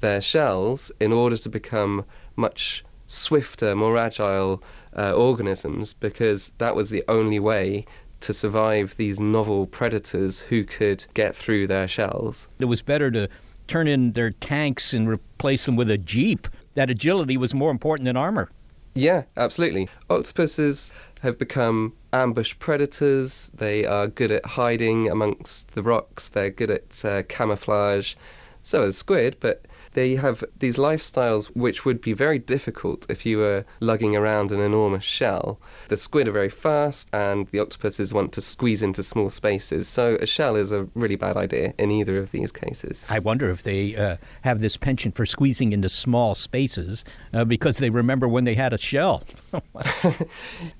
their 0.00 0.20
shells 0.20 0.90
in 1.00 1.12
order 1.12 1.36
to 1.38 1.48
become 1.48 2.04
much 2.36 2.84
swifter, 3.06 3.74
more 3.74 3.96
agile 3.96 4.62
uh, 4.96 5.12
organisms 5.12 5.94
because 5.94 6.52
that 6.58 6.74
was 6.74 6.90
the 6.90 7.04
only 7.08 7.38
way 7.38 7.86
to 8.20 8.34
survive 8.34 8.96
these 8.96 9.18
novel 9.18 9.66
predators 9.66 10.40
who 10.40 10.64
could 10.64 11.04
get 11.14 11.34
through 11.34 11.66
their 11.66 11.88
shells. 11.88 12.48
It 12.60 12.66
was 12.66 12.82
better 12.82 13.10
to 13.10 13.28
turn 13.66 13.88
in 13.88 14.12
their 14.12 14.30
tanks 14.30 14.92
and 14.92 15.08
replace 15.08 15.64
them 15.64 15.76
with 15.76 15.90
a 15.90 15.98
jeep. 15.98 16.48
That 16.74 16.90
agility 16.90 17.36
was 17.36 17.54
more 17.54 17.70
important 17.70 18.04
than 18.04 18.16
armor. 18.16 18.50
Yeah, 18.94 19.22
absolutely. 19.36 19.88
Octopuses 20.10 20.92
have 21.20 21.38
become 21.38 21.92
ambush 22.12 22.54
predators. 22.58 23.50
They 23.54 23.86
are 23.86 24.08
good 24.08 24.32
at 24.32 24.44
hiding 24.44 25.08
amongst 25.08 25.74
the 25.74 25.82
rocks. 25.82 26.28
They're 26.30 26.50
good 26.50 26.70
at 26.70 27.04
uh, 27.04 27.22
camouflage. 27.24 28.14
So 28.62 28.82
is 28.82 28.98
squid, 28.98 29.36
but 29.40 29.64
they 29.92 30.14
have 30.14 30.44
these 30.58 30.76
lifestyles 30.76 31.46
which 31.46 31.84
would 31.84 32.00
be 32.00 32.12
very 32.12 32.38
difficult 32.38 33.06
if 33.08 33.26
you 33.26 33.38
were 33.38 33.64
lugging 33.80 34.14
around 34.16 34.52
an 34.52 34.60
enormous 34.60 35.04
shell. 35.04 35.60
The 35.88 35.96
squid 35.96 36.28
are 36.28 36.32
very 36.32 36.48
fast, 36.48 37.08
and 37.12 37.48
the 37.48 37.60
octopuses 37.60 38.12
want 38.14 38.32
to 38.32 38.40
squeeze 38.40 38.82
into 38.82 39.02
small 39.02 39.30
spaces. 39.30 39.88
So 39.88 40.16
a 40.20 40.26
shell 40.26 40.56
is 40.56 40.72
a 40.72 40.84
really 40.94 41.16
bad 41.16 41.36
idea 41.36 41.74
in 41.78 41.90
either 41.90 42.18
of 42.18 42.30
these 42.30 42.52
cases. 42.52 43.04
I 43.08 43.18
wonder 43.18 43.50
if 43.50 43.62
they 43.62 43.96
uh, 43.96 44.16
have 44.42 44.60
this 44.60 44.76
penchant 44.76 45.16
for 45.16 45.26
squeezing 45.26 45.72
into 45.72 45.88
small 45.88 46.34
spaces 46.34 47.04
uh, 47.32 47.44
because 47.44 47.78
they 47.78 47.90
remember 47.90 48.28
when 48.28 48.44
they 48.44 48.54
had 48.54 48.72
a 48.72 48.78
shell. 48.78 49.24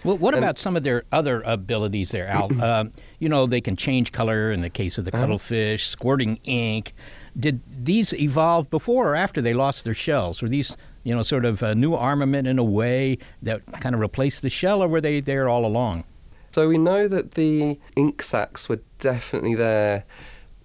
well, 0.05 0.17
what 0.19 0.35
about 0.35 0.59
some 0.59 0.77
of 0.77 0.83
their 0.85 1.05
other 1.11 1.43
abilities 1.43 2.11
there, 2.11 2.29
Al? 2.29 2.51
Um, 2.71 2.93
you 3.19 3.29
know, 3.29 3.47
they 3.47 3.61
can 3.61 3.75
change 3.75 4.13
color 4.13 4.53
in 4.53 4.61
the 4.61 4.71
case 4.71 4.99
of 4.99 5.05
the 5.05 5.13
uh-huh. 5.13 5.23
cuttlefish, 5.23 5.89
squirting 5.89 6.39
ink. 6.45 6.93
Did 7.39 7.61
these 7.85 8.13
evolve 8.15 8.71
before 8.71 9.11
or 9.13 9.15
after 9.15 9.41
they 9.41 9.55
lost 9.55 9.85
their 9.85 9.95
shells? 9.95 10.43
Were 10.43 10.49
these, 10.49 10.77
you 11.05 11.15
know, 11.15 11.23
sort 11.23 11.45
of 11.45 11.63
a 11.63 11.75
new 11.75 11.95
armament 11.95 12.49
in 12.49 12.59
a 12.59 12.65
way 12.65 13.19
that 13.43 13.63
kind 13.81 13.95
of 13.95 14.01
replaced 14.01 14.43
the 14.43 14.51
shell, 14.51 14.83
or 14.83 14.89
were 14.89 15.01
they 15.01 15.21
there 15.21 15.49
all 15.49 15.65
along? 15.65 16.05
So 16.53 16.69
we 16.69 16.79
know 16.79 17.07
that 17.07 17.33
the 17.33 17.79
ink 17.95 18.23
sacs 18.23 18.69
were 18.69 18.81
definitely 18.99 19.55
there 19.55 20.05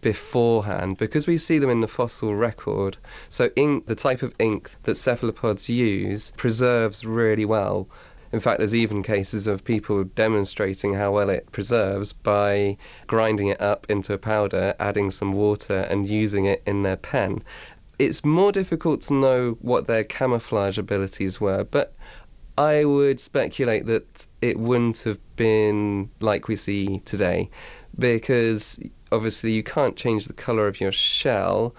beforehand 0.01 0.97
because 0.97 1.27
we 1.27 1.37
see 1.37 1.59
them 1.59 1.69
in 1.69 1.81
the 1.81 1.87
fossil 1.87 2.35
record. 2.35 2.97
So 3.29 3.49
ink, 3.55 3.85
the 3.85 3.95
type 3.95 4.21
of 4.21 4.33
ink 4.39 4.71
that 4.83 4.95
cephalopods 4.95 5.69
use, 5.69 6.31
preserves 6.37 7.05
really 7.05 7.45
well. 7.45 7.87
In 8.35 8.41
fact, 8.41 8.59
there's 8.59 8.75
even 8.75 9.01
cases 9.01 9.47
of 9.47 9.63
people 9.63 10.03
demonstrating 10.03 10.93
how 10.93 11.13
well 11.13 11.29
it 11.29 11.49
preserves 11.53 12.11
by 12.11 12.75
grinding 13.07 13.47
it 13.47 13.61
up 13.61 13.85
into 13.87 14.11
a 14.11 14.17
powder, 14.17 14.75
adding 14.77 15.09
some 15.09 15.31
water, 15.31 15.79
and 15.89 16.05
using 16.05 16.43
it 16.43 16.61
in 16.65 16.83
their 16.83 16.97
pen. 16.97 17.43
It's 17.97 18.25
more 18.25 18.51
difficult 18.51 19.03
to 19.03 19.13
know 19.13 19.57
what 19.61 19.87
their 19.87 20.03
camouflage 20.03 20.77
abilities 20.77 21.39
were, 21.39 21.63
but 21.63 21.95
I 22.57 22.83
would 22.83 23.21
speculate 23.21 23.85
that 23.85 24.27
it 24.41 24.59
wouldn't 24.59 25.03
have 25.03 25.19
been 25.37 26.09
like 26.19 26.49
we 26.49 26.57
see 26.57 26.99
today, 27.05 27.49
because 27.97 28.77
obviously 29.13 29.53
you 29.53 29.63
can't 29.63 29.95
change 29.95 30.25
the 30.25 30.33
color 30.33 30.67
of 30.67 30.81
your 30.81 30.91
shell, 30.91 31.73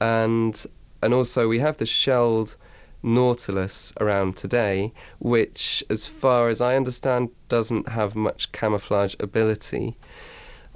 and 0.00 0.60
and 1.02 1.14
also 1.14 1.46
we 1.46 1.60
have 1.60 1.76
the 1.76 1.86
shelled 1.86 2.56
Nautilus 3.02 3.92
around 4.00 4.36
today, 4.36 4.92
which, 5.18 5.84
as 5.90 6.06
far 6.06 6.48
as 6.48 6.60
I 6.60 6.76
understand, 6.76 7.30
doesn't 7.48 7.88
have 7.88 8.14
much 8.14 8.52
camouflage 8.52 9.14
ability. 9.20 9.96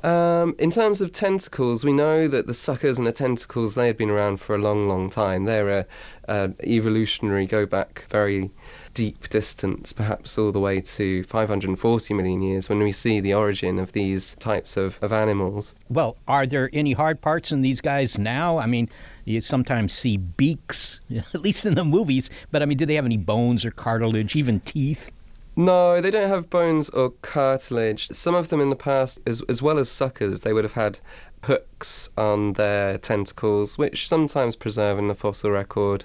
Um, 0.04 0.54
in 0.58 0.70
terms 0.70 1.00
of 1.00 1.12
tentacles, 1.12 1.82
we 1.82 1.94
know 1.94 2.28
that 2.28 2.46
the 2.46 2.52
suckers 2.52 2.98
and 2.98 3.06
the 3.06 3.12
tentacles 3.12 3.74
they 3.74 3.86
have 3.86 3.96
been 3.96 4.10
around 4.10 4.38
for 4.38 4.54
a 4.54 4.58
long, 4.58 4.86
long 4.86 5.08
time. 5.08 5.44
They're 5.44 5.78
a, 5.78 5.86
uh, 6.28 6.48
evolutionary, 6.62 7.46
go 7.46 7.64
back 7.64 8.04
very 8.10 8.50
deep 8.92 9.30
distance, 9.30 9.94
perhaps 9.94 10.36
all 10.36 10.52
the 10.52 10.60
way 10.60 10.82
to 10.82 11.24
540 11.24 12.12
million 12.12 12.42
years, 12.42 12.68
when 12.68 12.80
we 12.80 12.92
see 12.92 13.20
the 13.20 13.32
origin 13.32 13.78
of 13.78 13.92
these 13.92 14.34
types 14.40 14.76
of, 14.76 14.98
of 15.00 15.10
animals. 15.10 15.74
Well, 15.88 16.18
are 16.28 16.44
there 16.44 16.68
any 16.74 16.92
hard 16.92 17.22
parts 17.22 17.50
in 17.50 17.62
these 17.62 17.80
guys 17.80 18.18
now? 18.18 18.58
I 18.58 18.66
mean, 18.66 18.90
you 19.24 19.40
sometimes 19.40 19.92
see 19.92 20.16
beaks, 20.16 21.00
at 21.34 21.40
least 21.40 21.66
in 21.66 21.74
the 21.74 21.84
movies, 21.84 22.30
but 22.50 22.62
I 22.62 22.66
mean, 22.66 22.78
do 22.78 22.86
they 22.86 22.94
have 22.94 23.04
any 23.04 23.16
bones 23.16 23.64
or 23.64 23.70
cartilage, 23.70 24.36
even 24.36 24.60
teeth? 24.60 25.10
No, 25.56 26.00
they 26.00 26.10
don't 26.10 26.30
have 26.30 26.50
bones 26.50 26.90
or 26.90 27.10
cartilage. 27.22 28.08
Some 28.08 28.34
of 28.34 28.48
them 28.48 28.60
in 28.60 28.70
the 28.70 28.76
past, 28.76 29.20
as, 29.24 29.40
as 29.42 29.62
well 29.62 29.78
as 29.78 29.88
suckers, 29.88 30.40
they 30.40 30.52
would 30.52 30.64
have 30.64 30.72
had 30.72 30.98
hooks 31.44 32.10
on 32.16 32.54
their 32.54 32.98
tentacles, 32.98 33.78
which 33.78 34.08
sometimes 34.08 34.56
preserve 34.56 34.98
in 34.98 35.06
the 35.06 35.14
fossil 35.14 35.52
record. 35.52 36.04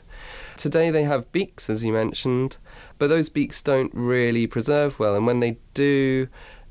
Today 0.57 0.91
they 0.91 1.03
have 1.03 1.31
beaks, 1.31 1.67
as 1.67 1.83
you 1.83 1.93
mentioned, 1.93 2.57
but 2.99 3.07
those 3.07 3.29
beaks 3.29 3.63
don't 3.63 3.91
really 3.95 4.45
preserve 4.45 4.99
well, 4.99 5.15
and 5.15 5.25
when 5.25 5.39
they 5.39 5.57
do, 5.73 6.27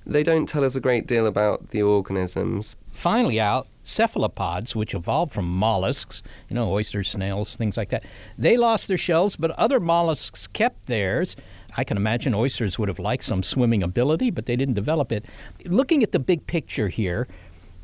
they 0.09 0.23
don't 0.23 0.49
tell 0.49 0.64
us 0.64 0.75
a 0.75 0.81
great 0.81 1.07
deal 1.07 1.27
about 1.27 1.68
the 1.71 1.83
organisms. 1.83 2.77
Finally, 2.90 3.38
out 3.38 3.68
cephalopods, 3.85 4.75
which 4.75 4.94
evolved 4.94 5.33
from 5.33 5.47
mollusks, 5.47 6.23
you 6.49 6.55
know, 6.55 6.73
oysters, 6.73 7.11
snails, 7.11 7.57
things 7.57 7.77
like 7.77 7.90
that, 7.90 8.05
they 8.37 8.57
lost 8.57 8.88
their 8.88 8.99
shells, 8.99 9.37
but 9.37 9.51
other 9.53 9.81
mollusks 9.81 10.47
kept 10.47 10.87
theirs. 10.87 11.37
I 11.77 11.85
can 11.85 11.97
imagine 11.97 12.35
oysters 12.35 12.79
would 12.79 12.88
have 12.88 12.99
liked 12.99 13.25
some 13.25 13.42
swimming 13.42 13.83
ability, 13.83 14.31
but 14.31 14.47
they 14.47 14.57
didn't 14.57 14.75
develop 14.75 15.12
it. 15.12 15.25
Looking 15.66 16.03
at 16.03 16.12
the 16.12 16.18
big 16.18 16.47
picture 16.47 16.88
here, 16.88 17.29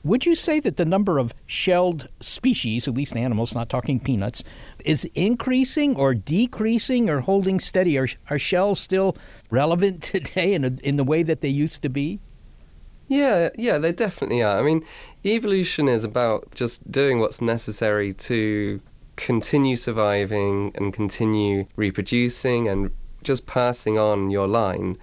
Would 0.05 0.27
you 0.27 0.35
say 0.35 0.61
that 0.61 0.77
the 0.77 0.85
number 0.85 1.19
of 1.19 1.33
shelled 1.47 2.09
species, 2.21 2.87
at 2.87 2.93
least 2.93 3.17
animals, 3.17 3.55
not 3.55 3.71
talking 3.71 3.99
peanuts, 3.99 4.45
is 4.85 5.09
increasing 5.15 5.97
or 5.97 6.13
decreasing 6.13 7.09
or 7.09 7.21
holding 7.21 7.59
steady? 7.59 7.97
Are, 7.97 8.09
are 8.29 8.39
shells 8.39 8.79
still 8.79 9.17
relevant 9.51 10.03
today 10.15 10.53
in, 10.53 10.65
a, 10.65 10.73
in 10.83 10.97
the 10.97 11.05
way 11.05 11.23
that 11.23 11.41
they 11.41 11.49
used 11.49 11.81
to 11.83 11.89
be? 11.89 12.21
Yeah, 13.09 13.49
yeah, 13.57 13.79
they 13.79 13.93
definitely 13.93 14.43
are. 14.43 14.59
I 14.59 14.63
mean, 14.63 14.85
evolution 15.25 15.89
is 15.89 16.05
about 16.05 16.55
just 16.55 16.91
doing 16.91 17.19
what's 17.19 17.41
necessary 17.41 18.13
to 18.15 18.81
continue 19.17 19.77
surviving 19.77 20.73
and 20.75 20.93
continue 20.93 21.65
reproducing 21.77 22.69
and 22.69 22.91
just 23.23 23.47
passing 23.47 23.99
on 23.99 24.31
your 24.31 24.49
line. 24.49 24.99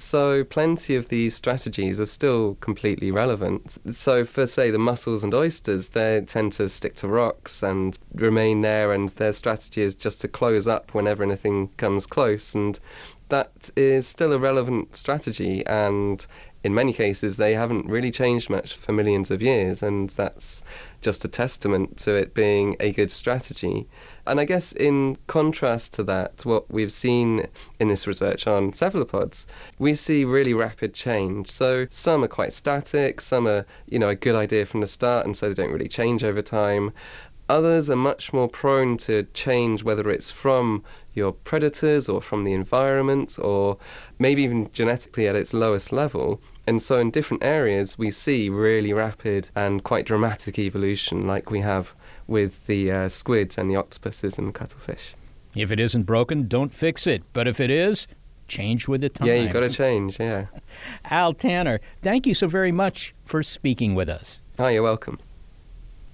So, 0.00 0.44
plenty 0.44 0.94
of 0.94 1.08
these 1.08 1.34
strategies 1.34 1.98
are 1.98 2.06
still 2.06 2.54
completely 2.60 3.10
relevant. 3.10 3.76
So, 3.96 4.24
for 4.24 4.46
say 4.46 4.70
the 4.70 4.78
mussels 4.78 5.24
and 5.24 5.34
oysters, 5.34 5.88
they 5.88 6.20
tend 6.20 6.52
to 6.52 6.68
stick 6.68 6.94
to 6.96 7.08
rocks 7.08 7.64
and 7.64 7.98
remain 8.14 8.60
there, 8.60 8.92
and 8.92 9.08
their 9.08 9.32
strategy 9.32 9.82
is 9.82 9.96
just 9.96 10.20
to 10.20 10.28
close 10.28 10.68
up 10.68 10.94
whenever 10.94 11.24
anything 11.24 11.70
comes 11.76 12.06
close. 12.06 12.54
And 12.54 12.78
that 13.28 13.70
is 13.74 14.06
still 14.06 14.32
a 14.32 14.38
relevant 14.38 14.94
strategy, 14.94 15.66
and 15.66 16.24
in 16.64 16.74
many 16.74 16.92
cases, 16.92 17.36
they 17.36 17.54
haven't 17.54 17.86
really 17.86 18.10
changed 18.10 18.50
much 18.50 18.74
for 18.74 18.92
millions 18.92 19.30
of 19.30 19.42
years, 19.42 19.82
and 19.82 20.10
that's 20.10 20.62
just 21.00 21.24
a 21.24 21.28
testament 21.28 21.98
to 21.98 22.14
it 22.14 22.34
being 22.34 22.76
a 22.80 22.92
good 22.92 23.12
strategy. 23.12 23.86
And 24.26 24.40
I 24.40 24.44
guess 24.44 24.72
in 24.72 25.16
contrast 25.28 25.94
to 25.94 26.02
that, 26.04 26.44
what 26.44 26.70
we've 26.70 26.92
seen 26.92 27.46
in 27.78 27.88
this 27.88 28.06
research 28.06 28.46
on 28.46 28.72
cephalopods, 28.72 29.46
we 29.78 29.94
see 29.94 30.24
really 30.24 30.52
rapid 30.52 30.94
change. 30.94 31.50
So 31.50 31.86
some 31.90 32.24
are 32.24 32.28
quite 32.28 32.52
static, 32.52 33.20
some 33.20 33.46
are, 33.46 33.64
you 33.86 34.00
know, 34.00 34.08
a 34.08 34.16
good 34.16 34.34
idea 34.34 34.66
from 34.66 34.80
the 34.80 34.86
start, 34.88 35.26
and 35.26 35.36
so 35.36 35.48
they 35.48 35.54
don't 35.54 35.72
really 35.72 35.88
change 35.88 36.24
over 36.24 36.42
time. 36.42 36.92
Others 37.48 37.88
are 37.88 37.96
much 37.96 38.32
more 38.32 38.48
prone 38.48 38.98
to 38.98 39.22
change, 39.32 39.82
whether 39.82 40.10
it's 40.10 40.30
from 40.30 40.84
your 41.14 41.32
predators 41.32 42.08
or 42.08 42.20
from 42.20 42.44
the 42.44 42.52
environment 42.52 43.38
or 43.38 43.78
maybe 44.18 44.42
even 44.42 44.70
genetically 44.72 45.26
at 45.26 45.34
its 45.34 45.54
lowest 45.54 45.90
level. 45.90 46.40
And 46.66 46.82
so, 46.82 46.98
in 46.98 47.10
different 47.10 47.42
areas, 47.42 47.96
we 47.96 48.10
see 48.10 48.50
really 48.50 48.92
rapid 48.92 49.48
and 49.56 49.82
quite 49.82 50.04
dramatic 50.04 50.58
evolution, 50.58 51.26
like 51.26 51.50
we 51.50 51.60
have 51.60 51.94
with 52.26 52.66
the 52.66 52.92
uh, 52.92 53.08
squids 53.08 53.56
and 53.56 53.70
the 53.70 53.76
octopuses 53.76 54.36
and 54.36 54.48
the 54.48 54.52
cuttlefish. 54.52 55.14
If 55.54 55.72
it 55.72 55.80
isn't 55.80 56.02
broken, 56.02 56.46
don't 56.46 56.72
fix 56.72 57.06
it. 57.06 57.22
But 57.32 57.48
if 57.48 57.58
it 57.58 57.70
is, 57.70 58.06
change 58.48 58.86
with 58.88 59.00
the 59.00 59.08
times. 59.08 59.28
Yeah, 59.28 59.34
you've 59.36 59.52
got 59.52 59.60
to 59.60 59.70
change, 59.70 60.20
yeah. 60.20 60.46
Al 61.06 61.32
Tanner, 61.32 61.80
thank 62.02 62.26
you 62.26 62.34
so 62.34 62.46
very 62.46 62.72
much 62.72 63.14
for 63.24 63.42
speaking 63.42 63.94
with 63.94 64.08
us. 64.08 64.42
Oh, 64.58 64.68
you're 64.68 64.82
welcome. 64.82 65.18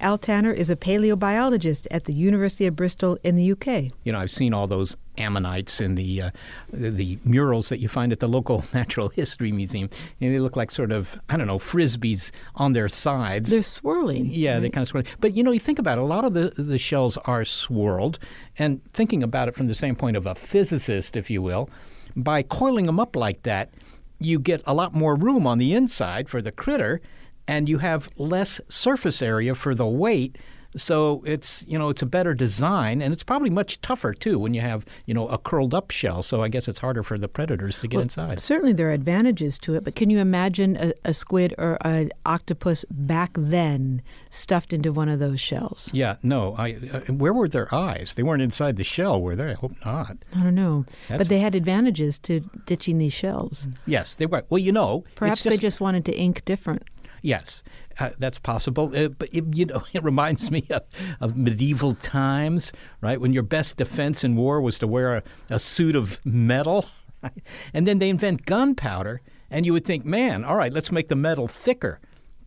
Al 0.00 0.18
Tanner 0.18 0.52
is 0.52 0.70
a 0.70 0.76
paleobiologist 0.76 1.86
at 1.90 2.04
the 2.04 2.12
University 2.12 2.66
of 2.66 2.76
Bristol 2.76 3.18
in 3.22 3.36
the 3.36 3.52
UK. 3.52 3.92
You 4.04 4.12
know, 4.12 4.18
I've 4.18 4.30
seen 4.30 4.52
all 4.52 4.66
those 4.66 4.96
ammonites 5.18 5.80
in 5.80 5.94
the, 5.94 6.22
uh, 6.22 6.30
the, 6.72 6.90
the 6.90 7.18
murals 7.24 7.68
that 7.68 7.78
you 7.78 7.88
find 7.88 8.12
at 8.12 8.20
the 8.20 8.28
local 8.28 8.64
Natural 8.74 9.08
History 9.08 9.52
Museum. 9.52 9.88
And 10.20 10.34
they 10.34 10.38
look 10.40 10.56
like 10.56 10.70
sort 10.70 10.92
of 10.92 11.18
I 11.28 11.36
don't 11.36 11.46
know 11.46 11.58
frisbees 11.58 12.32
on 12.56 12.72
their 12.72 12.88
sides. 12.88 13.50
They're 13.50 13.62
swirling. 13.62 14.30
Yeah, 14.30 14.54
right? 14.54 14.60
they 14.60 14.70
kind 14.70 14.82
of 14.82 14.88
swirl. 14.88 15.04
But 15.20 15.34
you 15.34 15.42
know, 15.42 15.52
you 15.52 15.60
think 15.60 15.78
about 15.78 15.98
it. 15.98 16.02
A 16.02 16.04
lot 16.04 16.24
of 16.24 16.34
the 16.34 16.52
the 16.56 16.78
shells 16.78 17.16
are 17.24 17.44
swirled, 17.44 18.18
and 18.58 18.84
thinking 18.92 19.22
about 19.22 19.48
it 19.48 19.54
from 19.54 19.68
the 19.68 19.74
standpoint 19.74 20.16
of 20.16 20.26
a 20.26 20.34
physicist, 20.34 21.16
if 21.16 21.30
you 21.30 21.40
will, 21.40 21.70
by 22.16 22.42
coiling 22.42 22.86
them 22.86 23.00
up 23.00 23.16
like 23.16 23.42
that, 23.44 23.70
you 24.18 24.38
get 24.38 24.62
a 24.66 24.74
lot 24.74 24.94
more 24.94 25.14
room 25.14 25.46
on 25.46 25.58
the 25.58 25.72
inside 25.74 26.28
for 26.28 26.42
the 26.42 26.52
critter 26.52 27.00
and 27.48 27.68
you 27.68 27.78
have 27.78 28.08
less 28.16 28.60
surface 28.68 29.22
area 29.22 29.54
for 29.54 29.74
the 29.74 29.86
weight. 29.86 30.36
So 30.76 31.22
it's 31.24 31.64
you 31.68 31.78
know 31.78 31.88
it's 31.88 32.02
a 32.02 32.06
better 32.06 32.34
design, 32.34 33.00
and 33.00 33.14
it's 33.14 33.22
probably 33.22 33.48
much 33.48 33.80
tougher 33.80 34.12
too 34.12 34.40
when 34.40 34.54
you 34.54 34.60
have 34.60 34.84
you 35.06 35.14
know 35.14 35.28
a 35.28 35.38
curled 35.38 35.72
up 35.72 35.92
shell. 35.92 36.20
So 36.20 36.42
I 36.42 36.48
guess 36.48 36.66
it's 36.66 36.80
harder 36.80 37.04
for 37.04 37.16
the 37.16 37.28
predators 37.28 37.78
to 37.78 37.86
get 37.86 37.98
Well, 37.98 38.02
inside. 38.02 38.40
Certainly, 38.40 38.72
there 38.72 38.88
are 38.88 38.92
advantages 38.92 39.56
to 39.60 39.74
it, 39.76 39.84
but 39.84 39.94
can 39.94 40.10
you 40.10 40.18
imagine 40.18 40.76
a, 40.80 40.92
a 41.04 41.14
squid 41.14 41.54
or 41.58 41.78
an 41.86 42.10
octopus 42.26 42.84
back 42.90 43.30
then 43.38 44.02
stuffed 44.32 44.72
into 44.72 44.92
one 44.92 45.08
of 45.08 45.20
those 45.20 45.38
shells? 45.40 45.90
Yeah, 45.92 46.16
no. 46.24 46.56
I 46.58 46.72
uh, 46.92 47.12
where 47.12 47.32
were 47.32 47.46
their 47.46 47.72
eyes? 47.72 48.14
They 48.16 48.24
weren't 48.24 48.42
inside 48.42 48.76
the 48.76 48.82
shell, 48.82 49.22
were 49.22 49.36
they? 49.36 49.50
I 49.52 49.54
hope 49.54 49.74
not. 49.84 50.16
I 50.34 50.42
don't 50.42 50.56
know, 50.56 50.86
That's- 51.06 51.18
but 51.18 51.28
they 51.28 51.38
had 51.38 51.54
advantages 51.54 52.18
to 52.20 52.40
ditching 52.66 52.98
these 52.98 53.12
shells. 53.12 53.68
Yes, 53.86 54.16
they 54.16 54.26
were. 54.26 54.42
Well, 54.50 54.58
you 54.58 54.72
know, 54.72 55.04
Perhaps 55.14 55.44
they 55.44 55.56
just 55.56 55.80
wanted 55.80 56.04
to 56.06 56.16
ink 56.16 56.44
different. 56.44 56.82
Yes, 57.24 57.62
uh, 58.00 58.10
that's 58.18 58.38
possible. 58.38 58.94
Uh, 58.94 59.08
but 59.08 59.30
it, 59.32 59.44
you 59.54 59.64
know, 59.64 59.82
it 59.94 60.04
reminds 60.04 60.50
me 60.50 60.66
of, 60.68 60.82
of 61.22 61.38
medieval 61.38 61.94
times, 61.94 62.70
right? 63.00 63.18
When 63.18 63.32
your 63.32 63.42
best 63.42 63.78
defense 63.78 64.24
in 64.24 64.36
war 64.36 64.60
was 64.60 64.78
to 64.80 64.86
wear 64.86 65.16
a, 65.16 65.22
a 65.48 65.58
suit 65.58 65.96
of 65.96 66.20
metal, 66.26 66.84
right? 67.22 67.32
and 67.72 67.86
then 67.86 67.98
they 67.98 68.10
invent 68.10 68.44
gunpowder, 68.44 69.22
and 69.50 69.64
you 69.64 69.72
would 69.72 69.86
think, 69.86 70.04
man, 70.04 70.44
all 70.44 70.56
right, 70.56 70.70
let's 70.70 70.92
make 70.92 71.08
the 71.08 71.16
metal 71.16 71.48
thicker. 71.48 71.98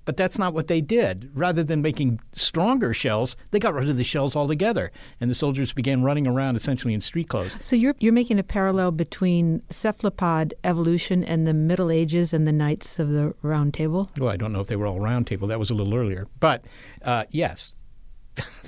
But 0.07 0.15
that's 0.15 0.39
not 0.39 0.53
what 0.53 0.67
they 0.67 0.79
did. 0.79 1.29
Rather 1.33 1.65
than 1.65 1.81
making 1.81 2.21
stronger 2.31 2.93
shells, 2.93 3.35
they 3.51 3.59
got 3.59 3.73
rid 3.73 3.89
of 3.89 3.97
the 3.97 4.05
shells 4.05 4.37
altogether, 4.37 4.89
and 5.19 5.29
the 5.29 5.35
soldiers 5.35 5.73
began 5.73 6.01
running 6.01 6.25
around 6.25 6.55
essentially 6.55 6.93
in 6.93 7.01
street 7.01 7.27
clothes. 7.27 7.57
So 7.59 7.75
you're 7.75 7.93
you're 7.99 8.13
making 8.13 8.39
a 8.39 8.43
parallel 8.43 8.91
between 8.91 9.63
cephalopod 9.69 10.53
evolution 10.63 11.25
and 11.25 11.45
the 11.45 11.53
Middle 11.53 11.91
Ages 11.91 12.33
and 12.33 12.47
the 12.47 12.53
Knights 12.53 12.99
of 12.99 13.09
the 13.09 13.33
Round 13.41 13.73
Table. 13.73 14.09
Well, 14.17 14.29
I 14.29 14.37
don't 14.37 14.53
know 14.53 14.61
if 14.61 14.67
they 14.67 14.77
were 14.77 14.87
all 14.87 15.01
round 15.01 15.27
table. 15.27 15.49
That 15.49 15.59
was 15.59 15.71
a 15.71 15.73
little 15.73 15.93
earlier. 15.93 16.25
But 16.39 16.63
uh, 17.01 17.25
yes, 17.31 17.73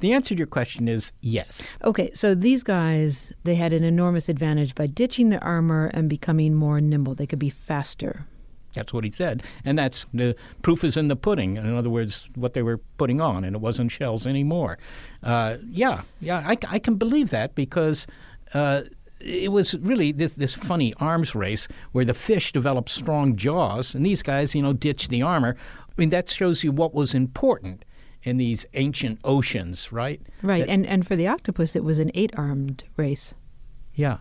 the, 0.00 0.12
answer 0.12 0.34
to 0.34 0.38
your 0.38 0.46
question 0.46 0.88
is 0.88 1.10
yes. 1.22 1.70
Okay, 1.84 2.10
so 2.12 2.34
these 2.34 2.62
guys 2.62 3.32
they 3.44 3.54
had 3.54 3.72
an 3.72 3.82
enormous 3.82 4.28
advantage 4.28 4.74
by 4.74 4.88
ditching 4.88 5.30
their 5.30 5.42
armor 5.42 5.86
and 5.94 6.10
becoming 6.10 6.54
more 6.54 6.82
nimble. 6.82 7.14
They 7.14 7.26
could 7.26 7.38
be 7.38 7.48
faster. 7.48 8.26
That's 8.74 8.92
what 8.92 9.04
he 9.04 9.10
said. 9.10 9.42
And 9.64 9.78
that's 9.78 10.06
the 10.14 10.34
proof 10.62 10.82
is 10.84 10.96
in 10.96 11.08
the 11.08 11.16
pudding. 11.16 11.56
In 11.58 11.76
other 11.76 11.90
words, 11.90 12.28
what 12.36 12.54
they 12.54 12.62
were 12.62 12.78
putting 12.98 13.20
on, 13.20 13.44
and 13.44 13.54
it 13.54 13.60
wasn't 13.60 13.92
shells 13.92 14.26
anymore. 14.26 14.78
Uh, 15.22 15.56
yeah, 15.68 16.02
yeah, 16.20 16.42
I, 16.46 16.56
I 16.68 16.78
can 16.78 16.96
believe 16.96 17.30
that 17.30 17.54
because. 17.54 18.06
Uh, 18.54 18.82
it 19.24 19.52
was 19.52 19.74
really 19.78 20.10
this 20.10 20.32
this 20.32 20.52
funny 20.52 20.92
arms 20.98 21.32
race 21.32 21.68
where 21.92 22.04
the 22.04 22.12
fish 22.12 22.50
developed 22.52 22.88
strong 22.88 23.36
jaws, 23.36 23.94
and 23.94 24.04
these 24.04 24.20
guys, 24.20 24.52
you 24.52 24.60
know, 24.60 24.72
ditched 24.72 25.10
the 25.10 25.22
armor. 25.22 25.54
I 25.88 25.92
mean, 25.96 26.10
that 26.10 26.28
shows 26.28 26.64
you 26.64 26.72
what 26.72 26.92
was 26.92 27.14
important 27.14 27.84
in 28.24 28.36
these 28.38 28.66
ancient 28.74 29.20
oceans, 29.22 29.92
right? 29.92 30.20
Right, 30.42 30.66
That- 30.66 30.72
and 30.72 30.84
and 30.86 31.06
for 31.06 31.14
the 31.14 31.28
octopus, 31.28 31.76
it 31.76 31.84
was 31.84 32.00
an 32.00 32.10
eight-armed 32.14 32.82
race, 32.96 33.32
yeah, 33.94 34.18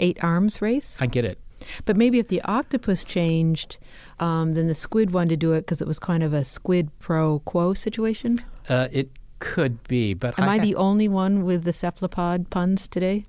eight 0.00 0.18
arms 0.22 0.60
race. 0.60 0.96
I 1.00 1.06
get 1.06 1.24
it. 1.24 1.38
But 1.84 1.96
maybe 1.96 2.18
if 2.18 2.26
the 2.26 2.42
octopus 2.42 3.04
changed, 3.04 3.78
um, 4.20 4.52
then 4.52 4.68
the 4.68 4.74
squid 4.74 5.12
one 5.12 5.28
to 5.28 5.36
do 5.36 5.52
it 5.52 5.62
because 5.62 5.80
it 5.82 5.88
was 5.88 5.98
kind 5.98 6.22
of 6.22 6.32
a 6.32 6.44
squid 6.44 6.90
pro 7.00 7.40
quo 7.40 7.74
situation. 7.74 8.42
Uh, 8.68 8.88
it 8.92 9.08
could 9.40 9.82
be, 9.88 10.14
but 10.14 10.38
Am 10.38 10.48
I, 10.48 10.58
ha- 10.58 10.62
the 10.62 10.74
only 10.76 11.08
one 11.08 11.44
with 11.44 11.64
the 11.64 11.72
cephalopod 11.72 12.50
puns 12.50 12.86
today? 12.86 13.24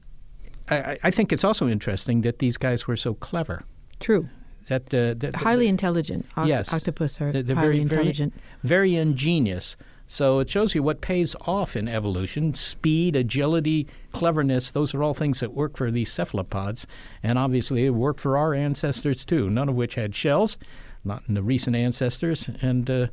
I, 0.70 0.76
I- 0.78 0.98
I 1.06 1.12
think 1.12 1.32
it's 1.34 1.44
also 1.44 1.68
interesting 1.68 2.22
that 2.22 2.40
these 2.40 2.58
guys 2.58 2.86
were 2.88 2.98
so 2.98 3.14
clever. 3.16 3.64
True. 4.00 4.28
That, 4.68 4.94
uh, 4.94 5.16
that 5.18 5.36
Highly 5.36 5.68
intelligent. 5.68 6.26
Oct- 6.38 6.48
yes, 6.48 6.72
Octopus 6.72 7.20
are 7.22 7.32
They're- 7.32 7.44
they're 7.44 7.56
highly 7.56 7.70
very, 7.80 7.84
very- 7.86 8.00
intelligent. 8.02 8.34
very 8.64 8.96
ingenious. 8.96 9.76
So 10.12 10.40
it 10.40 10.50
shows 10.50 10.76
you 10.76 10.84
what 10.84 11.00
pays 11.00 11.38
off 11.48 11.78
in 11.78 11.88
evolution: 11.88 12.54
speed, 12.54 13.16
agility, 13.16 13.88
cleverness. 14.12 14.72
Those 14.72 14.94
are 14.94 15.02
all 15.02 15.14
things 15.14 15.40
that 15.40 15.54
work 15.54 15.78
for 15.78 15.90
these 15.90 16.12
cephalopods, 16.12 16.86
and 17.24 17.40
obviously 17.40 17.86
it 17.86 17.92
worked 17.92 18.20
for 18.20 18.38
our 18.38 18.54
ancestors 18.54 19.24
too. 19.24 19.50
None 19.50 19.70
of 19.70 19.76
which 19.76 19.96
had 19.96 20.14
shells, 20.14 20.58
not 21.06 21.24
in 21.30 21.34
the 21.34 21.42
recent 21.42 21.78
ancestors, 21.78 22.50
and 22.62 22.90
uh, 22.90 23.08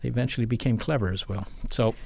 they 0.00 0.08
eventually 0.08 0.46
became 0.46 0.78
clever 0.78 1.10
as 1.12 1.28
well. 1.28 1.44
So 1.72 1.96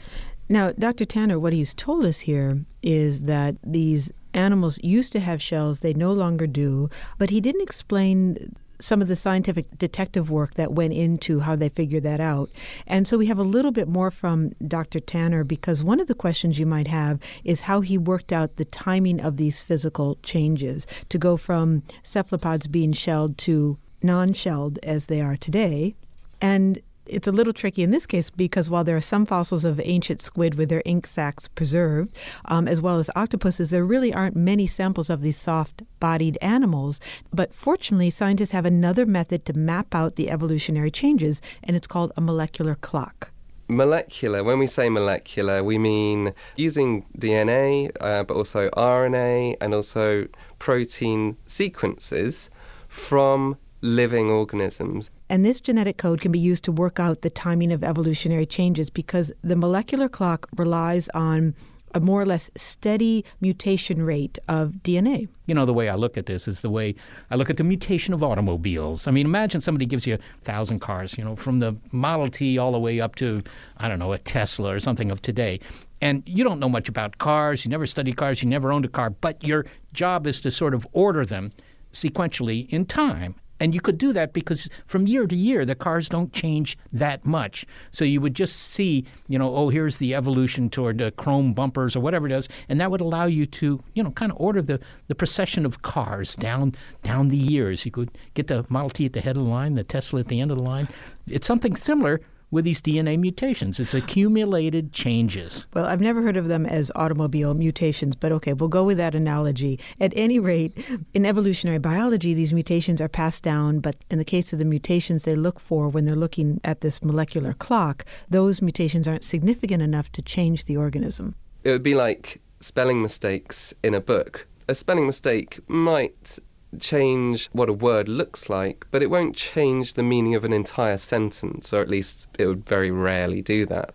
Now, 0.49 0.73
Dr. 0.73 1.05
Tanner, 1.05 1.39
what 1.39 1.53
he's 1.53 1.75
told 1.75 2.07
us 2.07 2.21
here 2.21 2.65
is 2.83 3.21
that 3.25 3.57
these 3.63 4.11
animals 4.33 4.79
used 4.83 5.13
to 5.13 5.21
have 5.21 5.43
shells, 5.43 5.81
they 5.81 5.93
no 5.93 6.11
longer 6.11 6.47
do, 6.47 6.89
but 7.19 7.29
he 7.29 7.43
didn't 7.43 7.61
explain 7.61 8.57
some 8.81 9.03
of 9.03 9.09
the 9.09 9.17
scientific 9.17 9.67
detective 9.79 10.31
work 10.31 10.55
that 10.55 10.73
went 10.73 10.93
into 10.93 11.41
how 11.41 11.57
they 11.57 11.69
figured 11.69 12.03
that 12.05 12.21
out. 12.21 12.51
And 12.87 13.07
so 13.07 13.19
we 13.19 13.27
have 13.27 13.39
a 13.39 13.43
little 13.43 13.73
bit 13.73 13.89
more 13.89 14.11
from 14.11 14.53
Dr. 14.67 15.01
Tanner 15.01 15.45
because 15.45 15.83
one 15.83 16.01
of 16.01 16.07
the 16.07 16.15
questions 16.15 16.59
you 16.59 16.67
might 16.67 16.89
have 16.89 17.21
is 17.45 17.63
how 17.63 17.81
he 17.81 17.99
worked 17.99 18.33
out 18.33 18.57
the 18.57 18.65
timing 18.65 19.21
of 19.21 19.37
these 19.37 19.61
physical 19.61 20.17
changes 20.23 20.87
to 21.09 21.19
go 21.19 21.37
from 21.37 21.83
cephalopods 22.03 22.67
being 22.67 22.93
shelled 22.93 23.37
to 23.39 23.79
non 24.03 24.33
shelled 24.33 24.79
as 24.83 25.07
they 25.07 25.21
are 25.21 25.37
today. 25.37 25.95
And 26.41 26.81
It's 27.09 27.27
a 27.27 27.33
little 27.33 27.55
tricky 27.55 27.83
in 27.83 27.91
this 27.91 28.05
case 28.05 28.29
because 28.29 28.69
while 28.69 28.85
there 28.85 28.97
are 28.97 29.01
some 29.01 29.25
fossils 29.25 29.65
of 29.65 29.81
ancient 29.83 30.21
squid 30.21 30.57
with 30.57 30.69
their 30.69 30.83
ink 30.85 31.07
sacs 31.07 31.49
preserved, 31.49 32.15
um, 32.45 32.69
as 32.69 32.83
well 32.83 32.99
as 32.99 33.11
octopuses, 33.17 33.71
there 33.71 33.85
really 33.85 34.13
aren't 34.13 34.37
many 34.37 34.67
samples 34.67 35.09
of 35.09 35.23
these 35.23 35.39
soft 35.39 35.83
bodied 36.01 36.37
animals. 36.43 37.01
But 37.33 37.55
fortunately, 37.55 38.11
scientists 38.11 38.51
have 38.51 38.67
another 38.67 39.07
method 39.07 39.47
to 39.47 39.55
map 39.55 39.95
out 39.95 40.17
the 40.17 40.31
evolutionary 40.31 40.91
changes, 40.91 41.41
and 41.65 41.77
it's 41.77 41.87
called 41.87 42.13
a 42.17 42.21
molecular 42.21 42.75
clock. 42.75 43.31
Molecular, 43.69 44.45
when 44.45 44.59
we 44.59 44.67
say 44.67 44.89
molecular, 44.89 45.63
we 45.63 45.79
mean 45.79 46.33
using 46.57 47.05
DNA, 47.19 47.91
uh, 48.01 48.23
but 48.25 48.35
also 48.35 48.69
RNA 48.71 49.57
and 49.61 49.75
also 49.75 50.27
protein 50.59 51.37
sequences 51.47 52.51
from 52.89 53.57
living 53.81 54.31
organisms. 54.31 55.11
And 55.29 55.45
this 55.45 55.61
genetic 55.61 55.99
code 55.99 56.21
can 56.21 56.33
be 56.33 56.39
used 56.39 56.65
to 56.65 56.73
work 56.73 56.99
out 56.99 57.23
the 57.23 57.31
timing 57.31 57.73
of 57.73 57.85
evolutionary 57.85 58.47
changes 58.47 58.91
because 58.91 59.33
the 59.43 59.57
molecular 59.57 60.09
clock 60.09 60.49
relies 60.57 61.09
on 61.11 61.55
a 61.95 62.01
more 62.01 62.21
or 62.21 62.27
less 62.27 62.51
steady 62.57 63.25
mutation 63.41 64.03
rate 64.03 64.39
of 64.49 64.73
DNA. 64.83 65.29
You 65.47 65.55
know, 65.55 65.65
the 65.65 65.73
way 65.73 65.89
I 65.89 65.95
look 65.95 66.19
at 66.19 66.27
this 66.27 66.47
is 66.47 66.61
the 66.61 66.71
way 66.71 66.95
I 67.31 67.37
look 67.37 67.51
at 67.51 67.57
the 67.57 67.65
mutation 67.65 68.13
of 68.13 68.23
automobiles. 68.23 69.07
I 69.07 69.11
mean, 69.11 69.27
imagine 69.27 69.61
somebody 69.61 69.87
gives 69.87 70.07
you 70.07 70.15
a 70.15 70.19
thousand 70.43 70.81
cars, 70.81 71.17
you 71.17 71.25
know, 71.25 71.37
from 71.37 71.61
the 71.61 71.77
Model 71.93 72.29
T 72.29 72.59
all 72.59 72.73
the 72.73 72.79
way 72.79 73.01
up 73.01 73.15
to, 73.17 73.43
I 73.79 73.89
don't 73.89 73.99
know, 73.99 74.13
a 74.13 74.19
Tesla 74.19 74.75
or 74.75 74.81
something 74.81 75.11
of 75.11 75.23
today. 75.23 75.61
And 76.01 76.23
you 76.27 76.45
don't 76.45 76.61
know 76.61 76.69
much 76.69 76.89
about 76.89 77.19
cars, 77.19 77.65
you 77.65 77.71
never 77.71 77.87
study 77.87 78.13
cars, 78.13 78.43
you 78.43 78.49
never 78.49 78.71
owned 78.71 78.85
a 78.85 78.89
car, 78.89 79.11
but 79.11 79.43
your 79.43 79.65
job 79.93 80.27
is 80.27 80.41
to 80.43 80.51
sort 80.51 80.75
of 80.75 80.87
order 80.93 81.25
them 81.25 81.53
sequentially 81.93 82.69
in 82.69 82.85
time. 82.85 83.35
And 83.61 83.75
you 83.75 83.81
could 83.81 83.99
do 83.99 84.13
that 84.13 84.33
because 84.33 84.69
from 84.87 85.07
year 85.07 85.27
to 85.27 85.37
year, 85.37 85.65
the 85.65 85.75
cars 85.75 86.09
don't 86.09 86.33
change 86.33 86.79
that 86.93 87.25
much. 87.25 87.67
So 87.91 88.05
you 88.05 88.21
would 88.21 88.35
just 88.35 88.57
see, 88.57 89.05
you 89.29 89.39
know, 89.39 89.55
oh, 89.55 89.69
here's 89.69 89.99
the 89.99 90.15
evolution 90.15 90.71
toward 90.71 91.03
uh, 91.03 91.11
chrome 91.13 91.53
bumpers 91.53 91.97
or 91.97 92.01
whatever 92.01 92.27
it 92.27 92.33
is. 92.33 92.49
And 92.69 92.81
that 92.81 92.91
would 92.91 93.01
allow 93.01 93.27
you 93.27 93.47
to, 93.47 93.83
you 93.95 94.03
know, 94.03 94.11
kind 94.13 94.31
of 94.31 94.41
order 94.41 94.63
the, 94.63 94.81
the 95.09 95.15
procession 95.15 95.67
of 95.67 95.83
cars 95.83 96.37
down, 96.37 96.75
down 97.03 97.29
the 97.29 97.37
years. 97.37 97.85
You 97.85 97.91
could 97.91 98.11
get 98.35 98.47
the 98.47 98.65
Model 98.69 98.91
T 98.91 99.07
at 99.07 99.13
the 99.13 99.21
head 99.21 99.37
of 99.37 99.45
the 99.45 99.49
line, 99.51 99.75
the 99.75 99.85
Tesla 99.85 100.21
at 100.21 100.29
the 100.29 100.41
end 100.41 100.51
of 100.51 100.57
the 100.57 100.63
line. 100.63 100.89
It's 101.27 101.47
something 101.47 101.75
similar 101.77 102.21
with 102.51 102.65
these 102.65 102.81
DNA 102.81 103.19
mutations. 103.19 103.79
It's 103.79 103.95
accumulated 103.95 104.93
changes. 104.93 105.67
Well, 105.75 105.85
I've 105.85 106.01
never 106.01 106.23
heard 106.23 106.37
of 106.37 106.49
them 106.49 106.67
as 106.67 106.91
automobile 106.95 107.55
mutations, 107.55 108.17
but 108.17 108.33
okay, 108.33 108.53
we'll 108.53 108.69
go 108.69 108.85
with 108.85 108.97
that 108.99 109.15
analogy. 109.15 109.79
At 110.01 110.13
any 110.17 110.39
rate, 110.39 110.77
in 111.15 111.27
evolutionary 111.27 111.79
biology, 111.79 112.35
these 112.35 112.53
mutations 112.53 113.01
are 113.01 113.09
passed 113.09 113.43
down, 113.43 113.81
but 113.81 113.97
in 114.11 114.19
the 114.19 114.25
case 114.25 114.53
of 114.53 114.59
the 114.59 114.65
mutations 114.65 115.25
they 115.25 115.35
look 115.35 115.61
for 115.61 115.89
when 115.89 116.05
they're 116.05 116.17
looking 116.17 116.61
at 116.65 116.81
this 116.81 117.03
molecular 117.03 117.53
clock, 117.53 118.05
those 118.31 118.63
mutations 118.63 119.07
aren't 119.07 119.25
significant 119.25 119.83
enough 119.83 120.11
to 120.13 120.23
change 120.23 120.65
the 120.65 120.77
organism. 120.77 121.35
It 121.65 121.71
would 121.71 121.83
be 121.83 121.95
like 121.95 122.41
spelling 122.61 123.03
mistakes 123.03 123.75
in 123.83 123.95
a 123.95 124.01
book. 124.01 124.47
A 124.69 124.75
spelling 124.75 125.07
mistake 125.07 125.61
might 125.69 126.39
change 126.79 127.49
what 127.53 127.69
a 127.69 127.73
word 127.73 128.09
looks 128.09 128.51
like, 128.51 128.87
but 128.91 129.03
it 129.03 129.11
won't 129.11 129.35
change 129.35 129.95
the 129.95 130.03
meaning 130.03 130.35
of 130.35 130.45
an 130.45 130.53
entire 130.53 130.99
sentence, 130.99 131.73
or 131.73 131.81
at 131.81 131.89
least 131.89 132.27
it 132.39 132.47
would 132.47 132.67
very 132.67 132.91
rarely 132.91 133.43
do 133.43 133.65
that. 133.67 133.95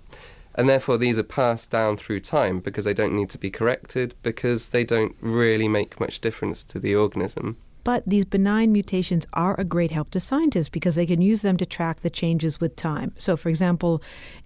And 0.56 0.70
therefore, 0.70 0.98
these 0.98 1.18
are 1.18 1.24
passed 1.24 1.70
down 1.70 1.98
through 1.98 2.20
time 2.20 2.60
because 2.60 2.86
they 2.86 2.94
don't 2.94 3.16
need 3.16 3.32
to 3.32 3.38
be 3.38 3.52
corrected, 3.52 4.14
because 4.22 4.68
they 4.68 4.84
don't 4.84 5.16
really 5.22 5.68
make 5.68 6.00
much 6.00 6.20
difference 6.20 6.64
to 6.66 6.80
the 6.80 6.96
organism. 6.96 7.58
But 7.84 8.04
these 8.08 8.26
benign 8.26 8.72
mutations 8.72 9.28
are 9.34 9.60
a 9.60 9.66
great 9.66 9.92
help 9.92 10.12
to 10.12 10.20
scientists 10.20 10.70
because 10.70 10.96
they 10.96 11.06
can 11.06 11.22
use 11.22 11.42
them 11.42 11.58
to 11.58 11.66
track 11.66 12.00
the 12.00 12.10
changes 12.10 12.62
with 12.62 12.76
time. 12.76 13.14
So, 13.18 13.36
for 13.36 13.50
example, 13.50 14.02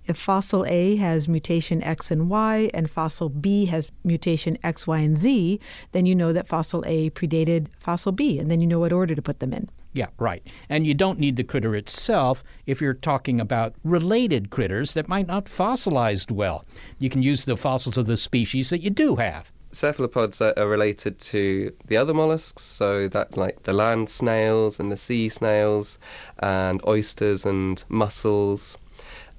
if 0.06 0.17
fossil 0.17 0.65
A 0.65 0.95
has 0.95 1.28
mutation 1.28 1.84
X 1.84 2.10
and 2.10 2.30
Y 2.30 2.69
and 2.73 2.89
fossil 2.89 3.30
B 3.30 3.65
has 3.65 3.91
mutation 4.04 4.58
X, 4.63 4.88
Y, 4.88 5.00
and 5.00 5.17
Z, 5.17 5.60
then 5.91 6.06
you 6.06 6.15
know 6.15 6.34
that 6.34 6.47
fossil 6.47 6.84
A 6.88 7.10
predated 7.12 7.67
fossil 7.78 8.12
B, 8.12 8.39
and 8.39 8.50
then 8.50 8.62
you 8.62 8.67
know 8.67 8.80
what 8.80 8.91
order 8.91 9.13
to 9.13 9.21
put 9.21 9.39
them 9.39 9.54
in. 9.54 9.69
Yeah, 9.93 10.08
right. 10.19 10.45
And 10.69 10.86
you 10.86 10.93
don't 10.93 11.19
need 11.19 11.38
the 11.38 11.43
critter 11.43 11.76
itself 11.76 12.43
if 12.65 12.82
you're 12.82 12.93
talking 12.93 13.41
about 13.41 13.73
related 13.84 14.52
critters 14.52 14.93
that 14.93 15.08
might 15.08 15.26
not 15.26 15.50
fossilized 15.50 16.30
well. 16.30 16.65
You 17.00 17.10
can 17.10 17.23
use 17.23 17.45
the 17.45 17.58
fossils 17.58 17.97
of 17.97 18.06
the 18.06 18.17
species 18.17 18.69
that 18.69 18.82
you 18.82 18.91
do 18.91 19.15
have 19.15 19.52
cephalopods 19.77 20.41
are, 20.41 20.53
are, 20.57 20.67
related 20.67 21.19
to 21.19 21.71
the 21.85 21.97
other 21.97 22.13
mollusks, 22.13 22.63
so 22.63 23.07
that's 23.07 23.37
like 23.37 23.63
the 23.63 23.73
land 23.73 24.09
snails 24.09 24.79
and 24.79 24.91
the 24.91 24.97
sea 24.97 25.29
snails, 25.29 25.99
and 26.39 26.81
oysters 26.85 27.45
and 27.45 27.83
mussels. 27.87 28.77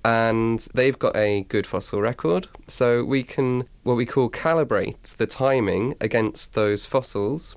And 0.04 0.60
they've 0.74 0.98
got 0.98 1.16
a 1.16 1.42
good 1.42 1.66
fossil 1.66 2.00
record, 2.00 2.46
so 2.68 3.02
we 3.02 3.24
can 3.24 3.64
what 3.82 3.96
we 3.96 4.06
call 4.06 4.30
calibrate 4.30 5.16
the 5.16 5.26
timing 5.26 5.96
against 6.00 6.54
those 6.54 6.86
fossils. 6.86 7.56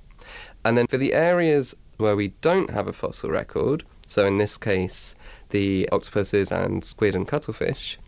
And 0.66 0.78
then 0.78 0.88
for 0.88 0.98
the 0.98 1.14
areas 1.14 1.76
where 1.98 2.16
we 2.16 2.30
don't 2.42 2.72
have 2.72 2.88
a 2.88 2.94
fossil 2.94 3.30
record, 3.30 3.84
so 4.08 4.26
in 4.26 4.38
this 4.38 4.58
case 4.58 5.16
the 5.52 5.88
octopuses 5.92 6.52
and 6.52 6.84
squid 6.84 7.16
and 7.16 7.28
cuttlefish, 7.28 8.00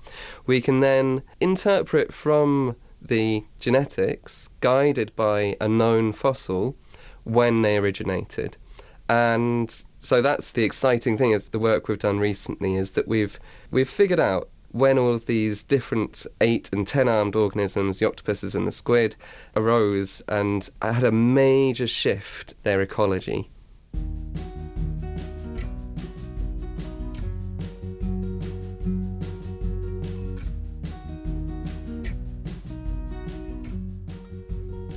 we 0.47 0.61
can 0.61 0.79
then 0.79 1.21
interpret 1.39 2.13
from 2.13 2.75
the 3.03 3.43
genetics 3.59 4.49
guided 4.61 5.15
by 5.15 5.57
a 5.59 5.67
known 5.67 6.13
fossil 6.13 6.75
when 7.23 7.61
they 7.61 7.77
originated. 7.77 8.57
And 9.09 9.73
so 9.99 10.21
that's 10.21 10.51
the 10.51 10.63
exciting 10.63 11.17
thing 11.17 11.33
of 11.33 11.49
the 11.51 11.59
work 11.59 11.87
we've 11.87 11.99
done 11.99 12.19
recently 12.19 12.75
is 12.75 12.91
that 12.91 13.07
we've 13.07 13.39
we've 13.71 13.89
figured 13.89 14.19
out 14.19 14.49
when 14.71 14.97
all 14.97 15.13
of 15.13 15.25
these 15.25 15.63
different 15.63 16.25
eight 16.41 16.69
and 16.73 16.87
ten 16.87 17.07
armed 17.07 17.35
organisms, 17.35 17.99
the 17.99 18.07
octopuses 18.07 18.55
and 18.55 18.67
the 18.67 18.71
squid, 18.71 19.15
arose 19.55 20.21
and 20.27 20.67
had 20.81 21.03
a 21.03 21.11
major 21.11 21.87
shift 21.87 22.55
their 22.63 22.81
ecology. 22.81 23.49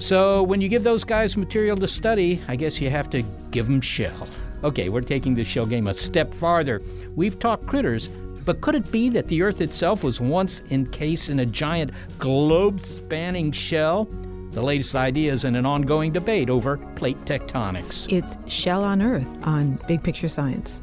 So 0.07 0.41
when 0.45 0.61
you 0.61 0.69
give 0.69 0.85
those 0.85 1.03
guys 1.03 1.37
material 1.37 1.77
to 1.79 1.89
study, 1.89 2.41
I 2.47 2.55
guess 2.55 2.81
you 2.81 2.89
have 2.91 3.11
to 3.11 3.23
give 3.51 3.67
them 3.67 3.81
shell. 3.81 4.29
Okay, 4.63 4.89
we're 4.89 5.01
taking 5.01 5.35
the 5.35 5.43
shell 5.43 5.67
game 5.67 5.89
a 5.89 5.93
step 5.93 6.33
farther. 6.33 6.81
We've 7.17 7.37
talked 7.37 7.67
critters, 7.67 8.07
but 8.45 8.61
could 8.61 8.77
it 8.77 8.93
be 8.93 9.09
that 9.09 9.27
the 9.27 9.43
Earth 9.43 9.61
itself 9.61 10.05
was 10.05 10.21
once 10.21 10.63
encased 10.71 11.29
in 11.29 11.41
a 11.41 11.45
giant 11.45 11.91
globe 12.21 12.83
spanning 12.83 13.51
shell? 13.51 14.05
The 14.53 14.63
latest 14.63 14.95
ideas 14.95 15.43
in 15.43 15.57
an 15.57 15.67
ongoing 15.67 16.13
debate 16.13 16.51
over 16.51 16.77
plate 16.95 17.19
tectonics. 17.25 18.07
It's 18.09 18.39
Shell 18.47 18.85
on 18.85 19.03
Earth 19.03 19.27
on 19.43 19.81
Big 19.89 20.05
Picture 20.05 20.29
Science. 20.29 20.83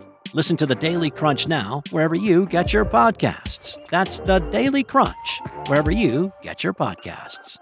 Listen 0.33 0.55
to 0.57 0.65
the 0.65 0.75
Daily 0.75 1.09
Crunch 1.09 1.49
now, 1.49 1.83
wherever 1.91 2.15
you 2.15 2.45
get 2.45 2.71
your 2.71 2.85
podcasts. 2.85 3.77
That's 3.89 4.19
the 4.19 4.39
Daily 4.39 4.81
Crunch, 4.81 5.41
wherever 5.67 5.91
you 5.91 6.31
get 6.41 6.63
your 6.63 6.73
podcasts. 6.73 7.57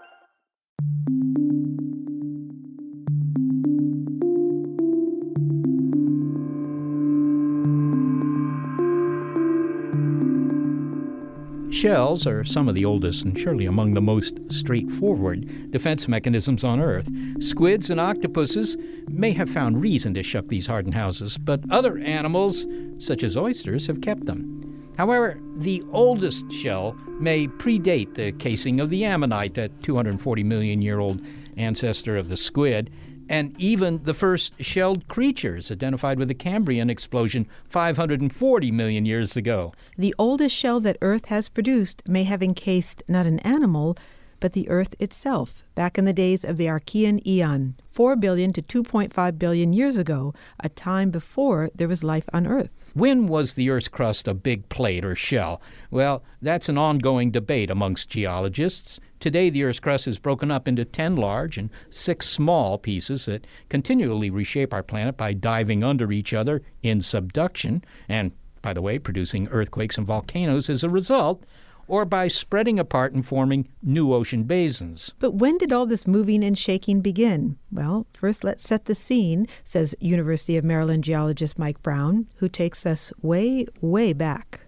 Shells 11.70 12.26
are 12.26 12.42
some 12.42 12.68
of 12.68 12.74
the 12.74 12.84
oldest 12.84 13.24
and 13.24 13.38
surely 13.38 13.64
among 13.64 13.94
the 13.94 14.02
most 14.02 14.40
straightforward 14.48 15.70
defense 15.70 16.08
mechanisms 16.08 16.64
on 16.64 16.80
Earth. 16.80 17.08
Squids 17.38 17.90
and 17.90 18.00
octopuses 18.00 18.76
may 19.08 19.30
have 19.32 19.48
found 19.48 19.80
reason 19.80 20.12
to 20.14 20.22
shuck 20.24 20.48
these 20.48 20.66
hardened 20.66 20.94
houses, 20.94 21.38
but 21.38 21.62
other 21.70 21.98
animals, 21.98 22.66
such 22.98 23.22
as 23.22 23.36
oysters, 23.36 23.86
have 23.86 24.00
kept 24.00 24.26
them. 24.26 24.92
However, 24.96 25.40
the 25.58 25.84
oldest 25.92 26.50
shell 26.50 26.96
may 27.20 27.46
predate 27.46 28.14
the 28.14 28.32
casing 28.32 28.80
of 28.80 28.90
the 28.90 29.04
ammonite, 29.04 29.54
that 29.54 29.80
240 29.82 30.42
million 30.42 30.82
year 30.82 30.98
old 30.98 31.22
ancestor 31.56 32.16
of 32.16 32.28
the 32.28 32.36
squid, 32.36 32.90
and 33.30 33.58
even 33.58 34.02
the 34.02 34.12
first 34.12 34.62
shelled 34.62 35.06
creatures 35.06 35.70
identified 35.70 36.18
with 36.18 36.28
the 36.28 36.34
Cambrian 36.34 36.90
explosion 36.90 37.46
540 37.68 38.70
million 38.72 39.06
years 39.06 39.36
ago. 39.36 39.72
The 39.96 40.14
oldest 40.18 40.54
shell 40.54 40.80
that 40.80 40.98
Earth 41.00 41.26
has 41.26 41.48
produced 41.48 42.02
may 42.08 42.24
have 42.24 42.42
encased 42.42 43.04
not 43.08 43.26
an 43.26 43.38
animal, 43.38 43.96
but 44.40 44.52
the 44.52 44.68
Earth 44.68 44.96
itself, 44.98 45.62
back 45.74 45.96
in 45.96 46.06
the 46.06 46.12
days 46.12 46.44
of 46.44 46.56
the 46.56 46.66
Archean 46.66 47.24
Eon, 47.24 47.76
4 47.86 48.16
billion 48.16 48.52
to 48.54 48.62
2.5 48.62 49.38
billion 49.38 49.72
years 49.72 49.96
ago, 49.96 50.34
a 50.58 50.68
time 50.68 51.10
before 51.10 51.70
there 51.74 51.88
was 51.88 52.02
life 52.02 52.28
on 52.32 52.46
Earth. 52.46 52.70
When 52.94 53.28
was 53.28 53.54
the 53.54 53.70
Earth's 53.70 53.86
crust 53.86 54.26
a 54.26 54.34
big 54.34 54.68
plate 54.68 55.04
or 55.04 55.14
shell? 55.14 55.60
Well, 55.92 56.24
that's 56.42 56.68
an 56.68 56.78
ongoing 56.78 57.30
debate 57.30 57.70
amongst 57.70 58.10
geologists. 58.10 58.98
Today, 59.20 59.50
the 59.50 59.64
Earth's 59.64 59.80
crust 59.80 60.06
is 60.06 60.18
broken 60.18 60.50
up 60.50 60.66
into 60.66 60.84
10 60.84 61.16
large 61.16 61.58
and 61.58 61.68
6 61.90 62.26
small 62.26 62.78
pieces 62.78 63.26
that 63.26 63.46
continually 63.68 64.30
reshape 64.30 64.72
our 64.72 64.82
planet 64.82 65.18
by 65.18 65.34
diving 65.34 65.84
under 65.84 66.10
each 66.10 66.32
other 66.32 66.62
in 66.82 67.02
subduction, 67.02 67.84
and, 68.08 68.32
by 68.62 68.72
the 68.72 68.80
way, 68.80 68.98
producing 68.98 69.46
earthquakes 69.48 69.98
and 69.98 70.06
volcanoes 70.06 70.70
as 70.70 70.82
a 70.82 70.88
result 70.88 71.44
or 71.86 72.04
by 72.04 72.28
spreading 72.28 72.78
apart 72.78 73.12
and 73.12 73.26
forming 73.26 73.68
new 73.82 74.14
ocean 74.14 74.44
basins. 74.44 75.12
But 75.18 75.32
when 75.34 75.58
did 75.58 75.72
all 75.72 75.86
this 75.86 76.06
moving 76.06 76.44
and 76.44 76.56
shaking 76.56 77.00
begin? 77.00 77.58
Well, 77.72 78.06
first 78.14 78.44
let's 78.44 78.62
set 78.62 78.84
the 78.84 78.94
scene, 78.94 79.48
says 79.64 79.94
University 79.98 80.56
of 80.56 80.64
Maryland 80.64 81.02
geologist 81.02 81.58
Mike 81.58 81.82
Brown, 81.82 82.28
who 82.36 82.48
takes 82.48 82.86
us 82.86 83.12
way, 83.22 83.66
way 83.80 84.12
back. 84.12 84.60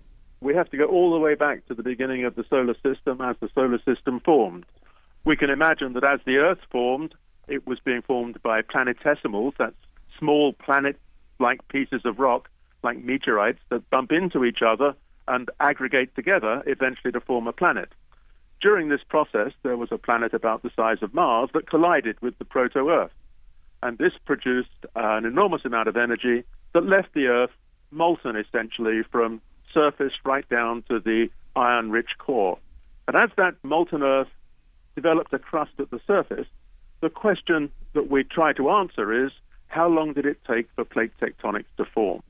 We 0.43 0.57
have 0.57 0.69
to 0.71 0.77
go 0.77 0.87
all 0.87 1.13
the 1.13 1.21
way 1.21 1.37
back 1.37 1.65
to 1.67 1.75
the 1.75 1.85
beginning 1.85 2.25
of 2.25 2.35
the 2.35 2.45
solar 2.51 2.75
system 2.83 3.21
as 3.21 3.37
the 3.41 3.49
solar 3.55 3.79
system 3.85 4.19
formed. 4.19 4.67
We 5.25 5.37
can 5.37 5.51
imagine 5.51 5.93
that 5.93 6.03
as 6.03 6.19
the 6.27 6.39
Earth 6.39 6.59
formed, 6.69 7.15
it 7.47 7.65
was 7.65 7.79
being 7.79 8.03
formed 8.03 8.43
by 8.43 8.63
planetesimals, 8.63 9.53
that's 9.57 9.77
small 10.19 10.53
planet 10.53 10.99
like 11.39 11.67
pieces 11.69 12.03
of 12.05 12.19
rock, 12.19 12.49
like 12.83 13.05
meteorites, 13.05 13.61
that 13.69 13.89
bump 13.91 14.11
into 14.11 14.45
each 14.45 14.63
other 14.67 14.97
and 15.29 15.49
aggregate 15.61 16.13
together 16.17 16.65
eventually 16.67 17.13
to 17.13 17.21
form 17.21 17.47
a 17.47 17.53
planet. 17.53 17.91
During 18.61 18.89
this 18.89 19.03
process, 19.09 19.53
there 19.63 19.77
was 19.77 19.93
a 19.93 19.99
planet 19.99 20.35
about 20.35 20.65
the 20.65 20.71
size 20.75 21.03
of 21.03 21.15
Mars 21.15 21.51
that 21.55 21.71
collided 21.71 22.21
with 22.21 22.37
the 22.39 22.45
proto 22.45 22.91
Earth. 22.91 23.13
And 23.81 23.97
this 23.97 24.13
produced 24.25 24.87
an 24.97 25.25
enormous 25.25 25.65
amount 25.65 25.87
of 25.87 25.97
energy 25.97 26.43
that 26.75 26.85
left 26.85 27.15
the 27.15 27.27
Earth 27.27 27.51
molten 27.93 28.35
essentially 28.35 29.03
from 29.09 29.41
surface 29.73 30.13
right 30.25 30.49
down 30.49 30.83
to 30.89 31.01
the 31.01 31.29
iron 31.57 31.91
rich 31.91 32.11
core. 32.19 32.59
And 33.07 33.17
as 33.17 33.31
that 33.37 33.55
molten 33.63 34.03
Earth 34.03 34.29
developed 34.95 35.33
a 35.33 35.39
crust 35.39 35.73
at 35.79 35.91
the 35.91 36.01
surface, 36.07 36.47
the 37.01 37.11
question 37.11 37.71
that 37.95 38.11
we 38.11 38.25
try 38.25 38.53
to 38.55 38.71
answer 38.71 39.25
is 39.27 39.33
how 39.67 39.89
long 39.89 40.13
did 40.13 40.27
it 40.27 40.39
take 40.47 40.69
for 40.75 40.85
plate 40.85 41.13
tectonics 41.21 41.65
to 41.79 41.85
form? 41.85 42.23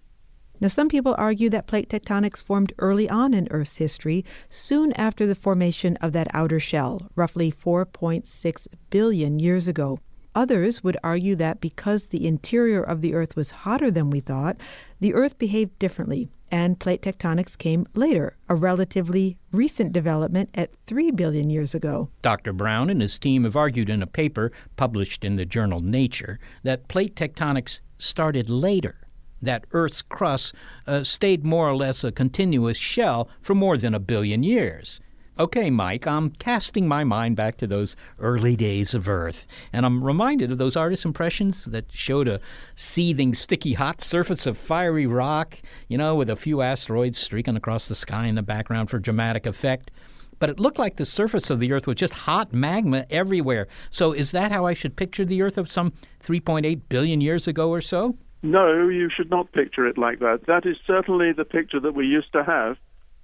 Now, 0.60 0.68
some 0.68 0.88
people 0.88 1.16
argue 1.18 1.50
that 1.50 1.66
plate 1.66 1.88
tectonics 1.88 2.40
formed 2.40 2.72
early 2.78 3.10
on 3.10 3.34
in 3.34 3.48
Earth's 3.50 3.78
history, 3.78 4.24
soon 4.48 4.92
after 4.92 5.26
the 5.26 5.34
formation 5.34 5.96
of 5.96 6.12
that 6.12 6.28
outer 6.32 6.60
shell, 6.60 7.10
roughly 7.16 7.50
4.6 7.50 8.68
billion 8.88 9.40
years 9.40 9.66
ago. 9.66 9.98
Others 10.36 10.84
would 10.84 10.96
argue 11.02 11.34
that 11.36 11.60
because 11.60 12.06
the 12.06 12.26
interior 12.26 12.82
of 12.82 13.00
the 13.00 13.12
Earth 13.12 13.34
was 13.34 13.50
hotter 13.50 13.90
than 13.90 14.08
we 14.08 14.20
thought, 14.20 14.56
the 15.00 15.14
Earth 15.14 15.36
behaved 15.36 15.78
differently, 15.80 16.28
and 16.52 16.78
plate 16.78 17.00
tectonics 17.00 17.56
came 17.56 17.86
later, 17.94 18.36
a 18.48 18.54
relatively 18.54 19.38
recent 19.50 19.92
development 19.92 20.50
at 20.54 20.70
3 20.86 21.10
billion 21.12 21.48
years 21.48 21.74
ago. 21.74 22.10
Dr. 22.20 22.52
Brown 22.52 22.90
and 22.90 23.00
his 23.00 23.18
team 23.18 23.44
have 23.44 23.56
argued 23.56 23.88
in 23.88 24.02
a 24.02 24.06
paper 24.06 24.52
published 24.76 25.24
in 25.24 25.36
the 25.36 25.46
journal 25.46 25.80
Nature 25.80 26.38
that 26.62 26.88
plate 26.88 27.16
tectonics 27.16 27.80
started 27.98 28.50
later 28.50 28.98
that 29.40 29.64
Earth's 29.72 30.02
crust 30.02 30.54
uh, 30.86 31.02
stayed 31.02 31.44
more 31.44 31.68
or 31.68 31.74
less 31.74 32.04
a 32.04 32.12
continuous 32.12 32.76
shell 32.76 33.28
for 33.40 33.54
more 33.54 33.76
than 33.76 33.94
a 33.94 33.98
billion 33.98 34.42
years. 34.44 35.00
Okay, 35.38 35.70
Mike, 35.70 36.06
I'm 36.06 36.28
casting 36.28 36.86
my 36.86 37.04
mind 37.04 37.36
back 37.36 37.56
to 37.56 37.66
those 37.66 37.96
early 38.18 38.54
days 38.54 38.92
of 38.92 39.08
Earth, 39.08 39.46
and 39.72 39.86
I'm 39.86 40.04
reminded 40.04 40.52
of 40.52 40.58
those 40.58 40.76
artist 40.76 41.06
impressions 41.06 41.64
that 41.64 41.90
showed 41.90 42.28
a 42.28 42.38
seething, 42.74 43.32
sticky 43.32 43.72
hot 43.72 44.02
surface 44.02 44.44
of 44.44 44.58
fiery 44.58 45.06
rock, 45.06 45.58
you 45.88 45.96
know, 45.96 46.14
with 46.14 46.28
a 46.28 46.36
few 46.36 46.60
asteroids 46.60 47.18
streaking 47.18 47.56
across 47.56 47.88
the 47.88 47.94
sky 47.94 48.26
in 48.26 48.34
the 48.34 48.42
background 48.42 48.90
for 48.90 48.98
dramatic 48.98 49.46
effect. 49.46 49.90
But 50.38 50.50
it 50.50 50.60
looked 50.60 50.78
like 50.78 50.96
the 50.96 51.06
surface 51.06 51.48
of 51.48 51.60
the 51.60 51.72
Earth 51.72 51.86
was 51.86 51.96
just 51.96 52.12
hot 52.12 52.52
magma 52.52 53.06
everywhere. 53.08 53.68
So 53.90 54.12
is 54.12 54.32
that 54.32 54.52
how 54.52 54.66
I 54.66 54.74
should 54.74 54.96
picture 54.96 55.24
the 55.24 55.40
Earth 55.40 55.56
of 55.56 55.70
some 55.70 55.94
3.8 56.22 56.82
billion 56.90 57.22
years 57.22 57.48
ago 57.48 57.70
or 57.70 57.80
so? 57.80 58.16
No, 58.42 58.86
you 58.88 59.08
should 59.08 59.30
not 59.30 59.50
picture 59.52 59.86
it 59.86 59.96
like 59.96 60.18
that. 60.18 60.40
That 60.46 60.66
is 60.66 60.76
certainly 60.86 61.32
the 61.32 61.46
picture 61.46 61.80
that 61.80 61.94
we 61.94 62.04
used 62.04 62.34
to 62.34 62.44
have 62.44 62.76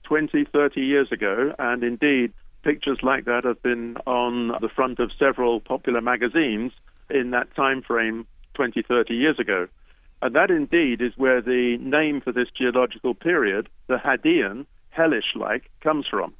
20, 0.09 0.47
30 0.51 0.81
years 0.81 1.13
ago, 1.13 1.55
and 1.59 1.85
indeed, 1.85 2.33
pictures 2.63 2.99
like 3.03 3.27
that 3.27 3.45
have 3.45 3.63
been 3.63 3.99
on 4.07 4.49
the 4.63 4.71
front 4.75 4.99
of 5.01 5.11
several 5.19 5.61
popular 5.61 6.01
magazines 6.01 6.73
in 7.11 7.31
that 7.33 7.55
time 7.55 7.83
frame 7.83 8.27
20, 8.55 8.83
30 8.83 9.15
years 9.15 9.39
ago. 9.39 9.69
And 10.23 10.35
that 10.35 10.51
indeed 10.51 11.03
is 11.03 11.13
where 11.19 11.43
the 11.43 11.77
name 11.79 12.23
for 12.23 12.33
this 12.33 12.49
geological 12.57 13.15
period, 13.15 13.69
the 13.87 13.97
Hadean, 13.97 14.65
hellish 14.89 15.37
like, 15.37 15.71
comes 15.83 16.07
from. 16.09 16.33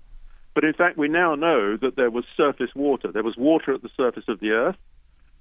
But 0.55 0.65
in 0.65 0.73
fact, 0.73 0.97
we 0.97 1.09
now 1.09 1.35
know 1.35 1.77
that 1.77 1.95
there 1.95 2.11
was 2.11 2.25
surface 2.39 2.75
water. 2.75 3.13
There 3.13 3.23
was 3.23 3.37
water 3.37 3.75
at 3.75 3.83
the 3.83 3.91
surface 3.95 4.25
of 4.29 4.41
the 4.41 4.53
Earth. 4.53 4.77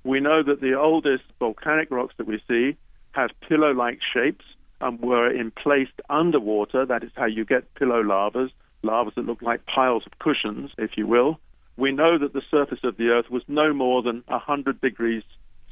We 0.03 0.19
know 0.19 0.43
that 0.43 0.59
the 0.59 0.73
oldest 0.73 1.23
volcanic 1.39 1.89
rocks 1.91 2.15
that 2.17 2.27
we 2.27 2.41
see 2.45 2.75
have 3.13 3.29
pillow 3.47 3.71
like 3.71 3.99
shapes 4.13 4.45
and 4.81 4.99
were 4.99 5.33
emplaced 5.33 5.99
underwater. 6.09 6.85
That 6.85 7.03
is 7.03 7.11
how 7.15 7.25
you 7.25 7.45
get 7.45 7.73
pillow 7.75 8.01
lavas, 8.01 8.51
lavas 8.83 9.13
that 9.15 9.25
look 9.25 9.41
like 9.41 9.65
piles 9.65 10.03
of 10.05 10.19
cushions, 10.19 10.71
if 10.77 10.91
you 10.97 11.07
will. 11.07 11.39
We 11.77 11.91
know 11.91 12.17
that 12.17 12.33
the 12.33 12.41
surface 12.49 12.79
of 12.83 12.97
the 12.97 13.09
Earth 13.09 13.29
was 13.29 13.43
no 13.47 13.73
more 13.73 14.01
than 14.01 14.23
100 14.27 14.81
degrees 14.81 15.23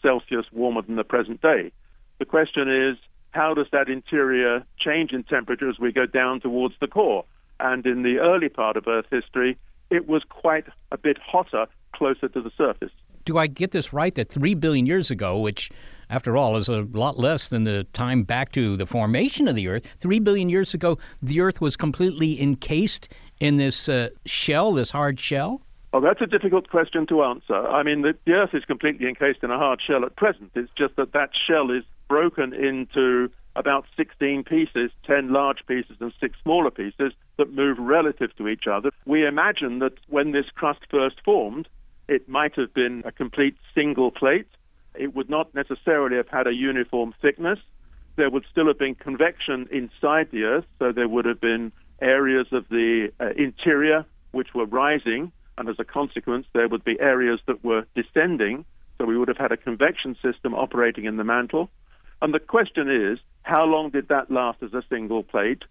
Celsius 0.01 0.45
warmer 0.51 0.83
than 0.83 0.95
the 0.95 1.03
present 1.03 1.41
day. 1.41 1.71
The 2.19 2.25
question 2.25 2.69
is, 2.69 2.97
how 3.31 3.53
does 3.53 3.67
that 3.71 3.89
interior 3.89 4.63
change 4.79 5.11
in 5.11 5.23
temperature 5.23 5.69
as 5.69 5.79
we 5.79 5.91
go 5.91 6.05
down 6.05 6.39
towards 6.39 6.75
the 6.79 6.87
core? 6.87 7.25
And 7.59 7.85
in 7.85 8.03
the 8.03 8.19
early 8.19 8.49
part 8.49 8.77
of 8.77 8.87
Earth 8.87 9.07
history, 9.11 9.57
it 9.89 10.07
was 10.07 10.23
quite 10.29 10.65
a 10.91 10.97
bit 10.97 11.17
hotter 11.17 11.65
closer 11.93 12.27
to 12.29 12.41
the 12.41 12.51
surface. 12.57 12.91
Do 13.25 13.37
I 13.37 13.47
get 13.47 13.71
this 13.71 13.91
right 13.91 14.13
that 14.15 14.29
three 14.29 14.53
billion 14.53 14.85
years 14.85 15.09
ago, 15.09 15.39
which 15.39 15.71
after 16.09 16.37
all, 16.37 16.57
is 16.57 16.67
a 16.67 16.87
lot 16.93 17.17
less 17.17 17.49
than 17.49 17.63
the 17.63 17.85
time 17.93 18.23
back 18.23 18.51
to 18.53 18.77
the 18.77 18.85
formation 18.85 19.47
of 19.47 19.55
the 19.55 19.67
Earth. 19.67 19.85
Three 19.99 20.19
billion 20.19 20.49
years 20.49 20.73
ago, 20.73 20.97
the 21.21 21.41
Earth 21.41 21.61
was 21.61 21.75
completely 21.75 22.41
encased 22.41 23.09
in 23.39 23.57
this 23.57 23.89
uh, 23.89 24.09
shell, 24.25 24.73
this 24.73 24.91
hard 24.91 25.19
shell? 25.19 25.61
Oh, 25.93 26.01
that's 26.01 26.21
a 26.21 26.25
difficult 26.25 26.69
question 26.69 27.07
to 27.07 27.23
answer. 27.23 27.55
I 27.55 27.83
mean, 27.83 28.01
the, 28.01 28.15
the 28.25 28.33
Earth 28.33 28.53
is 28.53 28.65
completely 28.65 29.07
encased 29.07 29.43
in 29.43 29.51
a 29.51 29.57
hard 29.57 29.79
shell 29.85 30.03
at 30.03 30.15
present. 30.15 30.51
It's 30.55 30.71
just 30.77 30.95
that 30.97 31.13
that 31.13 31.29
shell 31.47 31.71
is 31.71 31.83
broken 32.09 32.53
into 32.53 33.29
about 33.55 33.85
16 33.95 34.43
pieces, 34.43 34.91
10 35.05 35.31
large 35.31 35.65
pieces 35.67 35.95
and 36.01 36.11
6 36.19 36.37
smaller 36.43 36.71
pieces 36.71 37.13
that 37.37 37.53
move 37.53 37.77
relative 37.79 38.35
to 38.35 38.49
each 38.49 38.67
other. 38.69 38.91
We 39.05 39.25
imagine 39.25 39.79
that 39.79 39.93
when 40.09 40.33
this 40.33 40.47
crust 40.53 40.81
first 40.91 41.21
formed, 41.23 41.69
it 42.07 42.27
might 42.27 42.55
have 42.55 42.73
been 42.73 43.01
a 43.05 43.11
complete 43.11 43.55
single 43.73 44.11
plate 44.11 44.47
it 44.97 45.15
would 45.15 45.29
not 45.29 45.53
necessarily 45.53 46.17
have 46.17 46.27
had 46.27 46.47
a 46.47 46.53
uniform 46.53 47.13
thickness. 47.21 47.59
There 48.15 48.29
would 48.29 48.45
still 48.51 48.67
have 48.67 48.79
been 48.79 48.95
convection 48.95 49.67
inside 49.71 50.29
the 50.31 50.43
Earth, 50.43 50.65
so 50.79 50.91
there 50.91 51.07
would 51.07 51.25
have 51.25 51.41
been 51.41 51.71
areas 52.01 52.47
of 52.51 52.67
the 52.69 53.11
uh, 53.19 53.29
interior 53.37 54.05
which 54.31 54.53
were 54.53 54.65
rising, 54.65 55.31
and 55.57 55.69
as 55.69 55.75
a 55.79 55.85
consequence, 55.85 56.45
there 56.53 56.67
would 56.67 56.83
be 56.83 56.99
areas 56.99 57.39
that 57.47 57.63
were 57.63 57.85
descending. 57.95 58.65
So 58.97 59.05
we 59.05 59.17
would 59.17 59.27
have 59.27 59.37
had 59.37 59.51
a 59.51 59.57
convection 59.57 60.15
system 60.21 60.53
operating 60.53 61.05
in 61.05 61.17
the 61.17 61.23
mantle. 61.23 61.69
And 62.21 62.33
the 62.33 62.39
question 62.39 62.89
is, 62.89 63.19
how 63.43 63.65
long 63.65 63.89
did 63.89 64.07
that 64.09 64.31
last 64.31 64.61
as 64.63 64.73
a 64.73 64.83
single 64.89 65.23
plate? 65.23 65.63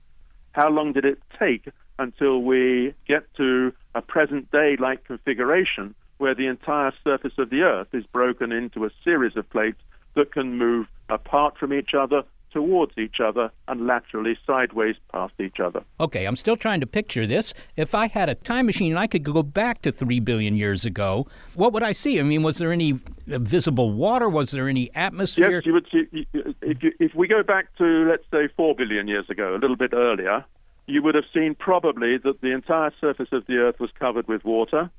How 0.53 0.71
long 0.71 0.93
did 0.93 1.05
it 1.05 1.19
take 1.39 1.69
until 1.99 2.43
we 2.43 2.95
get 3.07 3.23
to 3.37 3.73
a 3.95 4.03
present 4.03 4.51
day 4.51 4.77
like 4.79 5.05
configuration 5.05 5.95
where 6.19 6.35
the 6.35 6.47
entire 6.47 6.93
surface 7.03 7.35
of 7.39 7.51
the 7.51 7.63
Earth 7.63 7.89
is 7.93 8.05
broken 8.07 8.53
into 8.53 8.85
a 8.85 8.91
series 9.03 9.37
of 9.37 9.49
plates 9.51 9.81
that 10.15 10.33
can 10.33 10.57
move 10.59 10.87
apart 11.09 11.59
from 11.59 11.73
each 11.73 11.95
other, 11.95 12.23
towards 12.55 12.97
each 12.97 13.17
other 13.19 13.51
and 13.67 13.85
laterally 13.85 14.39
sideways 14.47 14.95
past 15.13 15.35
each 15.41 15.59
other. 15.59 15.83
Okay, 15.99 16.25
I'm 16.25 16.37
still 16.37 16.57
trying 16.57 16.81
to 16.81 16.87
picture 16.87 17.27
this. 17.27 17.53
If 17.77 17.97
I 17.97 18.07
had 18.07 18.29
a 18.29 18.37
time 18.37 18.67
machine 18.67 18.93
and 18.93 18.99
I 18.99 19.09
could 19.09 19.25
go 19.25 19.43
back 19.43 19.83
to 19.83 19.91
3 19.91 20.21
billion 20.21 20.57
years 20.57 20.85
ago, 20.85 21.27
what 21.55 21.73
would 21.73 21.83
I 21.83 21.91
see? 21.91 22.21
I 22.21 22.23
mean, 22.23 22.45
was 22.45 22.59
there 22.59 22.73
any 22.73 23.01
visible 23.27 23.91
water? 23.93 24.29
Was 24.29 24.53
there 24.53 24.69
any 24.69 24.95
atmosphere? 24.95 25.51
Yes, 25.51 25.67
you 25.67 25.73
would 25.73 25.89
see. 25.91 26.27
If, 26.63 26.83
you, 26.83 26.93
if 27.01 27.15
we 27.15 27.27
go 27.27 27.43
back 27.43 27.75
to, 27.79 27.85
let's 28.09 28.25
say, 28.31 28.49
4 28.57 28.77
billion 28.77 29.09
years 29.09 29.29
ago, 29.29 29.57
a 29.57 29.59
little 29.59 29.77
bit 29.77 29.93
earlier, 29.93 30.45
you 30.87 31.03
would 31.03 31.17
have 31.17 31.25
seen 31.35 31.57
probably 31.57 32.19
that 32.19 32.41
the 32.41 32.53
entire 32.53 32.93
surface 33.01 33.31
of 33.33 33.47
the 33.47 33.57
Earth 33.57 33.81
was 33.81 33.91
covered 33.99 34.29
with 34.29 34.45
water. 34.45 34.91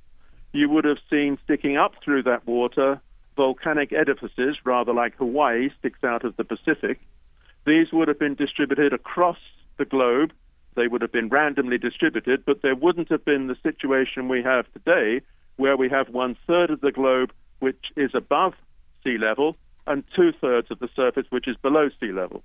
You 0.56 0.70
would 0.70 0.86
have 0.86 1.00
seen 1.10 1.38
sticking 1.44 1.76
up 1.76 1.96
through 2.02 2.24
that 2.24 2.48
water 2.48 3.02
volcanic 3.36 3.92
edifices, 3.92 4.56
rather 4.64 4.94
like 4.94 5.14
Hawaii 5.18 5.70
sticks 5.78 6.02
out 6.02 6.24
of 6.24 6.38
the 6.38 6.46
Pacific. 6.46 7.02
These 7.66 7.92
would 7.92 8.08
have 8.08 8.18
been 8.18 8.36
distributed 8.36 8.94
across 8.94 9.38
the 9.78 9.84
globe. 9.84 10.32
They 10.76 10.88
would 10.88 11.02
have 11.02 11.12
been 11.12 11.28
randomly 11.28 11.78
distributed, 11.78 12.46
but 12.46 12.62
there 12.62 12.74
wouldn't 12.74 13.10
have 13.10 13.26
been 13.26 13.48
the 13.48 13.58
situation 13.64 14.30
we 14.30 14.42
have 14.44 14.66
today 14.72 15.20
where 15.58 15.76
we 15.76 15.90
have 15.90 16.08
one 16.08 16.38
third 16.48 16.70
of 16.70 16.80
the 16.80 16.94
globe 16.94 17.34
which 17.60 17.92
is 17.98 18.12
above 18.14 18.54
sea 19.04 19.18
level 19.18 19.58
and 19.88 20.06
two 20.16 20.32
thirds 20.40 20.72
of 20.72 20.80
the 20.80 20.90
surface 20.96 21.26
which 21.32 21.50
is 21.50 21.58
below 21.58 21.90
sea 22.00 22.14
level. 22.14 22.42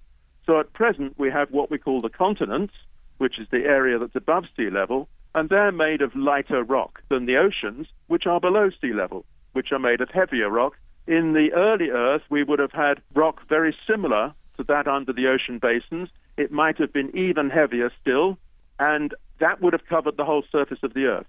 So 0.47 0.59
at 0.59 0.73
present 0.73 1.17
we 1.17 1.31
have 1.31 1.53
what 1.53 1.71
we 1.71 1.79
call 1.79 2.01
the 2.01 2.09
continents, 2.09 2.75
which 3.19 3.39
is 3.39 3.47
the 3.53 3.65
area 3.67 4.01
that's 4.01 4.17
above 4.17 4.47
sea 4.57 4.69
level, 4.69 5.09
and 5.35 5.49
they're 5.49 5.73
made 5.73 6.03
of 6.03 6.15
lighter 6.15 6.63
rock 6.63 7.03
than 7.09 7.27
the 7.27 7.37
oceans, 7.37 7.87
which 8.09 8.27
are 8.27 8.41
below 8.41 8.71
sea 8.81 8.93
level 8.93 9.25
which 9.53 9.73
are 9.73 9.79
made 9.79 10.01
of 10.01 10.11
heavier 10.11 10.51
rock. 10.51 10.77
In 11.07 11.33
the 11.33 11.53
early 11.53 11.91
Earth, 11.91 12.23
we 12.31 12.43
would 12.43 12.59
have 12.59 12.73
had 12.73 13.01
rock 13.15 13.41
very 13.49 13.77
similar 13.87 14.33
to 14.57 14.65
that 14.65 14.87
under 14.87 15.13
the 15.13 15.29
ocean 15.29 15.59
basins. 15.59 16.09
It 16.37 16.53
might 16.53 16.79
have 16.79 16.93
been 16.93 17.17
even 17.17 17.51
heavier 17.51 17.91
still, 18.01 18.39
and 18.79 19.15
that 19.41 19.61
would 19.61 19.73
have 19.73 19.87
covered 19.87 20.17
the 20.17 20.25
whole 20.25 20.45
surface 20.51 20.79
of 20.83 20.95
the 20.95 21.07
Earth. 21.07 21.27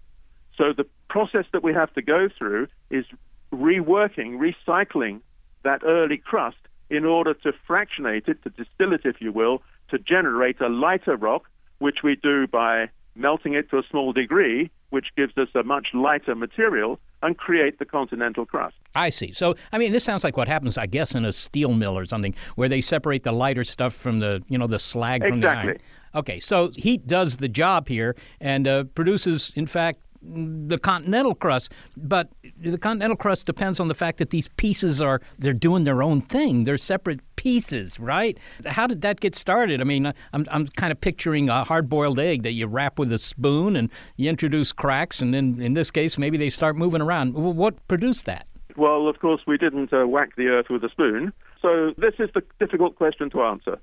So 0.58 0.74
the 0.76 0.86
process 1.10 1.46
that 1.54 1.64
we 1.64 1.74
have 1.74 1.94
to 1.94 2.02
go 2.02 2.28
through 2.38 2.68
is 2.90 3.06
reworking, 3.54 4.38
recycling 4.38 5.22
that 5.64 5.84
early 5.84 6.18
crust 6.18 6.58
in 6.90 7.06
order 7.06 7.34
to 7.34 7.54
fractionate 7.66 8.28
it, 8.28 8.44
to 8.44 8.50
distill 8.50 8.94
it, 8.94 9.02
if 9.06 9.22
you 9.22 9.32
will, 9.32 9.64
to 9.90 9.98
generate 9.98 10.60
a 10.62 10.68
lighter 10.68 11.16
rock, 11.16 11.44
which 11.80 12.00
we 12.04 12.16
do 12.16 12.48
by 12.48 12.90
melting 13.16 13.54
it 13.54 13.70
to 13.70 13.78
a 13.78 13.84
small 13.90 14.14
degree, 14.14 14.72
which 14.90 15.08
gives 15.16 15.38
us 15.38 15.48
a 15.56 15.64
much 15.64 15.90
lighter 15.94 16.36
material, 16.36 17.00
and 17.24 17.38
create 17.38 17.80
the 17.80 17.86
continental 17.86 18.46
crust. 18.46 18.76
I 18.96 19.10
see. 19.10 19.32
So, 19.32 19.56
I 19.72 19.78
mean, 19.78 19.92
this 19.92 20.04
sounds 20.04 20.24
like 20.24 20.38
what 20.38 20.48
happens, 20.48 20.78
I 20.78 20.88
guess, 20.88 21.14
in 21.14 21.24
a 21.26 21.32
steel 21.32 21.74
mill 21.74 21.98
or 21.98 22.06
something, 22.06 22.34
where 22.56 22.68
they 22.68 22.82
separate 22.82 23.24
the 23.24 23.32
lighter 23.32 23.64
stuff 23.64 23.94
from 23.94 24.20
the, 24.20 24.42
you 24.48 24.58
know, 24.58 24.68
the 24.68 24.80
slag 24.80 25.22
exactly. 25.22 25.32
from 25.32 25.42
the 25.42 25.48
iron. 25.48 25.78
Okay, 26.14 26.40
so 26.40 26.72
heat 26.76 27.08
does 27.08 27.38
the 27.38 27.48
job 27.48 27.88
here 27.88 28.16
and 28.42 28.68
uh, 28.68 28.84
produces, 28.96 29.52
in 29.56 29.68
fact, 29.68 30.02
the 30.22 30.78
continental 30.78 31.34
crust, 31.34 31.72
but 31.98 32.30
the 32.60 32.78
continental 32.78 33.18
crust 33.18 33.46
depends 33.46 33.80
on 33.80 33.88
the 33.88 33.96
fact 33.96 34.18
that 34.20 34.30
these 34.30 34.48
pieces 34.58 35.02
are 35.02 35.22
they're 35.40 35.54
doing 35.54 35.84
their 35.84 36.04
own 36.04 36.22
thing. 36.22 36.64
They're 36.64 36.78
separate 36.78 37.20
pieces, 37.36 38.00
right? 38.00 38.38
How 38.66 38.86
did 38.88 39.02
that 39.02 39.20
get 39.20 39.36
started? 39.36 39.82
I 39.82 39.84
mean, 39.84 40.06
I'm 40.34 40.46
I'm 40.52 40.68
kind 40.68 40.92
of 40.92 41.02
picturing 41.02 41.50
a 41.50 41.64
hard-boiled 41.64 42.20
egg 42.20 42.44
that 42.44 42.52
you 42.52 42.68
wrap 42.68 43.00
with 43.00 43.12
a 43.12 43.18
spoon 43.18 43.76
and 43.76 43.90
you 44.18 44.30
introduce 44.30 44.72
cracks, 44.72 45.22
and 45.22 45.34
then 45.34 45.60
in 45.62 45.74
this 45.74 45.90
case, 45.90 46.18
maybe 46.18 46.38
they 46.38 46.50
start 46.50 46.76
moving 46.76 47.02
around. 47.02 47.34
What 47.34 47.88
produced 47.88 48.26
that? 48.26 48.48
Well, 48.78 49.08
of 49.08 49.20
course, 49.20 49.42
we 49.48 49.58
didn't 49.58 49.92
uh, 49.92 50.08
whack 50.08 50.36
the 50.38 50.48
earth 50.48 50.68
with 50.70 50.84
a 50.84 50.90
spoon. 50.90 51.34
So 51.62 51.94
this 51.98 52.14
is 52.20 52.30
the 52.34 52.42
difficult 52.60 52.96
question 52.96 53.30
to 53.32 53.42
answer. 53.44 53.80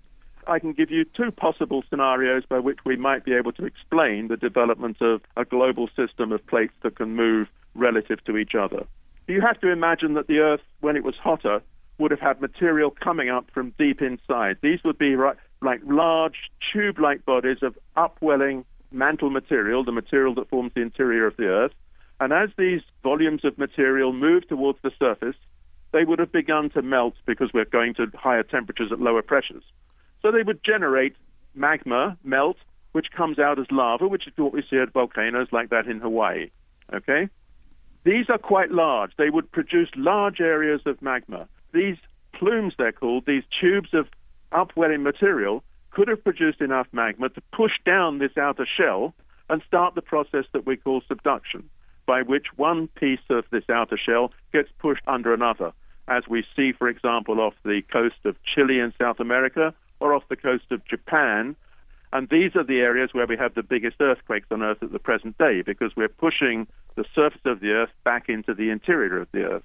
I 0.49 0.59
can 0.59 0.73
give 0.73 0.91
you 0.91 1.05
two 1.05 1.31
possible 1.31 1.85
scenarios 1.91 2.45
by 2.49 2.59
which 2.59 2.79
we 2.87 2.97
might 2.97 3.25
be 3.25 3.35
able 3.35 3.53
to 3.53 3.67
explain 3.67 4.29
the 4.29 4.37
development 4.37 4.97
of 5.03 5.21
a 5.37 5.45
global 5.45 5.89
system 5.95 6.33
of 6.33 6.47
plates 6.47 6.73
that 6.83 6.97
can 6.97 7.15
move 7.15 7.49
relative 7.75 8.25
to 8.25 8.39
each 8.39 8.55
other. 8.55 8.87
You 9.27 9.43
have 9.43 9.61
to 9.61 9.71
imagine 9.71 10.15
that 10.15 10.27
the 10.27 10.39
Earth, 10.39 10.63
when 10.81 10.97
it 10.97 11.05
was 11.05 11.15
hotter, 11.23 11.61
would 11.99 12.11
have 12.11 12.21
had 12.21 12.41
material 12.41 12.91
coming 12.91 13.29
up 13.29 13.51
from 13.53 13.75
deep 13.79 14.01
inside. 14.01 14.57
These 14.63 14.81
would 14.85 14.97
be 14.97 15.17
right, 15.17 15.37
like 15.61 15.81
large 15.85 16.51
tube 16.73 16.99
like 16.99 17.27
bodies 17.27 17.59
of 17.61 17.77
upwelling 17.97 18.65
mantle 18.91 19.29
material, 19.29 19.85
the 19.85 19.93
material 19.93 20.35
that 20.37 20.49
forms 20.49 20.73
the 20.75 20.81
interior 20.81 21.27
of 21.27 21.37
the 21.37 21.47
Earth. 21.47 21.73
And 22.21 22.33
as 22.33 22.49
these 22.57 22.81
volumes 23.03 23.45
of 23.45 23.59
material 23.59 24.15
move 24.15 24.49
towards 24.49 24.79
the 24.83 24.93
surface, 24.99 25.37
they 25.93 26.05
would 26.05 26.19
have 26.19 26.33
begun 26.33 26.71
to 26.71 26.81
melt 26.81 27.15
because 27.27 27.51
we're 27.53 27.67
going 27.67 27.95
to 27.95 28.07
higher 28.15 28.43
temperatures 28.43 28.91
at 28.93 29.01
lower 29.01 29.23
pressures. 29.23 29.63
So 30.23 30.31
they 30.31 30.43
would 30.43 30.65
generate 30.65 31.17
magma, 31.55 32.17
melt, 32.25 32.57
which 32.93 33.11
comes 33.17 33.39
out 33.39 33.59
as 33.59 33.67
lava, 33.71 34.09
which 34.09 34.27
is 34.27 34.33
what 34.37 34.53
we 34.53 34.63
see 34.69 34.79
at 34.79 34.93
volcanoes 34.93 35.49
like 35.53 35.71
that 35.71 35.87
in 35.87 36.01
Hawaii. 36.01 36.51
Okay? 36.93 37.29
These 38.05 38.31
are 38.31 38.39
quite 38.39 38.71
large. 38.71 39.13
They 39.19 39.31
would 39.31 39.51
produce 39.53 39.91
large 39.95 40.41
areas 40.41 40.81
of 40.87 41.03
magma. 41.03 41.49
These 41.73 41.97
plumes, 42.33 42.75
they're 42.79 42.93
called, 42.93 43.25
these 43.27 43.43
tubes 43.61 43.91
of 43.93 44.07
upwelling 44.53 45.03
material, 45.03 45.63
could 45.91 46.09
have 46.09 46.25
produced 46.25 46.61
enough 46.61 46.87
magma 46.93 47.29
to 47.31 47.43
push 47.53 47.73
down 47.85 48.19
this 48.19 48.37
outer 48.37 48.67
shell 48.67 49.15
and 49.51 49.63
start 49.67 49.95
the 49.95 50.03
process 50.03 50.45
that 50.53 50.67
we 50.67 50.77
call 50.77 51.03
subduction, 51.09 51.69
by 52.07 52.23
which 52.23 52.47
one 52.57 52.89
piece 52.89 53.21
of 53.31 53.45
this 53.51 53.65
outer 53.71 53.99
shell 53.99 54.33
gets 54.53 54.69
pushed 54.79 55.03
under 55.07 55.33
another, 55.35 55.73
as 56.07 56.23
we 56.29 56.45
see, 56.55 56.73
for 56.73 56.89
example, 56.89 57.41
off 57.41 57.55
the 57.65 57.83
coast 57.93 58.17
of 58.25 58.37
Chile 58.43 58.79
in 58.79 58.93
South 58.99 59.21
America 59.21 59.75
or 60.01 60.15
off 60.15 60.25
the 60.29 60.37
coast 60.37 60.65
of 60.71 60.85
Japan. 60.87 61.57
And 62.13 62.29
these 62.29 62.57
are 62.57 62.65
the 62.65 62.81
areas 62.81 63.11
where 63.13 63.27
we 63.27 63.37
have 63.37 63.55
the 63.55 63.63
biggest 63.63 63.97
earthquakes 64.01 64.49
on 64.51 64.63
Earth 64.63 64.83
at 64.83 64.93
the 64.93 64.99
present 64.99 65.37
day 65.39 65.63
because 65.63 65.93
we're 65.97 66.09
pushing 66.09 66.67
the 66.95 67.05
surface 67.15 67.43
of 67.45 67.61
the 67.61 67.71
Earth 67.71 67.91
back 68.05 68.29
into 68.29 68.55
the 68.55 68.71
interior 68.71 69.21
of 69.21 69.29
the 69.33 69.43
Earth. 69.43 69.63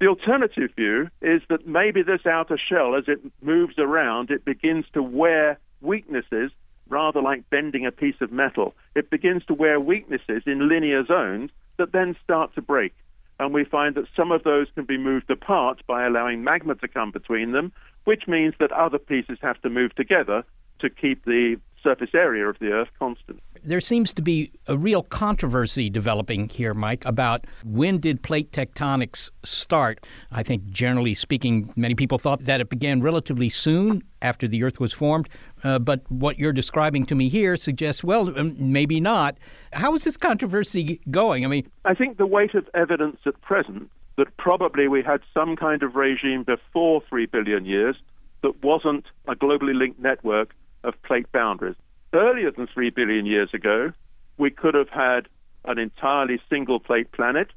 The 0.00 0.06
alternative 0.06 0.70
view 0.76 1.08
is 1.22 1.42
that 1.48 1.66
maybe 1.66 2.02
this 2.02 2.26
outer 2.26 2.58
shell, 2.58 2.94
as 2.96 3.04
it 3.06 3.20
moves 3.42 3.78
around, 3.78 4.30
it 4.30 4.44
begins 4.44 4.84
to 4.92 5.02
wear 5.02 5.58
weaknesses 5.80 6.50
rather 6.88 7.22
like 7.22 7.48
bending 7.50 7.86
a 7.86 7.92
piece 7.92 8.20
of 8.20 8.30
metal. 8.30 8.74
It 8.94 9.10
begins 9.10 9.44
to 9.46 9.54
wear 9.54 9.80
weaknesses 9.80 10.42
in 10.46 10.68
linear 10.68 11.04
zones 11.04 11.50
that 11.78 11.92
then 11.92 12.16
start 12.22 12.54
to 12.54 12.62
break. 12.62 12.94
And 13.40 13.52
we 13.52 13.64
find 13.64 13.94
that 13.96 14.06
some 14.16 14.30
of 14.30 14.44
those 14.44 14.68
can 14.74 14.84
be 14.84 14.96
moved 14.96 15.30
apart 15.30 15.82
by 15.86 16.04
allowing 16.04 16.44
magma 16.44 16.76
to 16.76 16.88
come 16.88 17.10
between 17.10 17.52
them, 17.52 17.72
which 18.04 18.28
means 18.28 18.54
that 18.60 18.70
other 18.72 18.98
pieces 18.98 19.38
have 19.42 19.60
to 19.62 19.70
move 19.70 19.94
together 19.94 20.44
to 20.80 20.90
keep 20.90 21.24
the 21.24 21.56
surface 21.82 22.10
area 22.14 22.48
of 22.48 22.58
the 22.60 22.70
Earth 22.70 22.88
constant. 22.98 23.40
There 23.62 23.80
seems 23.80 24.12
to 24.14 24.22
be 24.22 24.50
a 24.66 24.76
real 24.76 25.02
controversy 25.02 25.90
developing 25.90 26.48
here, 26.48 26.74
Mike, 26.74 27.04
about 27.04 27.46
when 27.62 27.98
did 27.98 28.22
plate 28.22 28.52
tectonics 28.52 29.30
start. 29.44 30.04
I 30.32 30.42
think, 30.42 30.68
generally 30.70 31.14
speaking, 31.14 31.72
many 31.76 31.94
people 31.94 32.18
thought 32.18 32.44
that 32.44 32.60
it 32.60 32.70
began 32.70 33.02
relatively 33.02 33.50
soon 33.50 34.02
after 34.22 34.48
the 34.48 34.62
Earth 34.62 34.80
was 34.80 34.92
formed. 34.92 35.28
Uh, 35.64 35.78
but 35.78 36.02
what 36.10 36.38
you're 36.38 36.52
describing 36.52 37.06
to 37.06 37.14
me 37.14 37.28
here 37.28 37.56
suggests, 37.56 38.04
well, 38.04 38.38
um, 38.38 38.54
maybe 38.58 39.00
not. 39.00 39.36
How 39.72 39.94
is 39.94 40.04
this 40.04 40.16
controversy 40.16 41.00
going? 41.10 41.44
I 41.44 41.48
mean, 41.48 41.68
I 41.86 41.94
think 41.94 42.18
the 42.18 42.26
weight 42.26 42.54
of 42.54 42.68
evidence 42.74 43.16
at 43.24 43.40
present 43.40 43.90
that 44.16 44.36
probably 44.36 44.86
we 44.86 45.02
had 45.02 45.22
some 45.32 45.56
kind 45.56 45.82
of 45.82 45.96
regime 45.96 46.44
before 46.44 47.02
3 47.08 47.26
billion 47.26 47.64
years 47.64 47.96
that 48.42 48.62
wasn't 48.62 49.06
a 49.26 49.34
globally 49.34 49.74
linked 49.74 49.98
network 49.98 50.54
of 50.84 50.94
plate 51.02 51.32
boundaries. 51.32 51.76
Earlier 52.12 52.50
than 52.50 52.68
3 52.68 52.90
billion 52.90 53.24
years 53.24 53.48
ago, 53.54 53.92
we 54.36 54.50
could 54.50 54.74
have 54.74 54.90
had 54.90 55.28
an 55.64 55.78
entirely 55.78 56.38
single 56.50 56.78
plate 56.78 57.10
planet, 57.12 57.48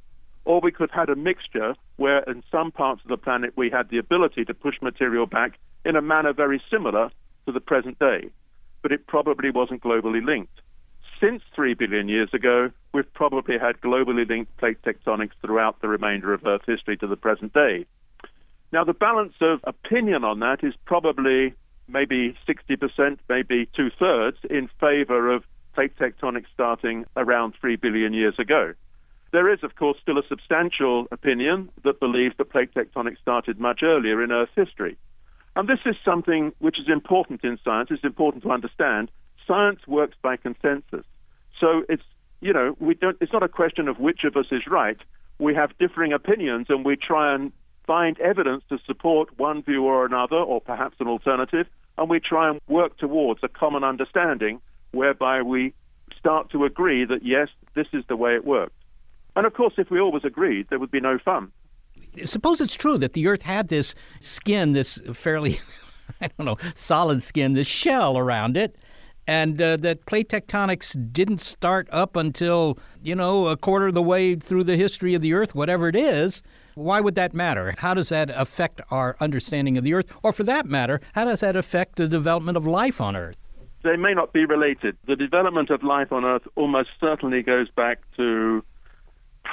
or 0.45 0.61
we 0.61 0.71
could 0.71 0.89
have 0.91 1.07
had 1.07 1.09
a 1.09 1.15
mixture 1.19 1.75
where 1.97 2.19
in 2.19 2.41
some 2.49 2.71
parts 2.71 3.01
of 3.03 3.09
the 3.09 3.17
planet 3.17 3.51
we 3.57 3.69
had 3.69 3.89
the 3.89 3.97
ability 3.97 4.45
to 4.45 4.53
push 4.53 4.75
material 4.81 5.25
back 5.25 5.59
in 5.83 5.97
a 5.97 6.01
manner 6.01 6.31
very 6.31 6.61
similar 6.71 7.11
to 7.47 7.51
the 7.51 7.59
present 7.59 7.97
day. 7.97 8.29
But 8.83 8.91
it 8.91 9.07
probably 9.07 9.49
wasn't 9.49 9.81
globally 9.81 10.23
linked 10.23 10.61
since 11.19 11.41
3 11.55 11.73
billion 11.73 12.07
years 12.07 12.29
ago, 12.33 12.71
we've 12.93 13.11
probably 13.13 13.57
had 13.57 13.81
globally 13.81 14.27
linked 14.27 14.55
plate 14.57 14.77
tectonics 14.83 15.31
throughout 15.41 15.81
the 15.81 15.87
remainder 15.87 16.33
of 16.33 16.45
Earth 16.45 16.61
history 16.65 16.97
to 16.97 17.07
the 17.07 17.15
present 17.15 17.53
day. 17.53 17.85
Now, 18.71 18.83
the 18.83 18.93
balance 18.93 19.33
of 19.41 19.59
opinion 19.63 20.23
on 20.23 20.39
that 20.39 20.63
is 20.63 20.73
probably 20.85 21.53
maybe 21.87 22.35
60%, 22.47 23.17
maybe 23.29 23.69
two 23.75 23.89
thirds 23.97 24.37
in 24.49 24.69
favor 24.79 25.31
of 25.31 25.43
plate 25.73 25.97
tectonics 25.97 26.47
starting 26.53 27.05
around 27.15 27.53
3 27.59 27.77
billion 27.77 28.13
years 28.13 28.37
ago. 28.37 28.73
There 29.31 29.51
is, 29.51 29.63
of 29.63 29.75
course, 29.75 29.97
still 30.01 30.17
a 30.17 30.27
substantial 30.27 31.07
opinion 31.11 31.69
that 31.83 31.99
believes 31.99 32.35
that 32.37 32.49
plate 32.49 32.73
tectonics 32.73 33.19
started 33.21 33.59
much 33.59 33.81
earlier 33.83 34.23
in 34.23 34.31
Earth's 34.31 34.51
history. 34.55 34.97
And 35.57 35.67
this 35.67 35.79
is 35.87 35.95
something 36.05 36.53
which 36.59 36.79
is 36.79 36.85
important 36.87 37.43
in 37.43 37.57
science, 37.65 37.89
it's 37.89 38.03
important 38.03 38.43
to 38.43 38.51
understand, 38.51 39.09
science 39.47 39.79
works 39.87 40.15
by 40.21 40.37
consensus. 40.37 41.03
So 41.59 41.81
it's 41.89 42.03
you 42.41 42.53
know 42.53 42.75
we 42.79 42.93
don't. 42.93 43.17
It's 43.21 43.33
not 43.33 43.41
a 43.41 43.47
question 43.47 43.87
of 43.87 43.97
which 43.97 44.23
of 44.23 44.37
us 44.37 44.45
is 44.51 44.67
right. 44.67 44.97
We 45.39 45.55
have 45.55 45.75
differing 45.79 46.13
opinions, 46.13 46.67
and 46.69 46.85
we 46.85 46.95
try 46.95 47.33
and 47.33 47.51
find 47.87 48.19
evidence 48.19 48.65
to 48.69 48.77
support 48.85 49.39
one 49.39 49.63
view 49.63 49.83
or 49.83 50.05
another, 50.05 50.35
or 50.35 50.61
perhaps 50.61 50.97
an 50.99 51.07
alternative, 51.07 51.65
and 51.97 52.07
we 52.07 52.19
try 52.19 52.51
and 52.51 52.61
work 52.67 52.95
towards 52.99 53.39
a 53.41 53.47
common 53.47 53.83
understanding 53.83 54.61
whereby 54.91 55.41
we 55.41 55.73
start 56.19 56.51
to 56.51 56.65
agree 56.65 57.03
that 57.03 57.25
yes, 57.25 57.47
this 57.73 57.87
is 57.93 58.03
the 58.07 58.15
way 58.15 58.35
it 58.35 58.45
works. 58.45 58.73
And 59.35 59.47
of 59.47 59.55
course, 59.55 59.73
if 59.77 59.89
we 59.89 59.99
always 59.99 60.23
agreed, 60.23 60.67
there 60.69 60.77
would 60.77 60.91
be 60.91 61.01
no 61.01 61.17
fun. 61.17 61.51
Suppose 62.25 62.61
it's 62.61 62.75
true 62.75 62.97
that 62.97 63.13
the 63.13 63.27
Earth 63.27 63.43
had 63.43 63.67
this 63.67 63.95
skin, 64.19 64.73
this 64.73 64.99
fairly, 65.13 65.59
I 66.21 66.29
don't 66.37 66.45
know, 66.45 66.57
solid 66.75 67.21
skin, 67.21 67.53
this 67.53 67.67
shell 67.67 68.17
around 68.17 68.57
it, 68.57 68.75
and 69.27 69.61
uh, 69.61 69.77
that 69.77 70.05
plate 70.05 70.29
tectonics 70.29 70.95
didn't 71.11 71.41
start 71.41 71.87
up 71.91 72.15
until, 72.15 72.79
you 73.03 73.13
know, 73.13 73.47
a 73.47 73.57
quarter 73.57 73.87
of 73.87 73.93
the 73.93 74.01
way 74.01 74.35
through 74.35 74.63
the 74.63 74.77
history 74.77 75.13
of 75.13 75.21
the 75.21 75.33
Earth, 75.33 75.53
whatever 75.53 75.89
it 75.89 75.95
is. 75.95 76.41
Why 76.75 77.01
would 77.01 77.15
that 77.15 77.33
matter? 77.33 77.75
How 77.77 77.93
does 77.93 78.09
that 78.09 78.29
affect 78.29 78.81
our 78.89 79.17
understanding 79.19 79.77
of 79.77 79.83
the 79.83 79.93
Earth? 79.93 80.05
Or 80.23 80.31
for 80.31 80.43
that 80.43 80.65
matter, 80.65 81.01
how 81.13 81.25
does 81.25 81.41
that 81.41 81.55
affect 81.55 81.97
the 81.97 82.07
development 82.07 82.55
of 82.55 82.65
life 82.65 83.01
on 83.01 83.15
Earth? 83.15 83.35
They 83.83 83.97
may 83.97 84.13
not 84.13 84.31
be 84.31 84.45
related. 84.45 84.97
The 85.05 85.15
development 85.15 85.69
of 85.71 85.83
life 85.83 86.11
on 86.11 86.23
Earth 86.23 86.47
almost 86.55 86.89
certainly 86.99 87.43
goes 87.43 87.69
back 87.69 87.99
to 88.15 88.63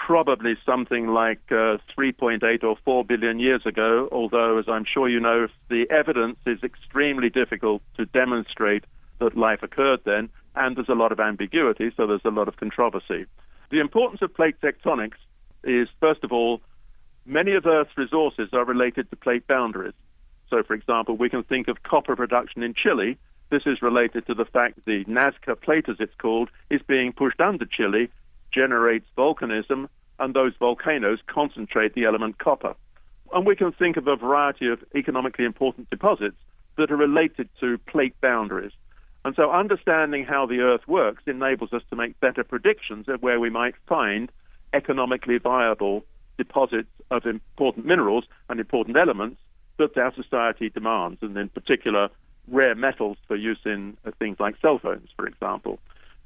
probably 0.07 0.57
something 0.67 1.09
like 1.09 1.41
uh, 1.51 1.79
3.8 1.97 2.65
or 2.65 2.77
4 2.85 3.05
billion 3.05 3.39
years 3.39 3.65
ago, 3.67 4.09
although, 4.13 4.59
as 4.59 4.67
I'm 4.69 4.85
sure 4.85 5.09
you 5.09 5.21
know, 5.21 5.49
the 5.69 5.87
evidence 5.91 6.39
is 6.47 6.63
extremely 6.63 7.31
difficult 7.31 7.83
to 7.97 8.07
demonstrate 8.07 8.85
that 9.21 9.37
life 9.37 9.63
occurred 9.63 10.01
then, 10.05 10.29
and 10.55 10.77
there's 10.77 10.89
a 10.89 10.95
lot 10.95 11.13
of 11.13 11.21
ambiguity, 11.21 11.93
so 11.97 12.07
there's 12.07 12.25
a 12.25 12.31
lot 12.31 12.49
of 12.49 12.57
controversy. 12.57 13.27
The 13.71 13.81
importance 13.81 14.23
of 14.23 14.35
plate 14.35 14.57
tectonics 14.61 15.19
is, 15.65 15.89
first 16.01 16.25
of 16.25 16.33
all, 16.33 16.61
Many 17.27 17.55
of 17.55 17.65
Earth's 17.65 17.97
resources 17.97 18.51
are 18.53 18.67
related 18.67 19.09
to 19.09 19.17
plate 19.17 19.47
boundaries. 19.47 19.95
So, 20.51 20.63
for 20.63 20.75
example, 20.75 21.17
we 21.17 21.31
can 21.31 21.43
think 21.43 21.69
of 21.69 21.83
copper 21.83 22.15
production 22.15 22.63
in 22.63 22.75
Chile. 22.75 23.17
This 23.51 23.63
is 23.65 23.81
related 23.81 24.27
to 24.27 24.35
the 24.35 24.45
fact 24.45 24.85
the 24.85 25.05
Nazca 25.07 25.59
Plate, 25.59 25.89
as 25.89 25.97
it's 26.01 26.15
called, 26.19 26.51
is 26.69 26.83
being 26.87 27.13
pushed 27.13 27.41
under 27.41 27.65
Chile, 27.65 28.11
generates 28.55 29.07
volcanism, 29.17 29.89
and 30.19 30.35
those 30.35 30.53
volcanoes 30.59 31.19
concentrate 31.27 31.95
the 31.95 32.05
element 32.05 32.39
copper. 32.39 32.75
And 33.33 33.47
we 33.47 33.57
can 33.57 33.73
think 33.73 33.97
of 33.97 34.07
a 34.07 34.17
variety 34.17 34.69
of 34.69 34.85
economically 34.95 35.45
important 35.45 35.91
deposits 35.91 36.37
that 36.77 36.91
are 36.91 36.97
related 36.97 37.49
to 37.61 37.79
plate 37.79 38.15
boundaries. 38.21 38.73
And 39.25 39.35
so 39.35 39.51
understanding 39.51 40.25
how 40.25 40.47
the 40.47 40.61
Earth 40.61 40.87
works 40.87 41.23
enables 41.27 41.73
us 41.73 41.83
to 41.91 41.97
make 41.97 42.21
better 42.21 42.45
predictions 42.45 43.09
of 43.09 43.23
where 43.23 43.41
we 43.41 43.51
might 43.51 43.75
find 43.87 44.31
economically 44.73 45.39
viable 45.39 46.05
deposits 46.37 46.91
of 47.11 47.25
important 47.27 47.87
minerals 47.87 48.25
and 48.49 48.61
important 48.61 48.97
elements 48.97 49.41
that 49.79 49.97
our 49.97 50.15
society 50.15 50.69
demands, 50.69 51.19
and 51.23 51.37
in 51.37 51.49
particular, 51.49 52.09
rare 52.49 52.75
metals 52.75 53.17
for 53.27 53.37
use 53.37 53.59
in 53.65 53.97
uh, 54.05 54.11
things 54.19 54.39
like 54.39 54.55
cell 54.61 54.79
phones, 54.79 55.09
for 55.17 55.27
example. 55.27 55.79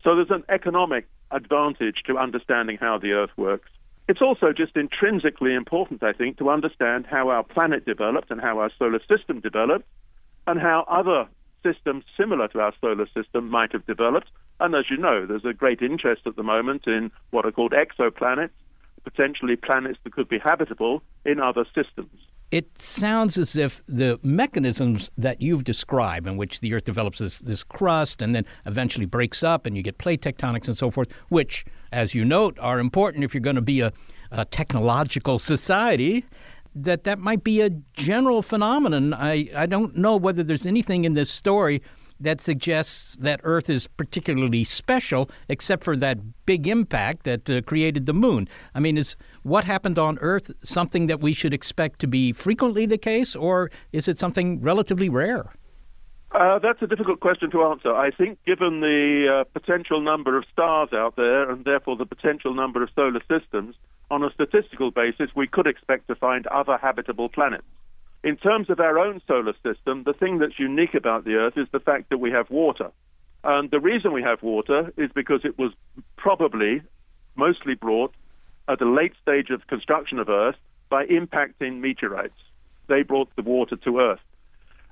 So 0.05 0.15
there's 0.15 0.31
an 0.31 0.45
economic 0.49 1.07
advantage 1.31 2.03
to 2.07 2.17
understanding 2.17 2.79
how 2.81 2.99
the 2.99 3.13
Earth 3.13 3.31
works. 3.37 3.71
It's 4.09 4.23
also 4.23 4.53
just 4.53 4.77
intrinsically 4.77 5.55
important, 5.55 6.03
I 6.03 6.13
think, 6.13 6.39
to 6.39 6.49
understand 6.49 7.07
how 7.07 7.29
our 7.29 7.43
planet 7.43 7.85
developed 7.85 8.31
and 8.31 8.41
how 8.41 8.59
our 8.59 8.71
solar 8.79 9.01
system 9.07 9.41
developed, 9.41 9.87
and 10.47 10.59
how 10.59 10.87
other 10.89 11.29
systems 11.63 12.05
similar 12.17 12.49
to 12.49 12.61
our 12.61 12.73
solar 12.81 13.07
system 13.09 13.51
might 13.51 13.73
have 13.73 13.85
developed. 13.87 14.29
And 14.61 14.75
as 14.75 14.87
you 14.91 14.97
know, 14.97 15.27
there's 15.27 15.45
a 15.45 15.53
great 15.53 15.83
interest 15.83 16.23
at 16.27 16.37
the 16.37 16.43
moment 16.43 16.87
in 16.87 17.11
what 17.31 17.45
are 17.45 17.53
called 17.53 17.73
exoplanets, 17.73 18.51
potentially 19.05 19.57
planets 19.57 19.99
that 20.05 20.15
could 20.15 20.29
be 20.29 20.39
habitable 20.39 21.03
in 21.25 21.41
other 21.41 21.67
systems. 21.75 22.19
It 22.51 22.81
sounds 22.81 23.37
as 23.37 23.57
if 23.57 23.85
the 23.87 24.19
mechanisms 24.23 25.11
that 25.19 25.43
you've 25.43 25.65
described, 25.65 26.27
in 26.27 26.39
which 26.39 26.61
the 26.61 26.73
Earth 26.73 26.85
develops 26.85 27.19
this, 27.19 27.41
this 27.41 27.63
crust 27.63 28.23
and 28.23 28.35
then 28.35 28.47
eventually 28.65 29.05
breaks 29.05 29.43
up 29.43 29.67
and 29.67 29.77
you 29.77 29.83
get 29.83 29.99
plate 29.99 30.23
tectonics 30.23 30.67
and 30.67 30.77
so 30.77 30.91
forth, 30.91 31.09
which, 31.29 31.67
as 31.93 32.15
you 32.15 32.25
note, 32.25 32.59
are 32.59 32.79
important 32.79 33.23
if 33.23 33.35
you're 33.35 33.43
going 33.43 33.57
to 33.57 33.61
be 33.61 33.83
a, 33.83 33.93
a 34.31 34.47
technological 34.47 35.39
society, 35.39 36.25
that 36.75 37.05
that 37.05 37.19
might 37.19 37.45
be 37.45 37.61
a 37.61 37.71
general 37.93 38.41
phenomenon. 38.41 39.13
I, 39.13 39.51
I 39.55 39.67
don't 39.67 39.97
know 39.97 40.17
whether 40.17 40.43
there's 40.43 40.67
anything 40.67 41.05
in 41.05 41.13
this 41.13 41.31
story 41.31 41.83
that 42.21 42.41
suggests 42.41 43.17
that 43.17 43.41
Earth 43.45 43.71
is 43.71 43.87
particularly 43.87 44.65
special, 44.65 45.31
except 45.49 45.85
for 45.85 45.97
that 45.97 46.19
big 46.47 46.67
impact 46.67 47.25
that 47.25 47.49
uh, 47.49 47.61
created 47.63 48.07
the 48.07 48.15
moon. 48.15 48.49
I 48.75 48.81
mean, 48.81 48.97
is 48.97 49.17
what 49.43 49.65
happened 49.65 49.99
on 49.99 50.19
Earth 50.21 50.51
something 50.63 51.07
that 51.07 51.21
we 51.21 51.33
should 51.33 51.55
expect 51.55 51.99
to 52.01 52.07
be 52.07 52.33
frequently 52.33 52.87
the 52.87 52.99
case, 52.99 53.35
or 53.37 53.71
is 53.93 54.09
it 54.09 54.19
something 54.19 54.61
relatively 54.61 55.09
rare? 55.09 55.53
Uh, 56.33 56.59
that's 56.59 56.83
a 56.83 56.87
difficult 56.87 57.21
question 57.21 57.51
to 57.51 57.65
answer. 57.65 57.95
I 57.95 58.11
think, 58.11 58.39
given 58.45 58.81
the 58.81 59.41
uh, 59.41 59.45
potential 59.59 60.01
number 60.01 60.37
of 60.37 60.45
stars 60.53 60.91
out 60.93 61.17
there 61.17 61.51
and 61.51 61.65
therefore 61.65 61.97
the 61.97 62.05
potential 62.05 62.55
number 62.55 62.83
of 62.83 62.91
solar 62.95 63.23
systems, 63.29 63.75
on 64.11 64.23
a 64.23 64.31
statistical 64.31 64.91
basis, 64.91 65.31
we 65.35 65.47
could 65.47 65.67
expect 65.67 66.09
to 66.09 66.15
find 66.15 66.47
other 66.47 66.79
habitable 66.79 67.29
planets. 67.29 67.65
In 68.25 68.37
terms 68.37 68.69
of 68.69 68.81
our 68.81 68.99
own 68.99 69.21
solar 69.27 69.55
system, 69.63 70.03
the 70.05 70.13
thing 70.13 70.39
that's 70.39 70.59
unique 70.59 70.95
about 70.95 71.25
the 71.25 71.35
Earth 71.35 71.57
is 71.57 71.69
the 71.73 71.81
fact 71.81 72.11
that 72.11 72.19
we 72.19 72.31
have 72.31 72.51
water. 72.51 72.91
And 73.45 73.71
the 73.71 73.81
reason 73.81 74.13
we 74.13 74.23
have 74.23 74.43
water 74.43 74.93
is 74.97 75.11
because 75.15 75.41
it 75.45 75.59
was 75.59 75.73
probably 76.17 76.83
mostly 77.37 77.75
brought 77.75 78.13
at 78.69 78.81
a 78.81 78.89
late 78.89 79.15
stage 79.23 79.51
of 79.51 79.67
construction 79.67 80.19
of 80.19 80.29
Earth 80.29 80.57
by 80.89 81.07
impacting 81.07 81.81
meteorites. 81.81 82.39
They 82.89 83.03
brought 83.03 83.35
the 83.37 83.43
water 83.43 83.77
to 83.77 83.99
Earth. 83.99 84.21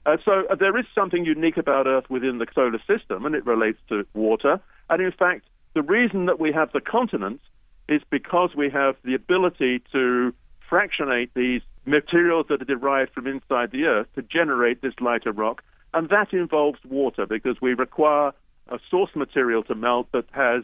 Uh, 0.05 0.17
so 0.25 0.45
uh, 0.51 0.55
there 0.55 0.77
is 0.79 0.87
something 0.95 1.25
unique 1.25 1.57
about 1.57 1.87
Earth 1.87 2.09
within 2.09 2.39
the 2.39 2.47
solar 2.55 2.81
system, 2.87 3.27
and 3.27 3.35
it 3.35 3.45
relates 3.45 3.79
to 3.89 4.07
water. 4.15 4.61
And 4.89 5.03
in 5.03 5.13
fact, 5.13 5.47
the 5.75 5.83
reason 5.83 6.27
that 6.27 6.39
we 6.39 6.53
have 6.53 6.73
the 6.73 6.81
continents 6.81 7.45
is 7.89 8.03
because 8.11 8.51
we 8.57 8.71
have 8.71 8.97
the 9.05 9.15
ability 9.15 9.83
to 9.93 10.33
fractionate 10.69 11.31
these 11.35 11.63
materials 11.85 12.47
that 12.49 12.63
are 12.63 12.65
derived 12.65 13.13
from 13.13 13.27
inside 13.27 13.71
the 13.71 13.85
Earth 13.85 14.07
to 14.15 14.23
generate 14.23 14.83
this 14.83 14.95
lighter 15.01 15.33
rock. 15.33 15.63
And 15.95 16.09
that 16.11 16.33
involves 16.33 16.79
water 16.85 17.27
because 17.27 17.57
we 17.61 17.75
require 17.75 18.33
a 18.69 18.79
source 18.91 19.11
material 19.15 19.63
to 19.65 19.75
melt 19.75 20.09
that 20.13 20.27
has 20.33 20.63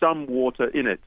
some 0.00 0.26
water 0.26 0.68
in 0.68 0.86
it. 0.86 1.00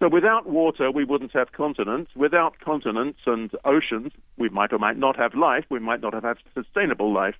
So 0.00 0.08
without 0.08 0.48
water, 0.48 0.90
we 0.90 1.04
wouldn't 1.04 1.32
have 1.32 1.52
continents. 1.52 2.10
Without 2.16 2.58
continents 2.60 3.20
and 3.26 3.50
oceans, 3.66 4.12
we 4.38 4.48
might 4.48 4.72
or 4.72 4.78
might 4.78 4.96
not 4.96 5.16
have 5.16 5.34
life. 5.34 5.64
We 5.68 5.78
might 5.78 6.00
not 6.00 6.14
have 6.14 6.24
had 6.24 6.38
sustainable 6.54 7.12
life. 7.12 7.34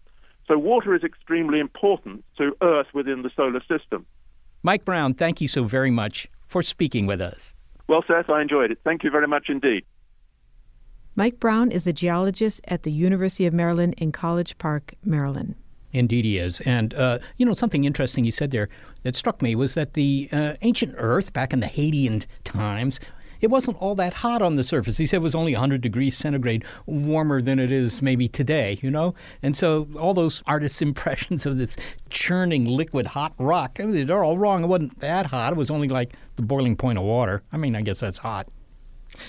So 0.46 0.58
water 0.58 0.94
is 0.94 1.02
extremely 1.02 1.58
important 1.58 2.22
to 2.36 2.54
Earth 2.61 2.88
within 2.92 3.22
the 3.22 3.30
solar 3.34 3.61
system. 3.61 4.04
Mike 4.62 4.84
Brown, 4.84 5.14
thank 5.14 5.40
you 5.40 5.48
so 5.48 5.64
very 5.64 5.90
much 5.90 6.28
for 6.48 6.62
speaking 6.62 7.06
with 7.06 7.22
us. 7.22 7.54
Well, 7.88 8.04
Seth, 8.06 8.28
I 8.28 8.42
enjoyed 8.42 8.70
it. 8.70 8.78
Thank 8.84 9.04
you 9.04 9.11
very 9.11 9.26
much 9.26 9.46
indeed. 9.48 9.84
Mike 11.16 11.40
Brown 11.40 11.70
is 11.70 11.86
a 11.86 11.92
geologist 11.94 12.61
at 12.68 12.82
the 12.82 12.92
University 12.92 13.46
of 13.46 13.54
Maryland 13.54 13.94
in 13.96 14.12
College 14.12 14.58
Park, 14.58 14.94
Maryland. 15.02 15.54
Indeed, 15.93 16.24
he 16.24 16.38
is. 16.38 16.61
And, 16.62 16.95
uh, 16.95 17.18
you 17.36 17.47
know, 17.47 17.55
something 17.55 17.84
interesting 17.84 18.24
he 18.24 18.30
said 18.30 18.51
there 18.51 18.68
that 19.03 19.16
struck 19.16 19.43
me 19.43 19.55
was 19.55 19.74
that 19.74 19.95
the 19.95 20.28
uh, 20.32 20.55
ancient 20.62 20.95
Earth, 20.97 21.32
back 21.32 21.53
in 21.53 21.61
the 21.61 21.66
Hadean 21.66 22.24
times, 22.45 23.01
it 23.41 23.49
wasn't 23.49 23.78
all 23.78 23.95
that 23.95 24.12
hot 24.12 24.43
on 24.43 24.57
the 24.57 24.64
surface. 24.64 24.99
He 24.99 25.07
said 25.07 25.16
it 25.16 25.20
was 25.20 25.34
only 25.34 25.53
100 25.53 25.80
degrees 25.80 26.16
centigrade 26.16 26.64
warmer 26.86 27.41
than 27.41 27.59
it 27.59 27.72
is 27.72 28.03
maybe 28.03 28.28
today, 28.28 28.78
you 28.82 28.91
know? 28.91 29.14
And 29.43 29.57
so 29.57 29.88
all 29.99 30.14
those 30.14 30.43
artists' 30.47 30.82
impressions 30.91 31.47
of 31.47 31.57
this 31.59 31.76
churning 32.11 32.66
liquid 32.66 33.07
hot 33.07 33.32
rock, 33.38 33.78
I 33.80 33.84
mean, 33.84 34.07
they're 34.07 34.24
all 34.24 34.38
wrong. 34.38 34.62
It 34.62 34.66
wasn't 34.66 35.01
that 35.01 35.26
hot. 35.26 35.53
It 35.53 35.57
was 35.57 35.70
only 35.70 35.88
like 35.88 36.14
the 36.36 36.43
boiling 36.43 36.76
point 36.76 36.99
of 36.99 37.05
water. 37.05 37.43
I 37.53 37.57
mean, 37.57 37.74
I 37.74 37.82
guess 37.82 38.01
that's 38.01 38.18
hot. 38.18 38.49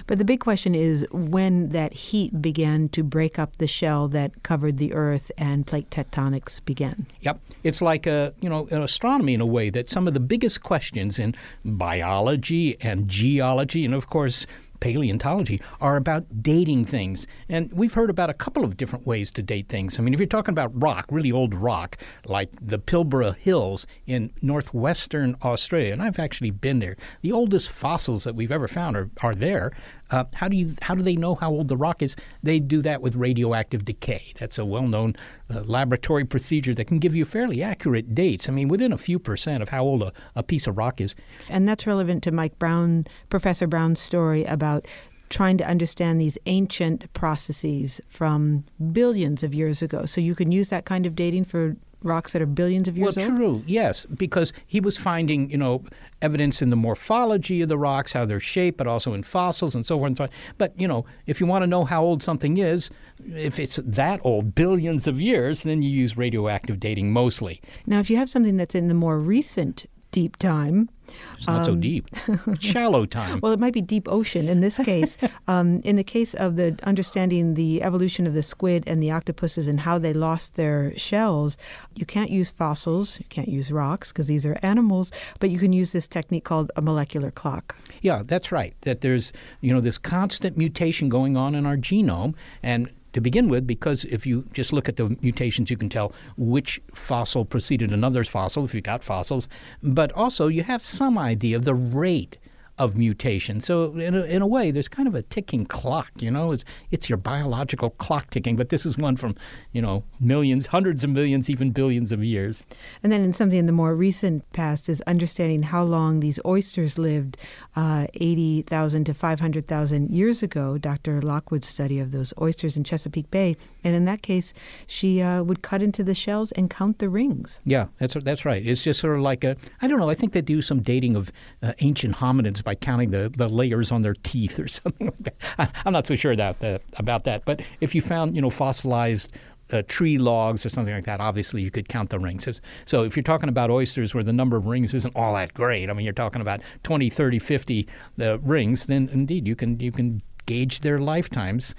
But 0.07 0.17
the 0.17 0.25
big 0.25 0.39
question 0.39 0.75
is 0.75 1.05
when 1.11 1.69
that 1.69 1.93
heat 1.93 2.41
began 2.41 2.89
to 2.89 3.03
break 3.03 3.39
up 3.39 3.57
the 3.57 3.67
shell 3.67 4.07
that 4.09 4.43
covered 4.43 4.77
the 4.77 4.93
Earth 4.93 5.31
and 5.37 5.65
plate 5.65 5.89
tectonics 5.89 6.63
began. 6.63 7.05
Yep, 7.21 7.39
it's 7.63 7.81
like 7.81 8.07
a 8.07 8.33
you 8.41 8.49
know 8.49 8.67
astronomy 8.71 9.33
in 9.33 9.41
a 9.41 9.45
way 9.45 9.69
that 9.69 9.89
some 9.89 10.07
of 10.07 10.13
the 10.13 10.19
biggest 10.19 10.63
questions 10.63 11.19
in 11.19 11.35
biology 11.63 12.77
and 12.81 13.07
geology, 13.07 13.85
and 13.85 13.93
of 13.93 14.09
course 14.09 14.45
paleontology 14.81 15.61
are 15.79 15.95
about 15.95 16.43
dating 16.43 16.85
things. 16.85 17.25
And 17.47 17.71
we've 17.71 17.93
heard 17.93 18.09
about 18.09 18.29
a 18.29 18.33
couple 18.33 18.65
of 18.65 18.75
different 18.75 19.07
ways 19.07 19.31
to 19.31 19.41
date 19.41 19.69
things. 19.69 19.97
I 19.97 20.01
mean, 20.01 20.13
if 20.13 20.19
you're 20.19 20.27
talking 20.27 20.51
about 20.51 20.71
rock, 20.73 21.05
really 21.09 21.31
old 21.31 21.53
rock, 21.53 21.97
like 22.25 22.49
the 22.61 22.77
Pilbara 22.77 23.37
Hills 23.37 23.87
in 24.05 24.33
northwestern 24.41 25.37
Australia, 25.41 25.93
and 25.93 26.01
I've 26.01 26.19
actually 26.19 26.51
been 26.51 26.79
there, 26.79 26.97
the 27.21 27.31
oldest 27.31 27.71
fossils 27.71 28.25
that 28.25 28.35
we've 28.35 28.51
ever 28.51 28.67
found 28.67 28.97
are, 28.97 29.09
are 29.21 29.33
there. 29.33 29.71
Uh, 30.11 30.25
how 30.33 30.47
do 30.47 30.55
you 30.55 30.75
how 30.81 30.93
do 30.93 31.01
they 31.01 31.15
know 31.15 31.35
how 31.35 31.49
old 31.49 31.67
the 31.67 31.77
rock 31.77 32.01
is? 32.01 32.15
They 32.43 32.59
do 32.59 32.81
that 32.81 33.01
with 33.01 33.15
radioactive 33.15 33.85
decay. 33.85 34.33
That's 34.39 34.59
a 34.59 34.65
well-known 34.65 35.15
uh, 35.49 35.61
laboratory 35.61 36.25
procedure 36.25 36.73
that 36.75 36.85
can 36.85 36.99
give 36.99 37.15
you 37.15 37.25
fairly 37.25 37.63
accurate 37.63 38.13
dates. 38.13 38.49
I 38.49 38.51
mean, 38.51 38.67
within 38.67 38.93
a 38.93 38.97
few 38.97 39.19
percent 39.19 39.63
of 39.63 39.69
how 39.69 39.83
old 39.83 40.03
a, 40.03 40.13
a 40.35 40.43
piece 40.43 40.67
of 40.67 40.77
rock 40.77 41.01
is. 41.01 41.15
And 41.49 41.67
that's 41.67 41.87
relevant 41.87 42.23
to 42.23 42.31
Mike 42.31 42.59
Brown, 42.59 43.05
Professor 43.29 43.67
Brown's 43.67 43.99
story 43.99 44.43
about 44.45 44.85
trying 45.29 45.57
to 45.57 45.65
understand 45.65 46.19
these 46.19 46.37
ancient 46.45 47.11
processes 47.13 48.01
from 48.09 48.65
billions 48.91 49.43
of 49.43 49.55
years 49.55 49.81
ago. 49.81 50.05
So 50.05 50.19
you 50.19 50.35
can 50.35 50.51
use 50.51 50.69
that 50.69 50.85
kind 50.85 51.05
of 51.05 51.15
dating 51.15 51.45
for 51.45 51.77
rocks 52.03 52.33
that 52.33 52.41
are 52.41 52.47
billions 52.47 52.87
of 52.87 52.97
years 52.97 53.15
well, 53.17 53.25
old? 53.25 53.39
Well, 53.39 53.53
true, 53.53 53.63
yes, 53.67 54.05
because 54.05 54.53
he 54.67 54.79
was 54.79 54.97
finding, 54.97 55.49
you 55.49 55.57
know, 55.57 55.83
evidence 56.21 56.61
in 56.61 56.69
the 56.69 56.75
morphology 56.75 57.61
of 57.61 57.69
the 57.69 57.77
rocks, 57.77 58.13
how 58.13 58.25
they're 58.25 58.39
shaped, 58.39 58.77
but 58.77 58.87
also 58.87 59.13
in 59.13 59.23
fossils 59.23 59.75
and 59.75 59.85
so 59.85 59.97
forth 59.97 60.07
and 60.07 60.17
so 60.17 60.23
on. 60.25 60.29
But, 60.57 60.79
you 60.79 60.87
know, 60.87 61.05
if 61.25 61.39
you 61.39 61.47
want 61.47 61.63
to 61.63 61.67
know 61.67 61.85
how 61.85 62.03
old 62.03 62.23
something 62.23 62.57
is, 62.57 62.89
if 63.35 63.59
it's 63.59 63.79
that 63.83 64.19
old, 64.23 64.55
billions 64.55 65.07
of 65.07 65.21
years, 65.21 65.63
then 65.63 65.81
you 65.81 65.89
use 65.89 66.17
radioactive 66.17 66.79
dating 66.79 67.11
mostly. 67.11 67.61
Now, 67.85 67.99
if 67.99 68.09
you 68.09 68.17
have 68.17 68.29
something 68.29 68.57
that's 68.57 68.75
in 68.75 68.87
the 68.87 68.93
more 68.93 69.19
recent 69.19 69.85
deep 70.11 70.37
time. 70.37 70.89
It's 71.37 71.47
not 71.47 71.59
um, 71.59 71.65
so 71.65 71.75
deep. 71.75 72.09
Shallow 72.59 73.05
time. 73.05 73.39
Well, 73.41 73.51
it 73.51 73.59
might 73.59 73.73
be 73.73 73.81
deep 73.81 74.07
ocean 74.09 74.47
in 74.47 74.61
this 74.61 74.77
case. 74.79 75.17
um, 75.47 75.81
in 75.83 75.95
the 75.95 76.03
case 76.03 76.33
of 76.33 76.55
the 76.55 76.77
understanding 76.83 77.55
the 77.55 77.83
evolution 77.83 78.27
of 78.27 78.33
the 78.33 78.43
squid 78.43 78.83
and 78.87 79.01
the 79.01 79.11
octopuses 79.11 79.67
and 79.67 79.81
how 79.81 79.97
they 79.97 80.13
lost 80.13 80.55
their 80.55 80.97
shells, 80.97 81.57
you 81.95 82.05
can't 82.05 82.29
use 82.29 82.49
fossils, 82.49 83.19
you 83.19 83.25
can't 83.29 83.49
use 83.49 83.71
rocks 83.71 84.11
because 84.11 84.27
these 84.27 84.45
are 84.45 84.57
animals, 84.61 85.11
but 85.39 85.49
you 85.49 85.59
can 85.59 85.73
use 85.73 85.91
this 85.91 86.07
technique 86.07 86.43
called 86.43 86.71
a 86.75 86.81
molecular 86.81 87.31
clock. 87.31 87.75
Yeah, 88.01 88.23
that's 88.25 88.51
right. 88.51 88.73
That 88.81 89.01
there's, 89.01 89.33
you 89.61 89.73
know, 89.73 89.81
this 89.81 89.97
constant 89.97 90.57
mutation 90.57 91.09
going 91.09 91.35
on 91.35 91.55
in 91.55 91.65
our 91.65 91.77
genome 91.77 92.35
and 92.63 92.89
to 93.13 93.21
begin 93.21 93.49
with, 93.49 93.67
because 93.67 94.05
if 94.05 94.25
you 94.25 94.45
just 94.53 94.73
look 94.73 94.87
at 94.89 94.95
the 94.95 95.15
mutations, 95.21 95.69
you 95.69 95.77
can 95.77 95.89
tell 95.89 96.13
which 96.37 96.81
fossil 96.93 97.45
preceded 97.45 97.91
another's 97.91 98.27
fossil 98.29 98.65
if 98.65 98.73
you 98.73 98.81
got 98.81 99.03
fossils. 99.03 99.47
But 99.83 100.11
also, 100.13 100.47
you 100.47 100.63
have 100.63 100.81
some 100.81 101.17
idea 101.17 101.55
of 101.57 101.65
the 101.65 101.75
rate 101.75 102.37
of 102.81 102.97
mutation. 102.97 103.61
So 103.61 103.95
in 103.95 104.15
a, 104.15 104.23
in 104.23 104.41
a 104.41 104.47
way, 104.47 104.71
there's 104.71 104.87
kind 104.87 105.07
of 105.07 105.13
a 105.13 105.21
ticking 105.21 105.67
clock. 105.67 106.09
You 106.19 106.31
know, 106.31 106.51
it's 106.51 106.65
it's 106.89 107.09
your 107.09 107.17
biological 107.17 107.91
clock 107.91 108.31
ticking. 108.31 108.55
But 108.55 108.69
this 108.69 108.87
is 108.87 108.97
one 108.97 109.15
from 109.15 109.35
you 109.71 109.83
know 109.83 110.03
millions, 110.19 110.65
hundreds 110.65 111.03
of 111.03 111.11
millions, 111.11 111.47
even 111.47 111.69
billions 111.69 112.11
of 112.11 112.23
years. 112.23 112.63
And 113.03 113.11
then 113.11 113.21
in 113.21 113.33
something 113.33 113.59
in 113.59 113.67
the 113.67 113.71
more 113.71 113.95
recent 113.95 114.51
past 114.51 114.89
is 114.89 114.99
understanding 115.01 115.61
how 115.61 115.83
long 115.83 116.21
these 116.21 116.39
oysters 116.43 116.97
lived, 116.97 117.37
uh, 117.75 118.07
eighty 118.15 118.63
thousand 118.63 119.03
to 119.05 119.13
five 119.13 119.39
hundred 119.39 119.67
thousand 119.67 120.09
years 120.09 120.41
ago. 120.41 120.79
Dr. 120.79 121.21
Lockwood's 121.21 121.67
study 121.67 121.99
of 121.99 122.09
those 122.11 122.33
oysters 122.41 122.77
in 122.77 122.83
Chesapeake 122.83 123.29
Bay, 123.29 123.55
and 123.83 123.95
in 123.95 124.05
that 124.05 124.23
case, 124.23 124.55
she 124.87 125.21
uh, 125.21 125.43
would 125.43 125.61
cut 125.61 125.83
into 125.83 126.03
the 126.03 126.15
shells 126.15 126.51
and 126.53 126.67
count 126.67 126.97
the 126.97 127.09
rings. 127.09 127.59
Yeah, 127.63 127.85
that's 127.99 128.15
that's 128.23 128.43
right. 128.43 128.65
It's 128.65 128.83
just 128.83 128.99
sort 128.99 129.15
of 129.15 129.21
like 129.21 129.43
a 129.43 129.55
I 129.83 129.87
don't 129.87 129.99
know. 129.99 130.09
I 130.09 130.15
think 130.15 130.33
they 130.33 130.41
do 130.41 130.63
some 130.63 130.81
dating 130.81 131.15
of 131.15 131.31
uh, 131.61 131.73
ancient 131.79 132.15
hominids 132.15 132.63
by 132.63 132.70
counting 132.75 133.11
the, 133.11 133.31
the 133.35 133.47
layers 133.47 133.91
on 133.91 134.01
their 134.01 134.15
teeth 134.15 134.59
or 134.59 134.67
something 134.67 135.07
like 135.07 135.23
that. 135.23 135.35
I, 135.57 135.69
am 135.85 135.93
not 135.93 136.07
so 136.07 136.15
sure 136.15 136.31
about 136.31 136.59
that, 136.59 136.81
about 136.97 137.23
that. 137.25 137.43
But 137.45 137.61
if 137.79 137.95
you 137.95 138.01
found, 138.01 138.35
you 138.35 138.41
know, 138.41 138.49
fossilized 138.49 139.31
uh, 139.71 139.81
tree 139.87 140.17
logs 140.17 140.65
or 140.65 140.69
something 140.69 140.93
like 140.93 141.05
that, 141.05 141.19
obviously 141.19 141.61
you 141.61 141.71
could 141.71 141.87
count 141.87 142.09
the 142.09 142.19
rings. 142.19 142.47
So 142.85 143.03
if 143.03 143.15
you're 143.15 143.23
talking 143.23 143.49
about 143.49 143.69
oysters 143.69 144.13
where 144.13 144.23
the 144.23 144.33
number 144.33 144.57
of 144.57 144.65
rings 144.65 144.93
isn't 144.93 145.15
all 145.15 145.33
that 145.35 145.53
great, 145.53 145.89
I 145.89 145.93
mean, 145.93 146.03
you're 146.03 146.13
talking 146.13 146.41
about 146.41 146.61
20, 146.83 147.09
30, 147.09 147.39
50 147.39 147.87
uh, 148.19 148.39
rings, 148.39 148.85
then 148.87 149.09
indeed 149.11 149.47
you 149.47 149.55
can 149.55 149.79
you 149.79 149.91
can 149.91 150.21
gauge 150.45 150.81
their 150.81 150.99
lifetimes. 150.99 151.75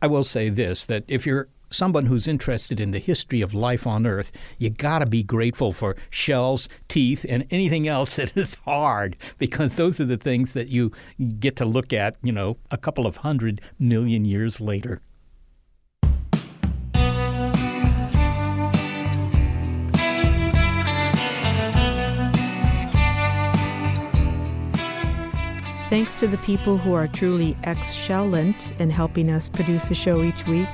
I 0.00 0.06
will 0.06 0.24
say 0.24 0.48
this: 0.48 0.86
that 0.86 1.04
if 1.06 1.26
you're 1.26 1.48
someone 1.72 2.06
who's 2.06 2.28
interested 2.28 2.78
in 2.80 2.90
the 2.90 2.98
history 2.98 3.40
of 3.40 3.54
life 3.54 3.86
on 3.86 4.06
Earth, 4.06 4.30
you 4.58 4.70
got 4.70 5.00
to 5.00 5.06
be 5.06 5.22
grateful 5.22 5.72
for 5.72 5.96
shells, 6.10 6.68
teeth, 6.88 7.26
and 7.28 7.46
anything 7.50 7.88
else 7.88 8.16
that 8.22 8.36
is 8.36 8.54
hard 8.64 9.16
because 9.38 9.76
those 9.76 10.00
are 10.00 10.04
the 10.04 10.16
things 10.16 10.52
that 10.52 10.68
you 10.68 10.92
get 11.38 11.56
to 11.56 11.64
look 11.64 11.92
at, 11.92 12.16
you 12.22 12.32
know, 12.32 12.56
a 12.70 12.76
couple 12.76 13.06
of 13.06 13.18
hundred 13.18 13.60
million 13.78 14.24
years 14.24 14.60
later. 14.60 15.00
Thanks 25.92 26.14
to 26.14 26.26
the 26.26 26.38
people 26.38 26.78
who 26.78 26.94
are 26.94 27.06
truly 27.06 27.54
excellent 27.64 28.56
in 28.78 28.88
helping 28.88 29.30
us 29.30 29.50
produce 29.50 29.90
a 29.90 29.94
show 29.94 30.22
each 30.22 30.46
week. 30.46 30.66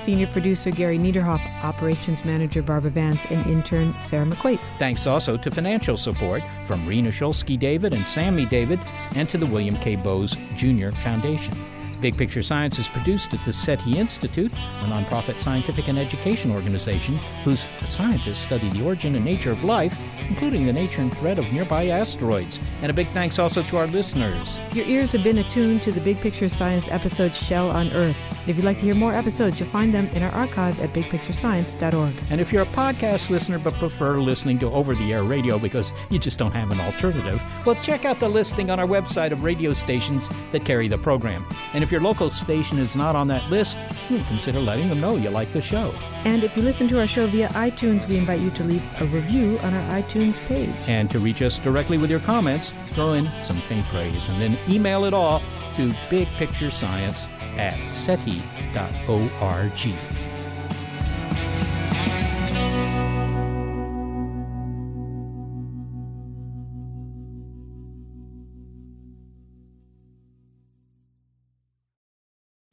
Senior 0.00 0.28
producer 0.28 0.70
Gary 0.70 0.98
Niederhoff, 0.98 1.40
operations 1.62 2.24
manager 2.24 2.62
Barbara 2.62 2.90
Vance, 2.90 3.24
and 3.26 3.46
intern 3.50 3.94
Sarah 4.00 4.24
McQuate. 4.24 4.58
Thanks 4.78 5.06
also 5.06 5.36
to 5.36 5.50
financial 5.50 5.96
support 5.96 6.42
from 6.64 6.86
Rena 6.86 7.10
Shulsky 7.10 7.58
David 7.58 7.92
and 7.92 8.06
Sammy 8.06 8.46
David, 8.46 8.80
and 9.14 9.28
to 9.28 9.36
the 9.36 9.46
William 9.46 9.76
K. 9.76 9.96
Bowes 9.96 10.34
Jr. 10.56 10.90
Foundation. 11.02 11.54
Big 12.00 12.16
Picture 12.16 12.42
Science 12.42 12.78
is 12.78 12.88
produced 12.88 13.34
at 13.34 13.44
the 13.44 13.52
SETI 13.52 13.98
Institute, 13.98 14.52
a 14.52 14.84
nonprofit 14.86 15.38
scientific 15.38 15.88
and 15.88 15.98
education 15.98 16.50
organization 16.50 17.18
whose 17.44 17.64
scientists 17.84 18.38
study 18.38 18.70
the 18.70 18.82
origin 18.84 19.16
and 19.16 19.24
nature 19.24 19.52
of 19.52 19.64
life, 19.64 19.98
including 20.28 20.64
the 20.64 20.72
nature 20.72 21.02
and 21.02 21.14
threat 21.16 21.38
of 21.38 21.52
nearby 21.52 21.88
asteroids. 21.88 22.58
And 22.80 22.90
a 22.90 22.94
big 22.94 23.10
thanks 23.10 23.38
also 23.38 23.62
to 23.64 23.76
our 23.76 23.86
listeners. 23.86 24.48
Your 24.72 24.86
ears 24.86 25.12
have 25.12 25.22
been 25.22 25.38
attuned 25.38 25.82
to 25.82 25.92
the 25.92 26.00
Big 26.00 26.18
Picture 26.20 26.48
Science 26.48 26.88
episode 26.88 27.34
Shell 27.34 27.70
on 27.70 27.90
Earth. 27.92 28.16
If 28.46 28.56
you'd 28.56 28.64
like 28.64 28.78
to 28.78 28.84
hear 28.84 28.94
more 28.94 29.12
episodes, 29.12 29.60
you'll 29.60 29.68
find 29.68 29.92
them 29.92 30.06
in 30.08 30.22
our 30.22 30.32
archive 30.32 30.80
at 30.80 30.94
bigpicturescience.org. 30.94 32.14
And 32.30 32.40
if 32.40 32.52
you're 32.52 32.62
a 32.62 32.66
podcast 32.66 33.28
listener 33.28 33.58
but 33.58 33.74
prefer 33.74 34.20
listening 34.20 34.58
to 34.60 34.70
over 34.70 34.94
the 34.94 35.12
air 35.12 35.22
radio 35.22 35.58
because 35.58 35.92
you 36.08 36.18
just 36.18 36.38
don't 36.38 36.52
have 36.52 36.70
an 36.70 36.80
alternative, 36.80 37.42
well, 37.66 37.76
check 37.82 38.06
out 38.06 38.18
the 38.20 38.28
listing 38.28 38.70
on 38.70 38.80
our 38.80 38.86
website 38.86 39.32
of 39.32 39.42
radio 39.42 39.74
stations 39.74 40.30
that 40.52 40.64
carry 40.64 40.88
the 40.88 40.98
program. 40.98 41.46
And 41.74 41.84
if 41.84 41.89
if 41.90 41.92
your 41.92 42.02
local 42.02 42.30
station 42.30 42.78
is 42.78 42.94
not 42.94 43.16
on 43.16 43.26
that 43.26 43.50
list, 43.50 43.76
consider 44.06 44.60
letting 44.60 44.88
them 44.88 45.00
know 45.00 45.16
you 45.16 45.28
like 45.28 45.52
the 45.52 45.60
show. 45.60 45.90
And 46.24 46.44
if 46.44 46.56
you 46.56 46.62
listen 46.62 46.86
to 46.86 47.00
our 47.00 47.06
show 47.08 47.26
via 47.26 47.48
iTunes, 47.48 48.06
we 48.06 48.16
invite 48.16 48.38
you 48.38 48.52
to 48.52 48.62
leave 48.62 48.82
a 49.00 49.06
review 49.06 49.58
on 49.58 49.74
our 49.74 50.00
iTunes 50.00 50.38
page. 50.46 50.72
And 50.86 51.10
to 51.10 51.18
reach 51.18 51.42
us 51.42 51.58
directly 51.58 51.98
with 51.98 52.08
your 52.08 52.20
comments, 52.20 52.72
throw 52.92 53.14
in 53.14 53.28
some 53.44 53.60
faint 53.62 53.86
praise 53.86 54.28
and 54.28 54.40
then 54.40 54.56
email 54.72 55.04
it 55.04 55.12
all 55.12 55.40
to 55.74 55.88
bigpicturescience 56.08 57.28
at 57.58 57.90
seti.org. 57.90 58.38